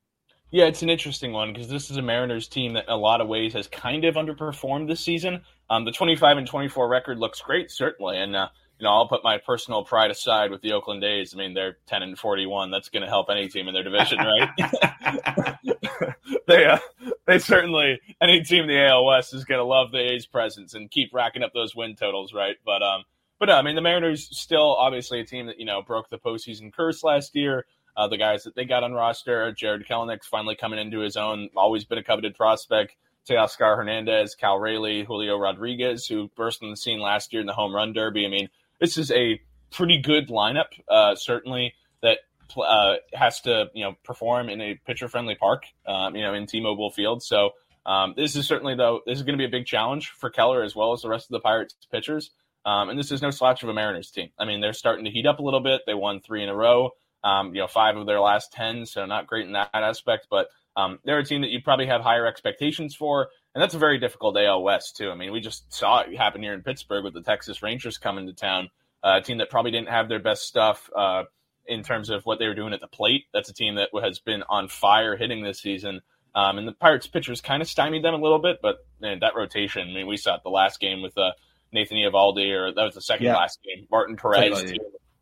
Yeah, 0.51 0.65
it's 0.65 0.81
an 0.81 0.89
interesting 0.89 1.31
one 1.31 1.53
because 1.53 1.69
this 1.69 1.91
is 1.91 1.97
a 1.97 2.01
Mariners 2.01 2.47
team 2.47 2.73
that, 2.73 2.85
in 2.85 2.91
a 2.91 2.97
lot 2.97 3.21
of 3.21 3.27
ways, 3.27 3.53
has 3.53 3.67
kind 3.67 4.03
of 4.03 4.15
underperformed 4.15 4.87
this 4.87 4.99
season. 4.99 5.41
Um, 5.69 5.85
the 5.85 5.91
25 5.91 6.37
and 6.37 6.47
24 6.47 6.87
record 6.87 7.19
looks 7.19 7.39
great, 7.39 7.69
certainly, 7.69 8.17
and 8.17 8.35
uh, 8.35 8.47
you 8.79 8.85
know 8.85 8.89
I'll 8.89 9.07
put 9.07 9.23
my 9.23 9.37
personal 9.37 9.83
pride 9.83 10.09
aside 10.09 10.49
with 10.49 10.61
the 10.61 10.73
Oakland 10.73 11.03
A's. 11.03 11.35
I 11.35 11.37
mean, 11.37 11.53
they're 11.53 11.77
10 11.85 12.01
and 12.01 12.17
41. 12.17 12.71
That's 12.71 12.89
going 12.89 13.03
to 13.03 13.09
help 13.09 13.27
any 13.29 13.47
team 13.47 13.67
in 13.67 13.75
their 13.75 13.83
division, 13.83 14.17
right? 14.17 14.49
they 16.47 16.65
uh, 16.65 16.79
they 17.27 17.37
certainly 17.37 17.99
any 18.19 18.41
team 18.41 18.63
in 18.63 18.69
the 18.69 18.87
AL 18.87 19.05
West 19.05 19.33
is 19.35 19.45
going 19.45 19.59
to 19.59 19.65
love 19.65 19.91
the 19.91 19.99
A's 19.99 20.25
presence 20.25 20.73
and 20.73 20.89
keep 20.89 21.13
racking 21.13 21.43
up 21.43 21.53
those 21.53 21.75
win 21.75 21.95
totals, 21.95 22.33
right? 22.33 22.55
But 22.65 22.81
um, 22.81 23.03
but 23.39 23.49
I 23.49 23.61
mean, 23.61 23.75
the 23.75 23.81
Mariners 23.81 24.27
still 24.37 24.75
obviously 24.75 25.19
a 25.19 25.25
team 25.25 25.45
that 25.47 25.59
you 25.59 25.65
know 25.65 25.81
broke 25.81 26.09
the 26.09 26.17
postseason 26.17 26.73
curse 26.73 27.03
last 27.03 27.35
year. 27.35 27.65
Uh, 27.99 28.07
the 28.07 28.17
guys 28.17 28.43
that 28.43 28.55
they 28.55 28.63
got 28.63 28.81
on 28.81 28.93
roster, 28.93 29.51
Jarred 29.51 29.85
Kelenic's 29.85 30.25
finally 30.25 30.55
coming 30.55 30.79
into 30.79 30.99
his 30.99 31.17
own. 31.17 31.49
Always 31.53 31.83
been 31.83 31.97
a 31.97 32.03
coveted 32.03 32.33
prospect. 32.33 32.95
Teoscar 33.27 33.75
Hernandez, 33.75 34.35
Cal 34.35 34.57
Raleigh, 34.57 35.03
Julio 35.03 35.37
Rodriguez, 35.37 36.07
who 36.07 36.29
burst 36.37 36.63
on 36.63 36.69
the 36.69 36.77
scene 36.77 37.01
last 37.01 37.33
year 37.33 37.41
in 37.41 37.45
the 37.45 37.53
home 37.53 37.75
run 37.75 37.91
derby. 37.91 38.25
I 38.25 38.29
mean, 38.29 38.47
this 38.79 38.97
is 38.97 39.11
a 39.11 39.41
pretty 39.71 39.97
good 39.97 40.29
lineup, 40.29 40.67
uh, 40.87 41.15
certainly 41.15 41.73
that 42.01 42.19
uh, 42.57 42.95
has 43.13 43.41
to 43.41 43.65
you 43.73 43.83
know 43.83 43.95
perform 44.05 44.47
in 44.47 44.61
a 44.61 44.79
pitcher 44.85 45.09
friendly 45.09 45.35
park, 45.35 45.63
um, 45.85 46.15
you 46.15 46.21
know, 46.21 46.33
in 46.33 46.45
T-Mobile 46.45 46.91
Field. 46.91 47.21
So 47.21 47.51
um, 47.85 48.13
this 48.15 48.37
is 48.37 48.47
certainly 48.47 48.75
though 48.75 49.01
this 49.05 49.17
is 49.17 49.23
going 49.23 49.37
to 49.37 49.41
be 49.41 49.45
a 49.45 49.51
big 49.51 49.65
challenge 49.65 50.11
for 50.11 50.29
Keller 50.29 50.63
as 50.63 50.73
well 50.73 50.93
as 50.93 51.01
the 51.01 51.09
rest 51.09 51.25
of 51.25 51.33
the 51.33 51.41
Pirates 51.41 51.75
pitchers. 51.91 52.31
Um, 52.65 52.89
and 52.89 52.97
this 52.97 53.11
is 53.11 53.21
no 53.21 53.29
slouch 53.29 53.61
of 53.61 53.67
a 53.67 53.73
Mariners 53.73 54.09
team. 54.09 54.29
I 54.39 54.45
mean, 54.45 54.61
they're 54.61 54.71
starting 54.71 55.03
to 55.03 55.11
heat 55.11 55.25
up 55.25 55.39
a 55.39 55.43
little 55.43 55.61
bit. 55.61 55.81
They 55.85 55.93
won 55.93 56.21
three 56.21 56.43
in 56.43 56.49
a 56.49 56.55
row. 56.55 56.91
Um, 57.23 57.53
you 57.53 57.61
know, 57.61 57.67
five 57.67 57.97
of 57.97 58.05
their 58.05 58.21
last 58.21 58.53
ten, 58.53 58.85
so 58.85 59.05
not 59.05 59.27
great 59.27 59.45
in 59.45 59.53
that 59.53 59.69
aspect. 59.73 60.27
But 60.29 60.47
Um, 60.75 60.99
they're 61.03 61.19
a 61.19 61.25
team 61.25 61.41
that 61.41 61.49
you 61.49 61.61
probably 61.61 61.87
have 61.87 62.01
higher 62.01 62.25
expectations 62.25 62.95
for, 62.95 63.29
and 63.53 63.61
that's 63.61 63.73
a 63.73 63.79
very 63.79 63.99
difficult 63.99 64.37
AL 64.37 64.63
West 64.63 64.95
too. 64.95 65.09
I 65.11 65.15
mean, 65.15 65.31
we 65.33 65.41
just 65.41 65.73
saw 65.73 66.01
it 66.01 66.15
happen 66.15 66.41
here 66.41 66.53
in 66.53 66.61
Pittsburgh 66.61 67.03
with 67.03 67.13
the 67.13 67.21
Texas 67.21 67.61
Rangers 67.61 67.97
coming 67.97 68.27
to 68.27 68.33
town, 68.33 68.69
uh, 69.03 69.19
a 69.19 69.21
team 69.21 69.39
that 69.39 69.49
probably 69.49 69.71
didn't 69.71 69.89
have 69.89 70.07
their 70.07 70.19
best 70.19 70.43
stuff 70.43 70.89
uh, 70.95 71.23
in 71.67 71.83
terms 71.83 72.09
of 72.09 72.25
what 72.25 72.39
they 72.39 72.47
were 72.47 72.55
doing 72.55 72.71
at 72.73 72.79
the 72.79 72.87
plate. 72.87 73.25
That's 73.33 73.49
a 73.49 73.53
team 73.53 73.75
that 73.75 73.89
has 74.01 74.19
been 74.19 74.43
on 74.47 74.69
fire 74.69 75.17
hitting 75.17 75.43
this 75.43 75.59
season. 75.59 76.01
Um, 76.35 76.59
and 76.59 76.67
the 76.67 76.73
Pirates 76.73 77.07
pitchers 77.07 77.41
kind 77.41 77.61
of 77.61 77.67
stymied 77.67 78.03
them 78.03 78.13
a 78.13 78.17
little 78.17 78.39
bit, 78.39 78.59
but 78.61 78.77
man, 79.01 79.19
that 79.19 79.35
rotation. 79.35 79.89
I 79.89 79.93
mean, 79.93 80.07
we 80.07 80.15
saw 80.15 80.35
it 80.35 80.43
the 80.43 80.49
last 80.49 80.79
game 80.79 81.01
with 81.01 81.17
uh, 81.17 81.31
Nathan 81.73 81.97
Eovaldi, 81.97 82.51
or 82.55 82.71
that 82.73 82.83
was 82.83 82.95
the 82.95 83.01
second 83.01 83.25
yeah. 83.25 83.35
last 83.35 83.59
game. 83.63 83.87
Martin 83.91 84.15
Perez. 84.15 84.73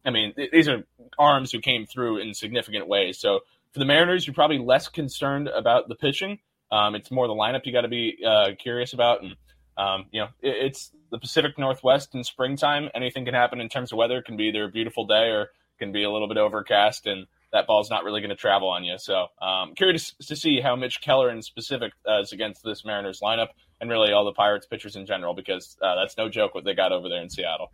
I 0.07 0.11
mean, 0.11 0.33
th- 0.33 0.51
these 0.51 0.67
are 0.67 0.83
arms 1.19 1.51
who 1.51 1.59
came 1.59 1.85
through 1.85 2.17
in 2.19 2.33
significant 2.33 2.87
ways. 2.87 3.19
So 3.19 3.41
for 3.73 3.79
the 3.79 3.85
Mariners, 3.85 4.25
you're 4.25 4.33
probably 4.33 4.59
less 4.59 4.87
concerned 4.87 5.49
about 5.49 5.89
the 5.89 5.95
pitching. 5.95 6.39
Um, 6.71 6.95
it's 6.95 7.11
more 7.11 7.27
the 7.27 7.33
lineup 7.33 7.61
you 7.65 7.73
got 7.73 7.81
to 7.81 7.87
be 7.87 8.17
uh, 8.25 8.49
curious 8.57 8.93
about, 8.93 9.21
and 9.21 9.35
um, 9.77 10.05
you 10.11 10.21
know, 10.21 10.27
it, 10.41 10.55
it's 10.65 10.91
the 11.11 11.19
Pacific 11.19 11.57
Northwest 11.57 12.15
in 12.15 12.23
springtime. 12.23 12.89
Anything 12.95 13.25
can 13.25 13.33
happen 13.33 13.61
in 13.61 13.69
terms 13.69 13.91
of 13.91 13.97
weather. 13.97 14.17
It 14.17 14.25
can 14.25 14.37
be 14.37 14.45
either 14.45 14.65
a 14.65 14.69
beautiful 14.69 15.05
day 15.05 15.29
or 15.29 15.49
can 15.79 15.91
be 15.91 16.03
a 16.03 16.11
little 16.11 16.27
bit 16.27 16.37
overcast, 16.37 17.05
and 17.05 17.27
that 17.53 17.67
ball's 17.67 17.89
not 17.89 18.03
really 18.03 18.19
going 18.19 18.29
to 18.29 18.35
travel 18.35 18.69
on 18.69 18.83
you. 18.83 18.97
So, 18.97 19.27
um, 19.41 19.75
curious 19.75 20.13
to 20.27 20.35
see 20.35 20.59
how 20.59 20.75
Mitch 20.75 21.01
Keller 21.01 21.29
in 21.29 21.41
specific 21.41 21.93
uh, 22.07 22.21
is 22.21 22.33
against 22.33 22.63
this 22.63 22.83
Mariners 22.83 23.19
lineup, 23.21 23.49
and 23.79 23.89
really 23.89 24.11
all 24.11 24.25
the 24.25 24.33
Pirates 24.33 24.65
pitchers 24.65 24.95
in 24.95 25.05
general, 25.05 25.33
because 25.33 25.77
uh, 25.81 25.95
that's 25.95 26.17
no 26.17 26.27
joke 26.29 26.55
what 26.55 26.65
they 26.65 26.73
got 26.73 26.91
over 26.91 27.07
there 27.07 27.21
in 27.21 27.29
Seattle. 27.29 27.71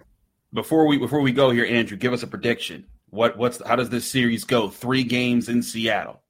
Before 0.53 0.85
we 0.85 0.99
before 0.99 1.21
we 1.21 1.31
go 1.31 1.49
here, 1.49 1.65
Andrew, 1.65 1.97
give 1.97 2.13
us 2.13 2.21
a 2.21 2.27
prediction. 2.27 2.85
What 3.09 3.37
what's 3.37 3.65
how 3.65 3.75
does 3.75 3.89
this 3.89 4.05
series 4.05 4.43
go? 4.43 4.69
Three 4.69 5.03
games 5.03 5.49
in 5.49 5.63
Seattle. 5.63 6.21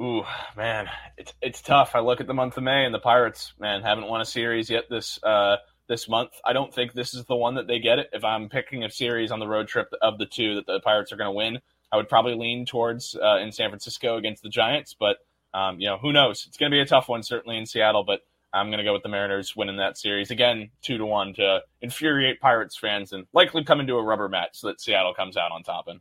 Ooh, 0.00 0.24
man, 0.56 0.88
it's 1.16 1.32
it's 1.40 1.62
tough. 1.62 1.92
I 1.94 2.00
look 2.00 2.20
at 2.20 2.26
the 2.26 2.34
month 2.34 2.56
of 2.56 2.64
May 2.64 2.84
and 2.84 2.92
the 2.92 2.98
Pirates, 2.98 3.52
man, 3.60 3.82
haven't 3.82 4.08
won 4.08 4.20
a 4.20 4.24
series 4.24 4.68
yet 4.68 4.84
this 4.90 5.22
uh, 5.22 5.56
this 5.88 6.08
month. 6.08 6.30
I 6.44 6.52
don't 6.52 6.74
think 6.74 6.92
this 6.92 7.14
is 7.14 7.24
the 7.26 7.36
one 7.36 7.54
that 7.54 7.68
they 7.68 7.78
get 7.78 8.00
it. 8.00 8.10
If 8.12 8.24
I'm 8.24 8.48
picking 8.48 8.82
a 8.82 8.90
series 8.90 9.30
on 9.30 9.38
the 9.38 9.46
road 9.46 9.68
trip 9.68 9.88
of 10.02 10.18
the 10.18 10.26
two 10.26 10.56
that 10.56 10.66
the 10.66 10.80
Pirates 10.80 11.12
are 11.12 11.16
going 11.16 11.28
to 11.28 11.36
win, 11.36 11.60
I 11.92 11.96
would 11.96 12.08
probably 12.08 12.34
lean 12.34 12.66
towards 12.66 13.14
uh, 13.14 13.38
in 13.38 13.52
San 13.52 13.70
Francisco 13.70 14.16
against 14.16 14.42
the 14.42 14.48
Giants. 14.48 14.96
But 14.98 15.18
um, 15.54 15.78
you 15.78 15.88
know, 15.88 15.98
who 15.98 16.12
knows? 16.12 16.46
It's 16.48 16.56
going 16.56 16.72
to 16.72 16.74
be 16.74 16.80
a 16.80 16.86
tough 16.86 17.08
one, 17.08 17.22
certainly 17.22 17.56
in 17.56 17.66
Seattle. 17.66 18.02
But 18.02 18.22
I'm 18.52 18.68
going 18.68 18.78
to 18.78 18.84
go 18.84 18.92
with 18.92 19.02
the 19.02 19.08
Mariners 19.08 19.54
winning 19.54 19.76
that 19.76 19.98
series 19.98 20.30
again, 20.30 20.70
two 20.82 20.98
to 20.98 21.04
one 21.04 21.34
to 21.34 21.60
infuriate 21.82 22.40
Pirates 22.40 22.78
fans 22.78 23.12
and 23.12 23.26
likely 23.32 23.62
come 23.62 23.80
into 23.80 23.96
a 23.96 24.02
rubber 24.02 24.28
match 24.28 24.50
so 24.54 24.68
that 24.68 24.80
Seattle 24.80 25.14
comes 25.14 25.36
out 25.36 25.52
on 25.52 25.62
top. 25.62 25.86
And 25.88 26.00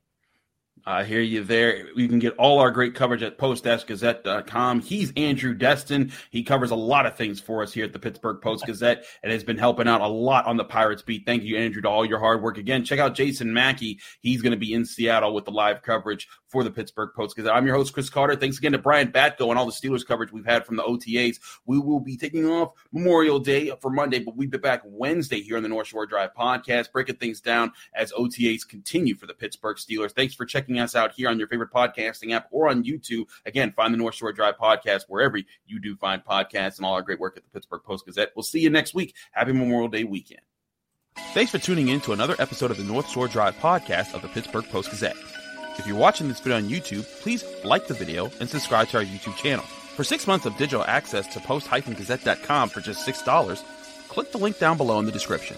I 0.85 1.03
hear 1.03 1.21
you 1.21 1.43
there. 1.43 1.89
You 1.95 2.07
can 2.07 2.19
get 2.19 2.35
all 2.37 2.59
our 2.59 2.71
great 2.71 2.95
coverage 2.95 3.21
at 3.21 3.37
post-gazette.com. 3.37 4.79
He's 4.81 5.11
Andrew 5.17 5.53
Destin. 5.53 6.11
He 6.29 6.43
covers 6.43 6.71
a 6.71 6.75
lot 6.75 7.05
of 7.05 7.15
things 7.15 7.41
for 7.41 7.61
us 7.61 7.73
here 7.73 7.85
at 7.85 7.93
the 7.93 7.99
Pittsburgh 7.99 8.41
Post-Gazette 8.41 9.03
and 9.23 9.31
has 9.31 9.43
been 9.43 9.57
helping 9.57 9.87
out 9.87 10.01
a 10.01 10.07
lot 10.07 10.45
on 10.45 10.55
the 10.55 10.63
Pirates 10.63 11.01
beat. 11.01 11.25
Thank 11.25 11.43
you, 11.43 11.57
Andrew, 11.57 11.81
to 11.81 11.89
all 11.89 12.05
your 12.05 12.19
hard 12.19 12.41
work. 12.41 12.57
Again, 12.57 12.85
check 12.85 12.99
out 12.99 13.15
Jason 13.15 13.53
Mackey. 13.53 13.99
He's 14.21 14.41
going 14.41 14.51
to 14.51 14.57
be 14.57 14.73
in 14.73 14.85
Seattle 14.85 15.33
with 15.33 15.45
the 15.45 15.51
live 15.51 15.81
coverage 15.81 16.27
for 16.47 16.63
the 16.63 16.71
Pittsburgh 16.71 17.09
Post-Gazette. 17.13 17.53
I'm 17.53 17.65
your 17.65 17.75
host, 17.75 17.93
Chris 17.93 18.09
Carter. 18.09 18.37
Thanks 18.37 18.57
again 18.57 18.71
to 18.71 18.77
Brian 18.77 19.11
Batko 19.11 19.49
and 19.49 19.59
all 19.59 19.65
the 19.65 19.71
Steelers 19.73 20.07
coverage 20.07 20.31
we've 20.31 20.45
had 20.45 20.65
from 20.65 20.77
the 20.77 20.83
OTAs. 20.83 21.39
We 21.65 21.77
will 21.79 21.99
be 21.99 22.15
taking 22.15 22.45
off 22.47 22.71
Memorial 22.93 23.39
Day 23.39 23.71
for 23.81 23.89
Monday, 23.89 24.19
but 24.19 24.37
we'll 24.37 24.47
be 24.47 24.57
back 24.57 24.83
Wednesday 24.85 25.41
here 25.41 25.57
on 25.57 25.63
the 25.63 25.69
North 25.69 25.87
Shore 25.87 26.05
Drive 26.05 26.33
podcast, 26.33 26.93
breaking 26.93 27.17
things 27.17 27.41
down 27.41 27.73
as 27.93 28.13
OTAs 28.13 28.65
continue 28.65 29.15
for 29.15 29.25
the 29.25 29.33
Pittsburgh 29.33 29.75
Steelers. 29.75 30.11
Thanks 30.11 30.33
for 30.33 30.45
checking 30.45 30.66
checking 30.67 30.79
us 30.79 30.95
out 30.95 31.13
here 31.13 31.29
on 31.29 31.39
your 31.39 31.47
favorite 31.47 31.71
podcasting 31.71 32.33
app 32.33 32.47
or 32.51 32.69
on 32.69 32.83
YouTube. 32.83 33.25
Again, 33.45 33.71
find 33.71 33.93
the 33.93 33.97
North 33.97 34.15
Shore 34.15 34.33
Drive 34.33 34.57
podcast 34.57 35.03
wherever 35.07 35.37
you 35.37 35.79
do 35.79 35.95
find 35.95 36.23
podcasts 36.23 36.77
and 36.77 36.85
all 36.85 36.93
our 36.93 37.01
great 37.01 37.19
work 37.19 37.37
at 37.37 37.43
the 37.43 37.49
Pittsburgh 37.49 37.83
Post 37.83 38.05
Gazette. 38.05 38.31
We'll 38.35 38.43
see 38.43 38.59
you 38.59 38.69
next 38.69 38.93
week. 38.93 39.15
Happy 39.31 39.53
Memorial 39.53 39.87
Day 39.87 40.03
weekend. 40.03 40.41
Thanks 41.33 41.51
for 41.51 41.57
tuning 41.57 41.87
in 41.87 42.01
to 42.01 42.11
another 42.11 42.35
episode 42.39 42.69
of 42.69 42.77
the 42.77 42.83
North 42.83 43.09
Shore 43.09 43.27
Drive 43.27 43.55
podcast 43.55 44.13
of 44.13 44.21
the 44.21 44.27
Pittsburgh 44.27 44.65
Post 44.69 44.89
Gazette. 44.91 45.15
If 45.77 45.87
you're 45.87 45.95
watching 45.95 46.27
this 46.27 46.39
video 46.39 46.57
on 46.57 46.69
YouTube, 46.69 47.05
please 47.21 47.45
like 47.63 47.87
the 47.87 47.93
video 47.93 48.31
and 48.39 48.49
subscribe 48.49 48.89
to 48.89 48.97
our 48.97 49.03
YouTube 49.03 49.35
channel. 49.37 49.65
For 49.95 50.03
six 50.03 50.27
months 50.27 50.45
of 50.45 50.57
digital 50.57 50.83
access 50.85 51.27
to 51.27 51.39
post-gazette.com 51.39 52.69
for 52.69 52.81
just 52.81 53.07
$6, 53.07 53.63
click 54.09 54.31
the 54.31 54.37
link 54.37 54.59
down 54.59 54.77
below 54.77 54.99
in 54.99 55.05
the 55.05 55.11
description. 55.11 55.57